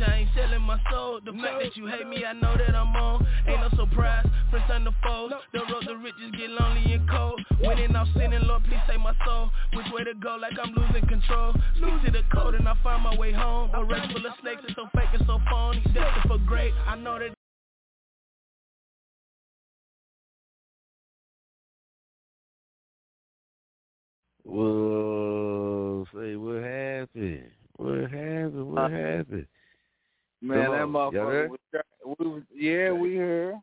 [0.03, 1.19] Bitch, I ain't selling my soul.
[1.23, 3.25] The fact that you hate me, I know that I'm on.
[3.47, 4.25] Ain't no surprise.
[4.49, 5.31] Friends turn to foes.
[5.53, 7.41] The road to riches get lonely and cold.
[7.61, 9.49] Winning off sinning, Lord, please save my soul.
[9.73, 10.37] Which way to go?
[10.39, 11.53] Like I'm losing control.
[11.77, 13.71] Stick to the code and I find my way home.
[13.73, 15.81] A race full of snakes, it's so fake and so phony.
[15.93, 16.73] Destined for great.
[16.87, 17.33] I know that.
[24.45, 27.49] Whoa, say what happened?
[27.77, 28.71] What happened?
[28.71, 29.47] What uh, happened?
[30.43, 31.59] Man, that motherfucker was,
[32.19, 33.59] we was yeah, we here.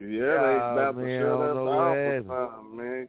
[0.00, 2.30] Yeah, they about to man, I shut don't us know what off happened.
[2.30, 3.08] or something, man.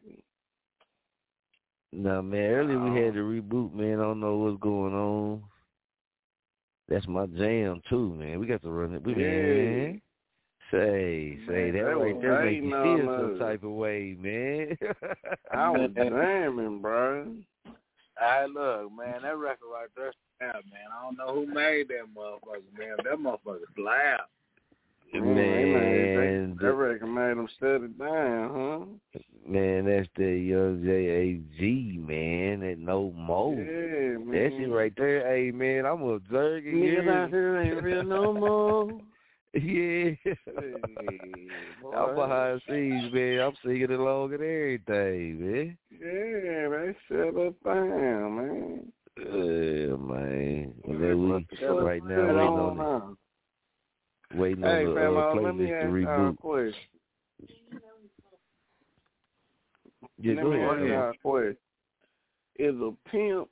[1.92, 4.00] No, man, earlier we had to reboot, man.
[4.00, 5.44] I don't know what's going on.
[6.88, 8.40] That's my jam too, man.
[8.40, 9.04] We got to run it.
[9.04, 9.18] We Yeah.
[9.18, 10.02] man.
[10.72, 14.76] Say, say Man, that they right there make you feel some type of way, man.
[15.52, 17.36] I was jamming, bro.
[18.20, 20.54] Hey, look, man, that record right there, man.
[20.98, 22.96] I don't know who made that motherfucker, man.
[23.04, 24.30] That motherfucker slap.
[25.14, 29.20] Man, Man, that record made them shut it down, huh?
[29.48, 32.62] man, that's the young J A G man.
[32.62, 33.54] That no more.
[33.54, 34.32] Yeah, man.
[34.32, 39.00] That shit right there, hey man, I'm observing Niggas out here ain't real no more.
[39.56, 40.12] Yeah.
[41.82, 41.92] boy.
[41.92, 43.40] I'm behind the scenes, man.
[43.40, 45.78] I'm singing along and everything, man.
[45.92, 48.92] Yeah, they shut us down, man.
[49.18, 50.74] Yeah, man.
[50.84, 51.48] And then we
[51.82, 53.00] right now waiting on huh?
[54.32, 56.38] the waiting Hey, on the fam, uh, uh, let me playlist to a reboot.
[56.38, 56.76] question.
[60.18, 60.92] Yeah, let go me ahead.
[60.92, 61.58] ask go a question.
[62.58, 63.50] Is a pimp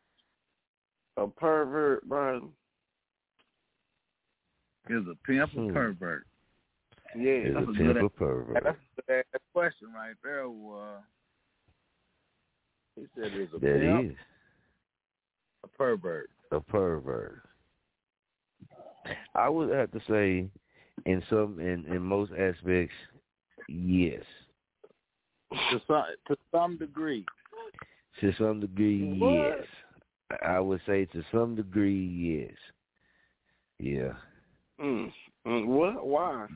[1.17, 2.49] a pervert, bro?
[4.89, 5.69] Is a pimp Hmm.
[5.69, 6.25] a pervert?
[7.15, 7.31] Yeah.
[7.31, 8.63] Is That's a a pimp good- a pervert?
[8.63, 10.45] That's a good ass question right there.
[10.45, 11.01] Uh,
[12.95, 14.17] he said is a That pimp is
[15.63, 16.29] a pervert.
[16.51, 17.41] a pervert.
[19.35, 20.49] I would have to say,
[21.05, 22.95] in some, in in most aspects,
[23.67, 24.23] yes.
[25.71, 27.25] To some to some degree.
[28.21, 29.31] To some degree, What?
[29.59, 29.67] yes.
[30.41, 32.05] I would say to some degree,
[32.49, 32.57] yes.
[33.79, 34.13] Yeah.
[34.81, 35.11] Mm.
[35.45, 35.65] Mm.
[35.67, 36.05] What?
[36.05, 36.47] Why?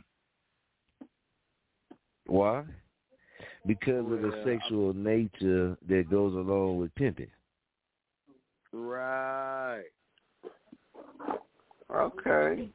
[2.26, 2.64] Why?
[3.66, 7.32] Because of the Well, sexual nature that goes along with pimping.
[8.72, 9.84] Right.
[11.94, 12.70] Okay.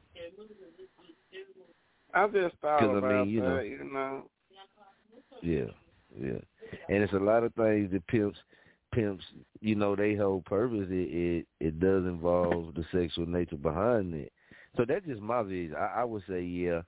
[2.15, 4.29] I just thought 'Cause, I about mean, you know- that, you know.
[5.41, 5.71] Yeah,
[6.15, 6.39] yeah.
[6.89, 8.39] And it's a lot of things that pimps
[8.91, 9.25] pimps,
[9.59, 14.31] you know, they whole purpose it it, it does involve the sexual nature behind it.
[14.75, 15.75] So that's just my vision.
[15.75, 16.81] I, I would say, yeah,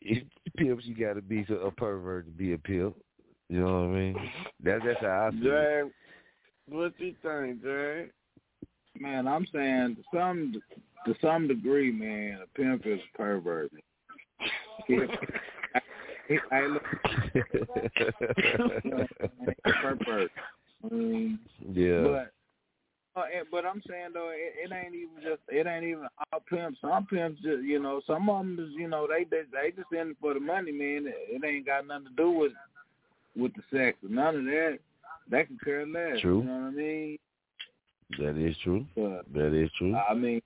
[0.00, 0.24] if
[0.56, 2.96] pimps you gotta be a pervert to be a pimp.
[3.48, 4.30] You know what I mean?
[4.62, 5.42] That's that's how I feel.
[5.42, 5.82] Jay,
[6.68, 8.06] what you think, Jay?
[8.98, 10.62] Man, I'm saying to some
[11.06, 13.70] to some degree, man, a pimp is a pervert.
[16.28, 16.84] He- hey, look,
[19.82, 20.30] pervert.
[20.84, 21.40] Um,
[21.72, 22.02] yeah.
[22.02, 22.32] But
[23.16, 26.80] uh, but I'm saying though, it, it ain't even just it ain't even all pimps.
[26.80, 29.92] Some pimps, just, you know, some of them, just, you know, they they they just
[29.92, 31.06] in it for the money, man.
[31.06, 32.52] It, it ain't got nothing to do with
[33.36, 33.98] with the sex.
[34.02, 34.78] None of that.
[35.30, 36.20] They can care less.
[36.20, 36.40] True.
[36.40, 37.18] You know what I mean?
[38.18, 38.86] that is true.
[38.94, 39.94] But That is true.
[39.96, 40.42] I mean,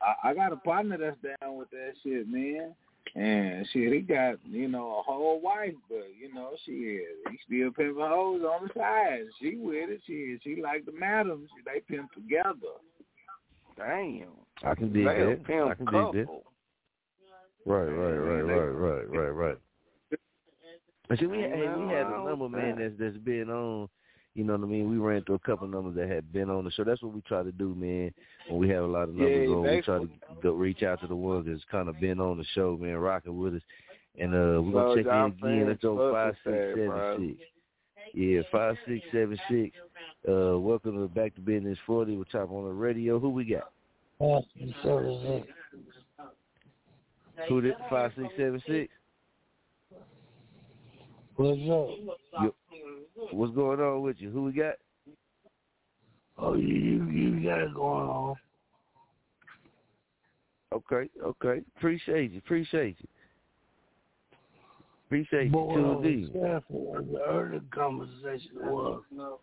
[0.00, 2.74] I, I got a partner that's down with that shit, man.
[3.14, 7.16] And shit, he got you know a whole wife, but you know she is.
[7.30, 9.24] he still pimping hoes on the side.
[9.40, 10.00] She with it.
[10.06, 10.40] She is.
[10.42, 11.50] she like the madams.
[11.64, 12.54] They pimp together.
[13.76, 14.28] Damn.
[14.62, 15.44] I can dig They that.
[15.44, 16.26] pimp I can dig that.
[16.26, 16.44] couple.
[17.64, 19.58] Right, right, right, right, right, right, right.
[21.08, 23.88] But see, we hey, we had a number man that's that's been on.
[24.34, 24.90] You know what I mean?
[24.90, 26.84] We ran through a couple numbers that had been on the show.
[26.84, 28.14] That's what we try to do, man.
[28.48, 30.08] When we have a lot of numbers Yeah, on, we try to
[30.42, 33.38] go reach out to the ones that's kind of been on the show, man, rocking
[33.38, 33.62] with us.
[34.18, 35.36] And uh we're gonna check in again.
[35.40, 37.18] fans Let's go fuck five with six that, seven bro.
[37.18, 37.40] six.
[38.14, 39.76] Yeah, five six seven six.
[40.28, 43.18] Uh, welcome to Back to Bizness Forty We're Chop on the Radio.
[43.18, 43.70] Who we got?
[47.48, 48.92] Who did five six seven six?
[51.36, 51.60] What's
[52.38, 52.54] up?
[53.16, 54.30] You, what's going on with you?
[54.30, 54.74] Who we got?
[56.38, 58.36] Oh, you you, you got it going on.
[60.72, 61.62] Okay, okay.
[61.76, 62.38] Appreciate you.
[62.38, 63.08] Appreciate you.
[65.06, 65.64] Appreciate But you.
[65.64, 66.62] what I was Tuned in.
[66.70, 69.40] for the earlier conversation was, No.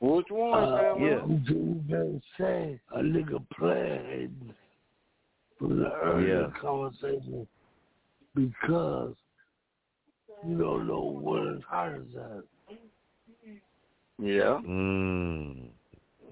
[0.00, 1.10] Which one, uh, family?
[1.10, 1.26] yeah.
[1.54, 4.54] you just say a nigga playing
[5.58, 6.60] from the earlier Yeah.
[6.60, 7.46] conversation
[8.34, 9.14] because
[10.46, 12.42] you don't know what his heart is at.
[14.22, 14.60] Yeah.
[14.64, 15.70] Mm.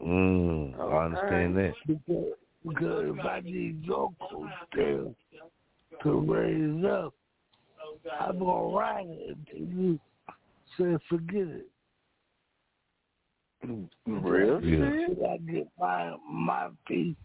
[0.01, 0.79] Mm.
[0.79, 1.73] I understand that.
[1.89, 2.25] Because,
[2.65, 5.13] because if I need your coattail
[6.03, 7.15] to raise up,
[8.21, 10.01] I'm gonna ride it until you
[10.79, 11.67] say forget it.
[14.07, 14.85] Real Yeah.
[15.09, 17.17] Until I get my my feet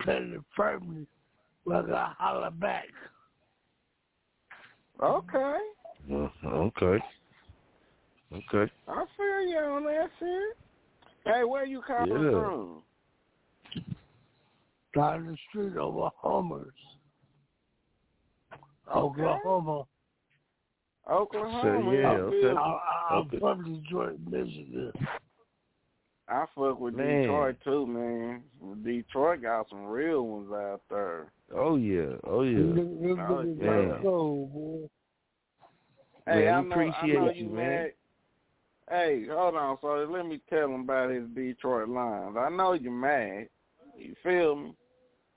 [0.00, 1.06] planted firmly,
[1.66, 2.86] like I holler back.
[5.02, 5.56] Okay.
[6.10, 7.04] Uh, okay.
[8.34, 8.72] Okay.
[8.88, 10.56] I feel you on that shit.
[11.24, 12.30] Hey, where you coming Yeah.
[12.30, 12.82] from?
[14.94, 16.72] Down the street over Homers,
[18.94, 19.84] Oklahoma.
[21.10, 21.60] Oklahoma.
[21.62, 22.40] So, yeah, I, okay.
[22.40, 22.80] feel- I,
[23.10, 23.38] I'm Okay.
[23.38, 24.92] from Detroit, Michigan.
[26.28, 27.22] I fuck with Man.
[27.22, 28.42] Detroit too, man.
[28.82, 31.32] Detroit got some real ones out there.
[31.54, 32.16] Oh yeah.
[32.24, 32.58] Oh yeah.
[32.58, 34.02] Look- look Oh, at man.
[34.02, 34.90] soul, boy.
[36.32, 37.68] Hey, Man, I we know, I appreciate know you, you man.
[37.82, 37.92] mad.
[38.90, 42.36] Hey, hold on, so let me tell him about his Detroit Lions.
[42.38, 43.48] I know you're mad.
[43.96, 44.74] You feel me?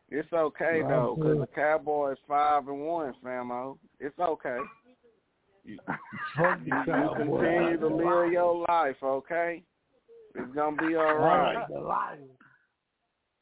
[0.09, 3.77] It's okay I though, 'cause feel- the Cowboys five and one, Famo.
[3.99, 4.59] It's okay.
[5.63, 5.79] You,
[6.37, 7.27] Fuck the you Cowboys.
[7.27, 9.63] continue to live your life, okay?
[10.35, 11.67] It's gonna be all right.
[11.69, 12.31] The Lions.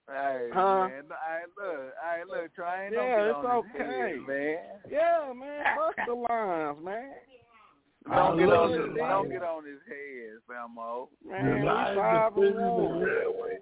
[0.07, 0.87] Hey, Huh?
[0.87, 1.03] man.
[1.09, 1.93] Hey, look.
[2.01, 2.53] Hey, look.
[2.55, 4.11] Try ain't Yeah, don't it's get on okay.
[4.11, 4.81] head, man.
[4.89, 5.65] Yeah, man.
[5.75, 7.13] Fuck the Lions, man.
[8.09, 8.79] I Don't get on his.
[8.97, 11.07] Don't get on his head, Famo.
[11.27, 12.99] Man, we Lions five and the one.
[13.01, 13.59] Red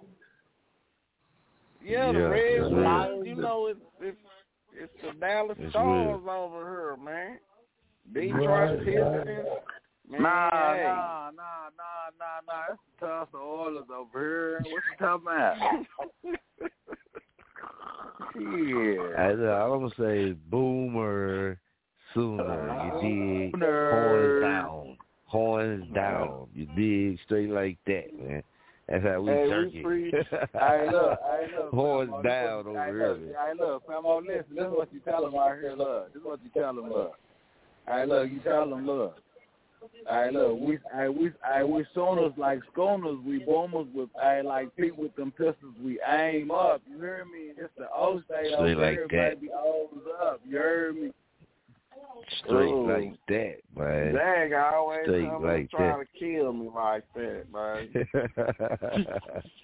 [1.84, 4.18] Yeah, the Yeah, Red that's You know, it's it's
[4.74, 7.40] it's the Dallas It's Stars over here, man.
[8.14, 9.48] Detroit Right, Pistons.
[10.10, 10.84] Man, Nah, hey.
[10.84, 12.74] nah, nah, nah, nah, nah.
[12.74, 14.60] It's the Tulsa Oilers over here.
[14.64, 15.56] What you talking about?
[18.36, 19.16] yeah.
[19.18, 21.58] I, I'm gonna say boomer
[22.14, 22.92] sooner.
[23.02, 23.62] You dig?
[23.62, 24.98] Horns down.
[25.26, 26.48] Horns down.
[26.54, 27.20] You dig?
[27.26, 28.44] Straight like that, man.
[28.88, 29.84] That's how we Hey, we jerk it.
[29.84, 30.14] preach.
[30.54, 31.72] Hey, look, hey, look.
[31.72, 33.28] Horns Famo, down over here, man.
[33.28, 34.56] Hey, look, Famo, oh, listen.
[34.56, 36.14] This is what you tell them right here, look.
[36.14, 37.14] This is what you tell them, look.
[37.88, 39.18] Hey, look, you tell them, look.
[40.10, 44.74] Hey, look, we, hey, we, hey, we Sooners like stoners, we boomers with, hey, like
[44.78, 46.82] people with them pistols, we aim up.
[46.90, 47.52] You hear me?
[47.58, 49.40] It's the old state Straight like that.
[49.42, 49.90] baby, O's
[50.22, 50.40] up.
[50.48, 51.12] You heard me?
[52.46, 52.88] Straight Ooh.
[52.88, 54.14] like that, man.
[54.14, 56.08] Dag always Straight come like and trying that.
[56.14, 59.08] to kill me like that, man.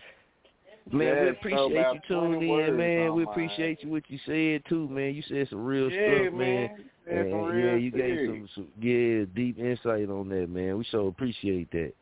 [0.91, 3.13] Man, we Yeah, so appreciate about you tuning in, man.
[3.13, 3.31] We mine.
[3.31, 5.13] appreciate you what you said too, man.
[5.13, 6.69] You said some real yeah, stuff, man.
[7.05, 7.99] That's And, real yeah, you shit.
[7.99, 10.77] gave some, some yeah deep insight on that, man.
[10.77, 11.93] We so appreciate that.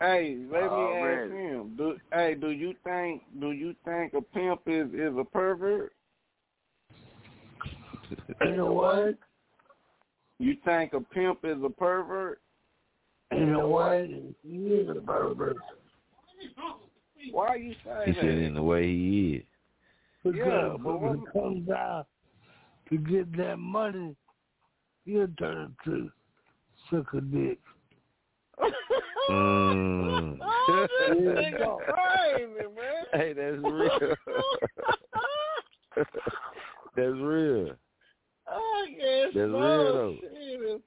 [0.00, 1.32] Hey, let me Already.
[1.32, 1.74] ask him.
[1.76, 5.92] Do hey, do you think do you think a pimp is is a pervert?
[8.44, 9.18] You know what?
[10.38, 12.40] You think a pimp is a pervert?
[13.32, 14.06] You know what?
[14.42, 15.56] He is a pervert.
[17.32, 18.20] Why are you say He that?
[18.20, 19.44] said in the way he is.
[20.22, 22.06] Because Yeah, but when it comes out
[22.90, 24.14] to get that money,
[25.04, 26.10] he'll turn to
[26.90, 27.58] suck a dick.
[29.28, 30.38] Mm.
[30.40, 33.04] oh, this nigga crazy, man.
[33.12, 34.14] hey, that's real.
[36.96, 37.74] that's real.
[38.48, 39.58] I guess That's so.
[39.58, 40.80] real, though.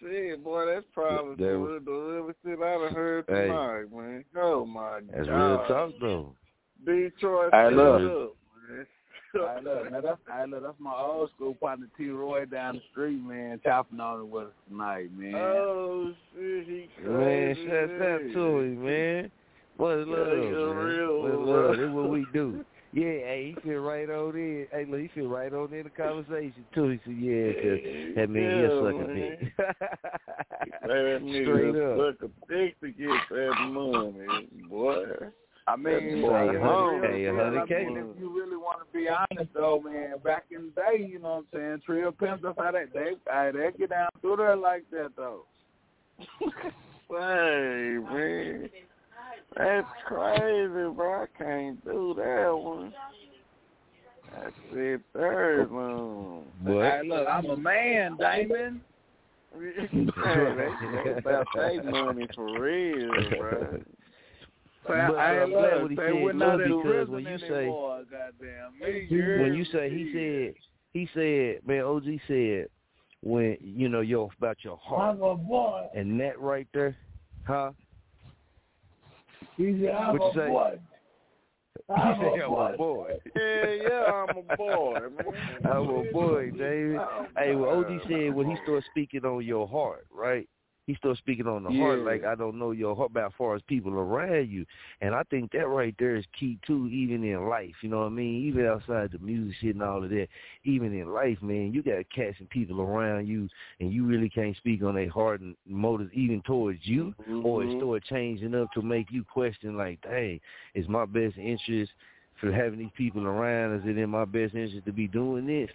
[0.00, 3.48] Shit, boy, that's probably That the, was- real- the realest shit I've heard Hey.
[3.48, 4.24] tonight, man.
[4.36, 5.58] Oh my That's god.
[5.60, 6.34] That's real talk though.
[6.86, 7.94] Detroit, Hey, shut look.
[8.30, 8.36] up,
[8.70, 8.86] man.
[9.34, 12.08] Hey, look, now that's, hey, look, that's my old school partner T.
[12.10, 15.34] Roy down the street, man, chopping on it with us tonight, man.
[15.34, 17.08] Oh shit, he crazy.
[17.10, 17.66] Man, crazy.
[17.68, 19.30] shout out to him, man.
[19.78, 20.84] Much love, you're man.
[20.84, 21.76] real, Much love.
[21.76, 22.64] That's what we do.
[22.90, 24.66] Yeah, hey, he fit right on in.
[24.72, 26.88] Hey, look, he fit right on in the conversation too.
[26.88, 29.38] He said, "Yeah, 'cause that means Yeah, he'll suck a dick."
[30.82, 32.16] That Straight nigga up.
[32.20, 35.04] suck a dick to get that money, boy.
[35.66, 37.84] I mean, boy, like, a hundred real K, a shit, hundred I K.
[37.84, 41.18] mean, if you really want to be honest, though, man, back in the day, you
[41.18, 44.36] know what I'm saying, Trill Pimps, that's how they, they, hey, they get down through
[44.36, 45.44] there like that, though.
[47.10, 48.68] Hey, man.
[49.58, 51.24] That's crazy, bro.
[51.24, 52.94] I can't do that one.
[54.32, 56.44] That's it, third one.
[56.62, 56.84] What?
[56.84, 58.80] Hey, look, I'm a man, Damon.
[59.58, 63.80] hey, they, they about their money for real, bro.
[64.86, 68.04] But uh, I'm glad what he said, we're not look, because when you say anymore,
[68.10, 69.08] goddamn me.
[69.42, 70.54] when you say he said
[70.92, 72.68] he said man OG said
[73.22, 75.88] when you know yo about your heart I'm a boy.
[75.94, 76.96] and that right there,
[77.46, 77.72] huh?
[79.58, 80.48] He said, I'm What you a say?
[80.48, 80.78] boy.
[81.74, 82.72] He I'm said, a "I'm boy.
[82.72, 85.66] a boy." Yeah, yeah, I'm a boy, man.
[85.66, 87.00] I'm a boy, David.
[87.36, 90.48] Hey, well, OG said when he started speaking on your heart, right?
[90.88, 93.54] He started speaking on the heart, like I don't know your heart about as far
[93.54, 94.64] as people around you,
[95.02, 97.74] and I think that right there is key too, even in life.
[97.82, 98.46] You know what I mean?
[98.46, 100.28] Even outside the music shit and all of that,
[100.64, 103.50] even in life, man, you got cats and people around you,
[103.80, 107.68] and you really can't speak on their heart and motives, even towards you, or it
[107.68, 107.76] Mhm.
[107.76, 110.40] start changing up to make you question, like, dang,
[110.72, 111.92] is my best interest
[112.40, 113.74] for having these people around?
[113.78, 115.70] Is it in my best interest to be doing this?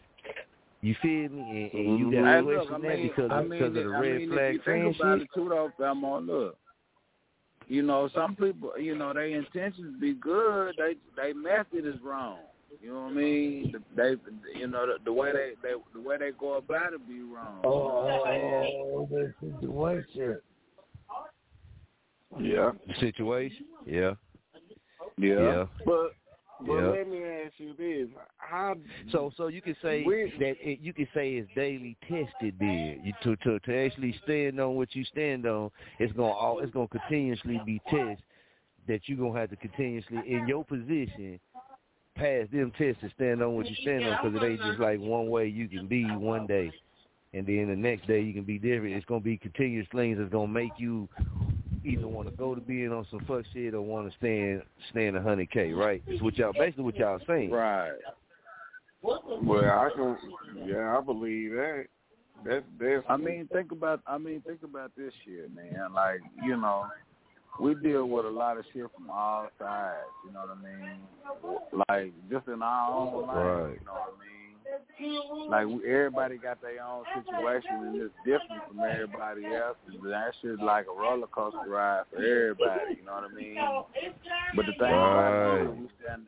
[0.83, 1.29] You feel me?
[1.29, 1.97] And, and mm-hmm.
[1.97, 3.73] you got Hey, to look, question I that mean, because I of, mean, because of
[3.73, 5.21] the I red mean, flag if you think about shit.
[5.23, 6.57] it too, though, Famo, look.
[7.69, 10.75] You know, some people, you know, their intentions be good.
[10.77, 12.39] They, they method is wrong.
[12.81, 13.75] You know what I mean?
[13.95, 14.15] They,
[14.59, 17.61] you know, the, the way they, they, the way they go about it be wrong.
[17.63, 18.73] You know what I'm saying?
[18.75, 20.39] Oh, oh the situation.
[22.41, 22.71] Yeah.
[22.87, 23.65] The situation?
[23.85, 24.15] Yeah.
[25.17, 25.39] Yeah.
[25.39, 25.65] Yeah.
[25.85, 26.15] But
[26.65, 26.89] but Yeah.
[26.89, 28.75] let me ask you this: How
[29.11, 32.55] So so you can say We- that it, you can say it's daily tested.
[32.59, 36.59] Then you to to to actually stand on what you stand on, it's gonna all
[36.59, 38.17] it's gonna continuously be tested.
[38.87, 41.39] That you're gonna have to continuously in your position
[42.15, 44.99] pass them tests to stand on what you stand on because it ain't just like
[44.99, 46.71] one way you can be one day,
[47.33, 48.93] and then the next day you can be different.
[48.95, 51.09] It's gonna be continuous things that's gonna make you
[51.85, 55.15] either want to go to being on some fuck shit or want to stand stand
[55.15, 55.71] a hundred k.
[55.73, 56.01] Right?
[56.07, 57.51] It's what y'all basically what y'all saying.
[57.51, 57.91] Right.
[59.01, 60.17] Well, I can.
[60.65, 61.85] Yeah, I believe that.
[62.45, 63.03] That's that's.
[63.09, 64.01] I mean, think about.
[64.07, 65.93] I mean, think about this shit, man.
[65.93, 66.85] Like, you know,
[67.59, 69.97] we deal with a lot of shit from all sides.
[70.25, 71.83] You know what I mean?
[71.89, 73.35] Like, just in our own life.
[73.35, 73.79] Right.
[73.79, 74.42] You know what I mean?
[75.49, 79.77] Like, everybody got their own situation, and it's different from everybody else.
[79.87, 82.97] And that shit's like a roller coaster ride for everybody.
[82.99, 83.57] You know what I mean?
[84.55, 86.27] But the thing about it is, we stand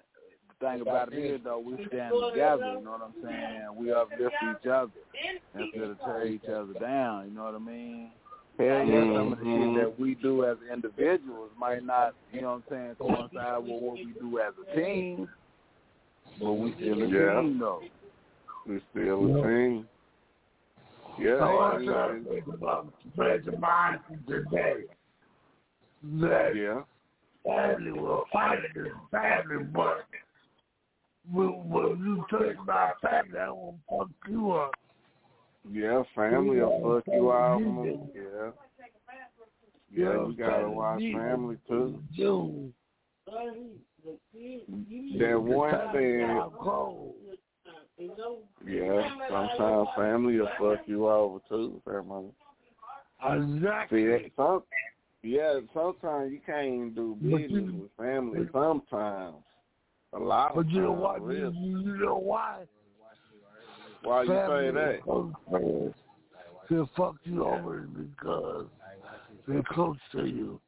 [0.59, 3.75] the thing about it is though, we stand together, you know what I'm saying?
[3.77, 4.91] We uplift each other
[5.53, 8.11] instead of tear each other down, you know what I mean?
[8.57, 9.77] Hell yeah, some of the shit mm-hmm.
[9.77, 13.95] that we do as individuals might not, you know what I'm saying, coincide with what
[13.95, 15.27] we do as a team.
[16.39, 17.41] But we still a Yeah.
[17.41, 17.81] team though.
[18.67, 19.87] We still a team.
[21.19, 21.39] Yeah.
[21.39, 24.83] So I and- try to think about the mind today.
[26.03, 26.81] That yeah.
[27.43, 30.05] family will fight this family, but
[31.31, 34.71] when, when you touch my family, I will fuck you up.
[35.71, 37.59] Yeah, family will fuck you out.
[37.59, 38.09] man.
[38.13, 38.51] Yeah.
[39.91, 42.03] Yeah, you gotta watch family too.
[42.15, 42.73] Dude.
[45.17, 46.41] That one thing.
[47.97, 52.31] Yeah, sometimes family will fuck you over too, family.
[53.25, 54.19] Exactly.
[54.23, 54.63] See, some,
[55.23, 58.49] yeah, sometimes you can't even do business you- with family.
[58.51, 59.37] Sometimes,
[60.13, 61.53] a lot of But you know real.
[61.53, 62.65] You, know why?
[64.01, 64.73] Why you say that?
[64.73, 64.95] that?
[64.95, 65.93] is close.
[66.69, 68.67] They fuck you over because
[69.47, 70.59] they're close to you.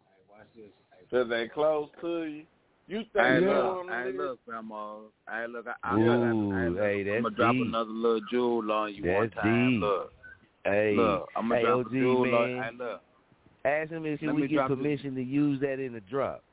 [1.10, 2.46] Cause they close to you.
[2.88, 4.96] You think Hey, you look, hey, look, Grandma.
[5.30, 7.66] Hey, look, I, I, Ooh, I, I, hey, I'm gonna drop deep.
[7.68, 9.72] another little jewel on you one time.
[9.74, 9.82] deep.
[9.82, 10.14] Look,
[10.64, 12.32] Hey, look, I'm gonna hey, drop OG, a jewel on.
[12.32, 12.64] man.
[12.64, 13.02] Hey, look.
[13.66, 16.44] Ask him if Let we get drop this- permission to use that in the drop.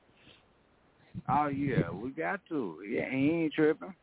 [1.28, 2.78] Oh yeah, we got to.
[2.88, 3.94] Yeah, he ain't tripping.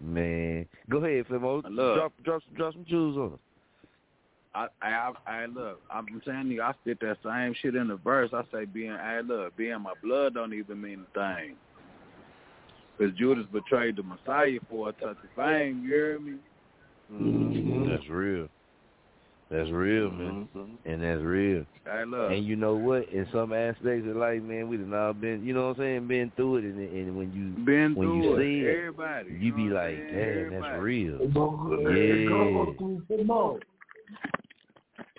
[0.00, 1.62] Man, go ahead, Flemo.
[1.94, 3.38] Drop, drop, drop some jewels on him.
[4.56, 5.80] I, I, I look.
[5.90, 8.30] I'm telling you, I spit that same shit in the verse.
[8.32, 11.56] I say, being, I look, being my blood don't even mean a thing.
[12.96, 15.82] Because Judas betrayed the Messiah for a touch of fame.
[15.84, 16.38] You hear me?
[17.12, 17.90] Mm-hmm.
[17.90, 18.48] That's real.
[19.50, 20.90] That's real, man, Mm-hmm.
[20.90, 21.64] and that's real.
[21.84, 22.32] Hey, look.
[22.32, 23.08] And you know what?
[23.10, 26.08] In some aspects of life, man, we done all been, you know what I'm saying,
[26.08, 28.38] been through it, and, and when you Been when through you it.
[28.40, 29.36] see it, Everybody.
[29.38, 31.20] you be like, damn, that's real.
[31.20, 31.26] Yeah.
[31.94, 33.75] Yeah,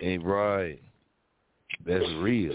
[0.00, 0.80] ain't right.
[1.86, 2.54] That's real.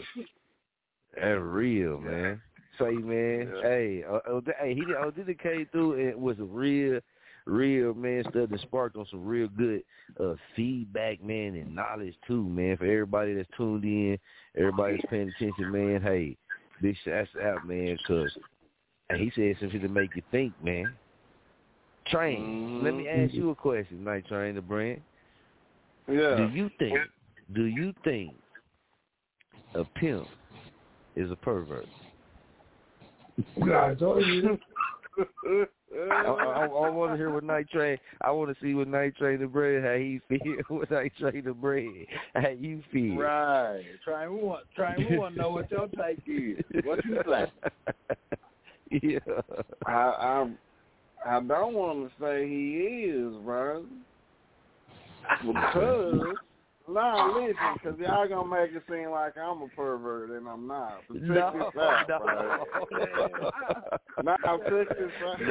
[1.15, 2.41] That's real, man.
[2.79, 6.43] Say, man, hey, uh, uh, hey, he oh, did it came through and was a
[6.43, 6.99] real,
[7.45, 9.83] real man stuff that sparked on some real good
[10.19, 12.77] uh feedback, man, and knowledge too, man.
[12.77, 14.17] For everybody that's tuned in,
[14.57, 16.01] everybody that's paying attention, man.
[16.01, 16.35] Hey,
[16.81, 18.35] big shouts out, man, cause
[19.09, 20.93] and he said something to make you think, man.
[22.07, 24.99] Train, let me ask you a question, Night Train, the brand.
[26.07, 26.35] Yeah.
[26.37, 26.97] Do you think?
[27.53, 28.35] Do you think
[29.75, 30.27] a pimp
[31.15, 31.87] is a pervert?
[33.61, 34.57] I told you.
[35.95, 37.97] I, I, I want to hear what Night Train.
[38.21, 40.55] I want to see what Night Train the bread how he feel.
[40.69, 43.17] What Night Train the bread how you feel.
[43.17, 43.83] Right.
[44.03, 46.63] Try we want try we want to know what your take is.
[46.83, 47.49] What you think?
[49.03, 49.19] yeah.
[49.85, 50.49] I I
[51.25, 52.77] I don't want to say he
[53.09, 53.85] is, bro.
[55.45, 56.21] Because
[56.89, 61.03] nah, listen, because y'all gonna make it seem like I'm a pervert and I'm not.
[61.07, 62.19] But check No, this out, no.
[62.19, 62.65] bro.
[64.23, 64.37] Nah,
[64.69, 65.41] check this out.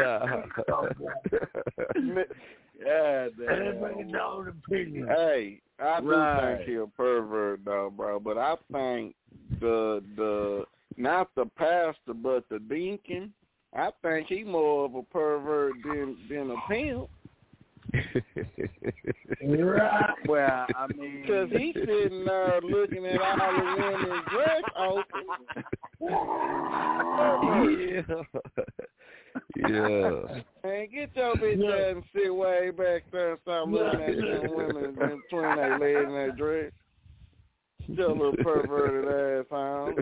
[2.84, 5.08] Yeah, Everybody know the opinion.
[5.08, 6.56] Hey, I do Right.
[6.58, 8.20] think he a pervert though, bro.
[8.20, 9.14] But I think
[9.60, 10.64] the the
[10.96, 13.32] not the pastor, but the deacon.
[13.74, 17.08] I think he more of a pervert than than a pimp.
[19.42, 20.08] Right.
[20.28, 25.24] Well, I mean, Cause he sitting there looking at all the women's dress open.
[27.80, 28.02] yeah.
[29.68, 30.42] yeah.
[30.64, 34.54] Man, get your bitch ass and sit way back there and stop looking at them
[34.54, 36.72] women in between their legs and their dress.
[37.88, 39.94] Your little perverted ass on.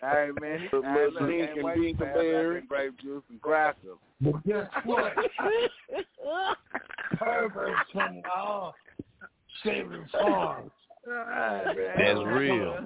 [0.00, 3.98] hey man, he, Little hey, look, Dink and waiting for grape juice and crackers.
[4.20, 5.12] But guess what?
[7.16, 8.74] Perverts from all
[9.62, 10.70] shaving farms.
[11.06, 12.84] That's real.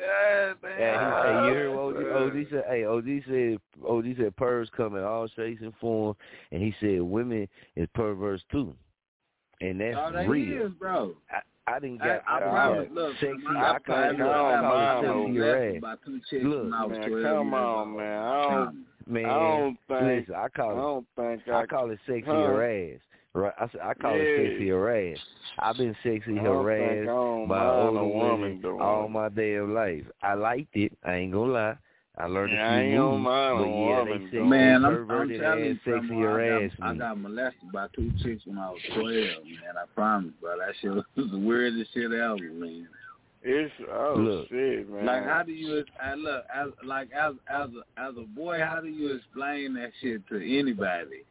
[0.00, 0.78] Yeah, man.
[0.78, 2.64] Hey, he, hey, you hear what OG, OG said?
[2.68, 6.16] Hey, OG said OG said pervs come in all shapes and forms,
[6.50, 7.46] and he said women
[7.76, 8.74] is perverse too,
[9.60, 10.66] and that's Oh, they real.
[10.66, 11.14] is, bro.
[11.30, 12.88] I, I didn't get I I, promise.
[12.88, 13.38] got Look, sexy.
[13.44, 15.98] my- I call it, think look, I I call don't it sexy no your ass.
[16.04, 18.22] two chicks Look, I was Man, come on, man.
[18.22, 20.02] I don't, Man, I don't think.
[20.28, 21.60] listen, I I call it don't think I.
[21.62, 22.32] I call it sexy Huh?
[22.38, 23.00] your ass.
[23.34, 24.48] Right, I said I call it Yeah.
[24.50, 25.18] sexy your ass.
[25.58, 29.08] I've been sexy I don't think I harassed don't by mind older women all it.
[29.10, 30.04] my damn life.
[30.22, 30.92] I liked it.
[31.04, 31.76] I ain't gonna lie.
[32.22, 34.12] I learned Yeah, I a ain't few gonna moves, mind a but yeah, woman they
[34.18, 34.44] doing sexy it.
[34.46, 37.72] Man, I'm, I'm perverted telling you, ass, sexy Grandma, I harassed got, I got molested
[37.72, 39.74] by two chicks when I was 12, man.
[39.76, 40.50] I promise, bro.
[40.58, 42.88] That shit was the weirdest shit ever, man.
[43.42, 44.48] It's oh Look.
[44.50, 45.04] shit, man.
[45.04, 48.80] Like, how do you, I look, as, like, as as a, as a boy, how
[48.80, 51.24] do you explain that shit to anybody?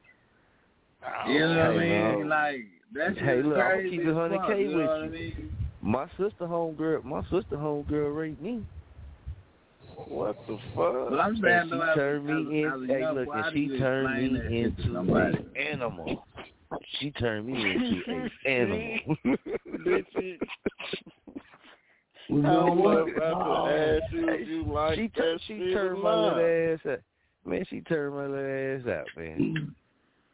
[1.30, 1.80] You know what I oh, mean?
[1.80, 2.30] man.
[2.30, 2.66] Like,
[2.96, 4.82] that shit Hey, is look, I'ma crazy keep it as 100K fuck, you with know
[4.82, 5.10] what I you.
[5.12, 5.56] mean?
[5.82, 8.66] My sister homegirl, my sister homegirl raped me.
[10.08, 11.10] What the fuck?
[11.10, 12.66] But I'm And saying, she though, as, turned me as, in.
[12.84, 14.82] as a hey, young look, boy, and how do she turned me that shit to
[14.82, 15.38] into somebody?
[15.38, 16.26] an animal.
[17.00, 19.18] She turned me into an animal.
[19.86, 20.40] Bitch,
[22.30, 23.18] You I know was what?
[23.18, 27.00] about to oh, you like she that turned, she shit turned my little ass out.
[27.46, 29.76] Man, she turned my little ass out, man.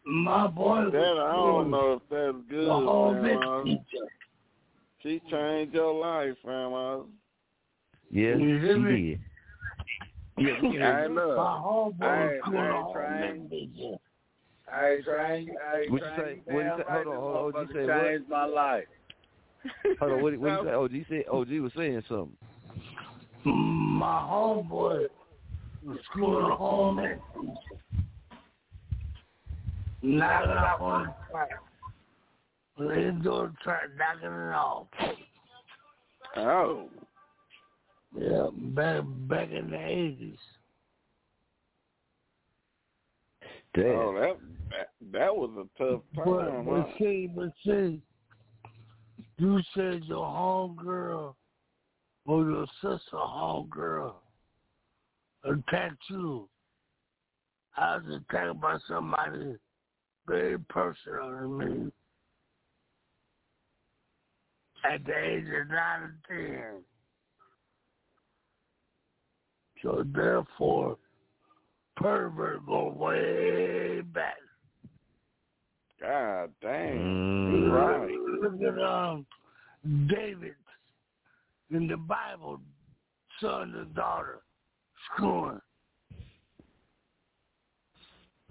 [0.06, 3.64] My boy was That I don't know if that's the good, whole Grandma.
[3.64, 3.80] bitch.
[5.04, 7.00] She changed your life, Grandma.
[8.10, 9.10] Yeah, You hear she me?
[9.12, 9.20] did.
[10.38, 11.16] Yeah, we can hear you.
[11.16, 13.12] My homeboy Hey, was doing hey, the whole Train.
[13.12, 13.98] bitch teacher.
[14.72, 15.50] I ain't trying.
[15.74, 16.18] I ain't What you trying.
[16.18, 16.42] say?
[16.54, 16.84] What you say?
[16.90, 17.54] Hold on, hold on.
[17.54, 17.86] What you say?
[17.88, 18.04] What?
[18.04, 18.84] Changed my life.
[20.00, 20.22] Hold on.
[20.22, 21.22] What, what oh, you say?
[21.22, 21.32] OG said.
[21.32, 22.38] OG was saying something.
[23.46, 25.08] My homeboy
[25.86, 27.82] was schooling home ec teacher.
[30.04, 31.50] Knocking off on the track.
[32.78, 34.88] Let's go to track, knocking it off.
[36.36, 36.90] Oh.
[38.16, 40.40] Yeah, back back in the eighties.
[43.74, 43.86] Damn.
[43.86, 44.38] Oh, that,
[44.70, 46.84] that that was a tough But, time, huh?
[46.84, 48.02] but see, but see,
[49.38, 51.36] you said your homegirl
[52.26, 54.16] or your sister homegirl
[55.44, 56.50] attacked you.
[57.76, 59.56] I was attacked by somebody
[60.28, 61.92] very personal to me
[64.84, 66.84] at the age of nine or ten.
[69.88, 70.98] So therefore,
[71.96, 74.36] pervert go way back.
[76.02, 76.98] God damn.
[76.98, 77.72] Mm.
[77.72, 78.52] Right.
[78.52, 79.26] Look at um,
[80.10, 80.56] David
[81.72, 82.60] in the Bible,
[83.40, 84.42] son and daughter,
[85.06, 85.62] screwing.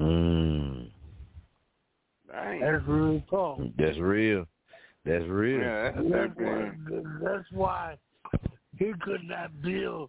[0.01, 0.89] Mm.
[2.33, 3.61] That's real talk.
[3.77, 4.47] That's real.
[5.05, 5.61] That's real.
[5.61, 6.71] Yeah, that's, That's why,
[7.23, 7.95] that's why
[8.79, 10.09] he could not build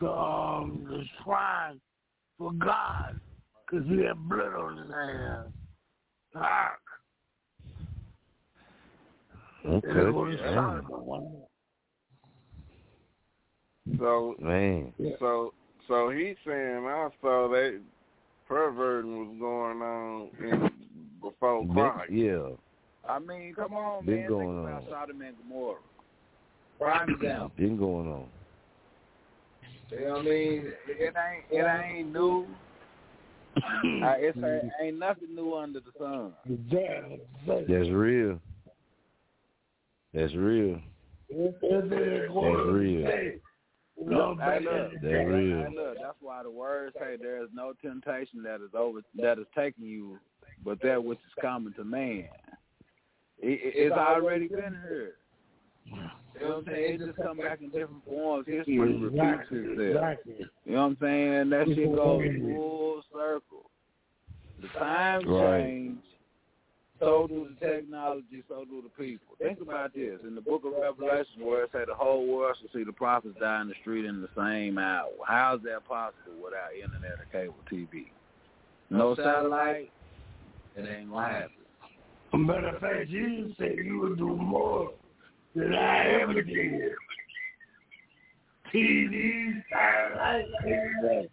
[0.00, 1.80] the, um, the shrine
[2.38, 3.14] for God
[3.66, 5.52] because he had blood on his hands.
[6.34, 6.72] Ah,
[9.64, 9.88] Okay.
[9.88, 11.42] and Man.
[13.98, 14.92] So Man.
[15.18, 15.52] so
[15.88, 17.80] so he's saying also that
[18.48, 20.70] perverting was going on in,
[21.20, 22.12] before Been- Christ.
[22.12, 22.48] yeah.
[23.08, 24.28] I mean, come on, Been man.
[24.28, 24.88] going Think about on.
[24.88, 25.78] Sodom and Gomorrah.
[26.78, 27.52] Prime example.
[27.56, 28.26] Been going on.
[29.92, 30.72] You know what I mean?
[30.88, 32.46] It ain't it ain't new.
[33.56, 36.32] uh, it's ain't, ain't nothing new under the sun.
[37.68, 38.40] That's real.
[40.14, 40.80] That's real.
[41.30, 43.20] That's real.
[44.04, 45.58] Look, hey, look, That's real.
[45.58, 49.38] Hey, look, that's why the words say there is no temptation that is over that
[49.38, 50.18] is taking you,
[50.64, 52.24] but that which is common to man.
[53.38, 55.14] It, it, it's already been here.
[55.86, 55.96] You
[56.40, 56.94] know what I'm saying?
[56.94, 58.46] It just come back in different forms.
[58.46, 60.18] History repeats itself.
[60.64, 61.50] You know what I'm saying?
[61.50, 63.70] That shit goes full circle.
[64.60, 65.64] The times Right.
[65.64, 66.04] change.
[66.98, 68.44] So do the technology.
[68.48, 69.34] So do the people.
[69.36, 70.20] Think about this.
[70.22, 73.36] In the Book of Revelation, where it say the whole world shall see the prophets
[73.40, 75.10] die in the street in the same hour.
[75.26, 78.12] How is that possible without internet or cable TV?
[78.88, 79.90] No satellite.
[80.76, 82.46] It ain't gonna happen.
[82.46, 84.92] Matter of fact, Jesus said you would do more
[85.54, 86.92] than I ever did.
[88.74, 91.30] TV, satellite, internet.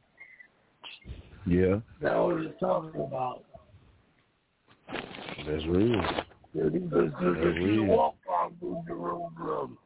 [1.45, 1.79] Yeah.
[2.01, 3.43] That's what he's talking about.
[5.47, 6.01] That's real.
[6.53, 7.85] That That's real.
[7.85, 9.77] walk on through Jerusalem.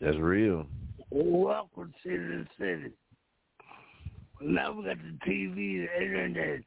[0.00, 0.66] That's real.
[1.10, 2.92] Welcome to the city.
[4.40, 6.60] Now we got the TV, the internet,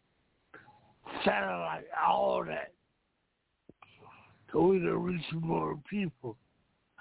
[1.24, 2.74] satellite, all that.
[4.52, 6.38] So we can reach more people.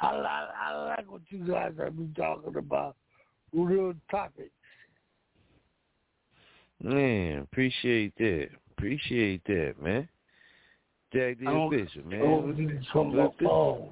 [0.01, 2.97] I like, I like what you guys have been talking about.
[3.53, 4.51] Real topics.
[6.83, 8.49] Man, appreciate that.
[8.73, 10.09] Appreciate that, man.
[11.13, 12.21] Jag the I man.
[12.21, 13.89] I don't need from my phone.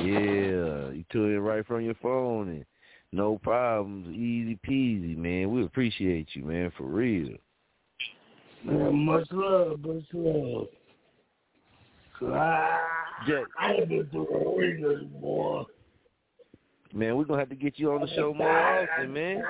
[0.00, 2.64] Yeah, you took it right from your phone and
[3.12, 5.50] no problems, easy peasy, man.
[5.50, 7.36] We appreciate you, man, for real.
[8.64, 10.66] Man, much love, much love.
[12.22, 12.80] Ah,
[13.20, 14.26] I, Jag, I been through
[14.80, 15.66] the anymore.
[16.92, 19.44] man, we're gonna have to get you on the show more often, man.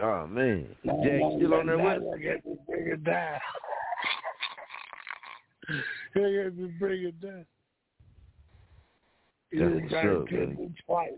[0.00, 2.02] Oh man, Jag, you still on there with?
[2.02, 2.08] us?
[2.14, 3.38] I got to bring it down.
[6.14, 7.46] I got to bring it down.
[9.52, 10.74] That's what's up, man.
[10.86, 11.10] twice.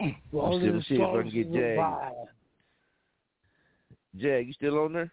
[0.00, 2.14] Let me see, let me see if I can get Jag.
[4.16, 5.10] Jag, you still on there?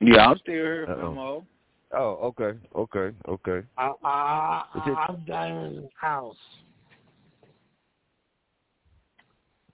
[0.00, 1.44] Yeah, I'm still here, Uh-oh.
[1.92, 3.60] Oh, okay, okay, okay.
[3.78, 6.36] I, I, I, I'm down in his house.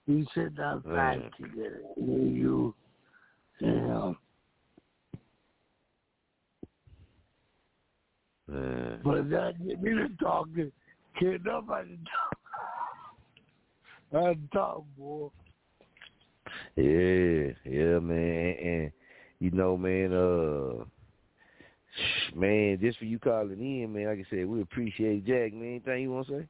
[0.07, 0.61] We sit uh.
[0.61, 1.31] down Man.
[1.41, 1.81] together.
[1.97, 2.75] Me, you,
[3.61, 4.17] and him.
[8.49, 9.01] Man.
[9.05, 10.73] But that get me to talking.
[11.19, 11.99] Can't nobody
[14.13, 14.25] talk.
[14.25, 15.29] I talk, boy.
[16.77, 18.93] Yeah, yeah, man, and
[19.39, 20.85] you know, man, uh,
[22.35, 24.07] man, just for you calling in, man.
[24.07, 25.69] Like I said, we appreciate Jag, man.
[25.69, 26.49] Anything you want to say?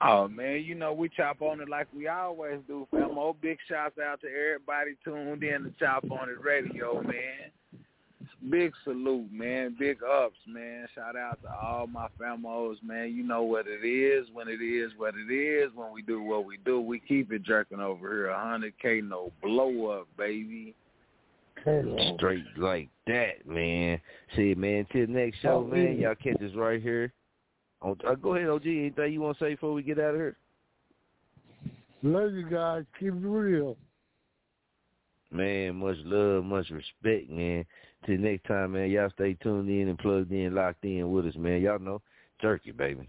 [0.00, 3.34] Oh man, you know we chop on it like we always do, Famo.
[3.40, 7.50] Big shouts out to everybody tuned in to Chop on It Radio, man.
[8.50, 9.74] Big salute, man.
[9.78, 10.86] Big ups, man.
[10.94, 13.12] Shout out to all my famos, man.
[13.12, 15.70] You know what it is when it is what it is.
[15.74, 18.28] When we do what we do, we keep it jerking over here.
[18.28, 20.74] 100K, no blow up, baby.
[21.62, 24.00] Straight like that, man.
[24.36, 25.98] See, man, till the next show, Oh, man.
[25.98, 27.12] Y'all catch us right here.
[27.82, 28.66] On, uh, go ahead, OG.
[28.66, 30.36] Anything you want to say before we get out of here?
[32.04, 32.84] Love you guys.
[33.00, 33.76] Keep it real.
[35.30, 37.64] Man, much love, much respect, man.
[38.06, 38.90] Till next time, man.
[38.90, 41.60] Y'all stay tuned in and plugged in, locked in with us, man.
[41.60, 42.00] Y'all know,
[42.40, 43.08] turkey, baby.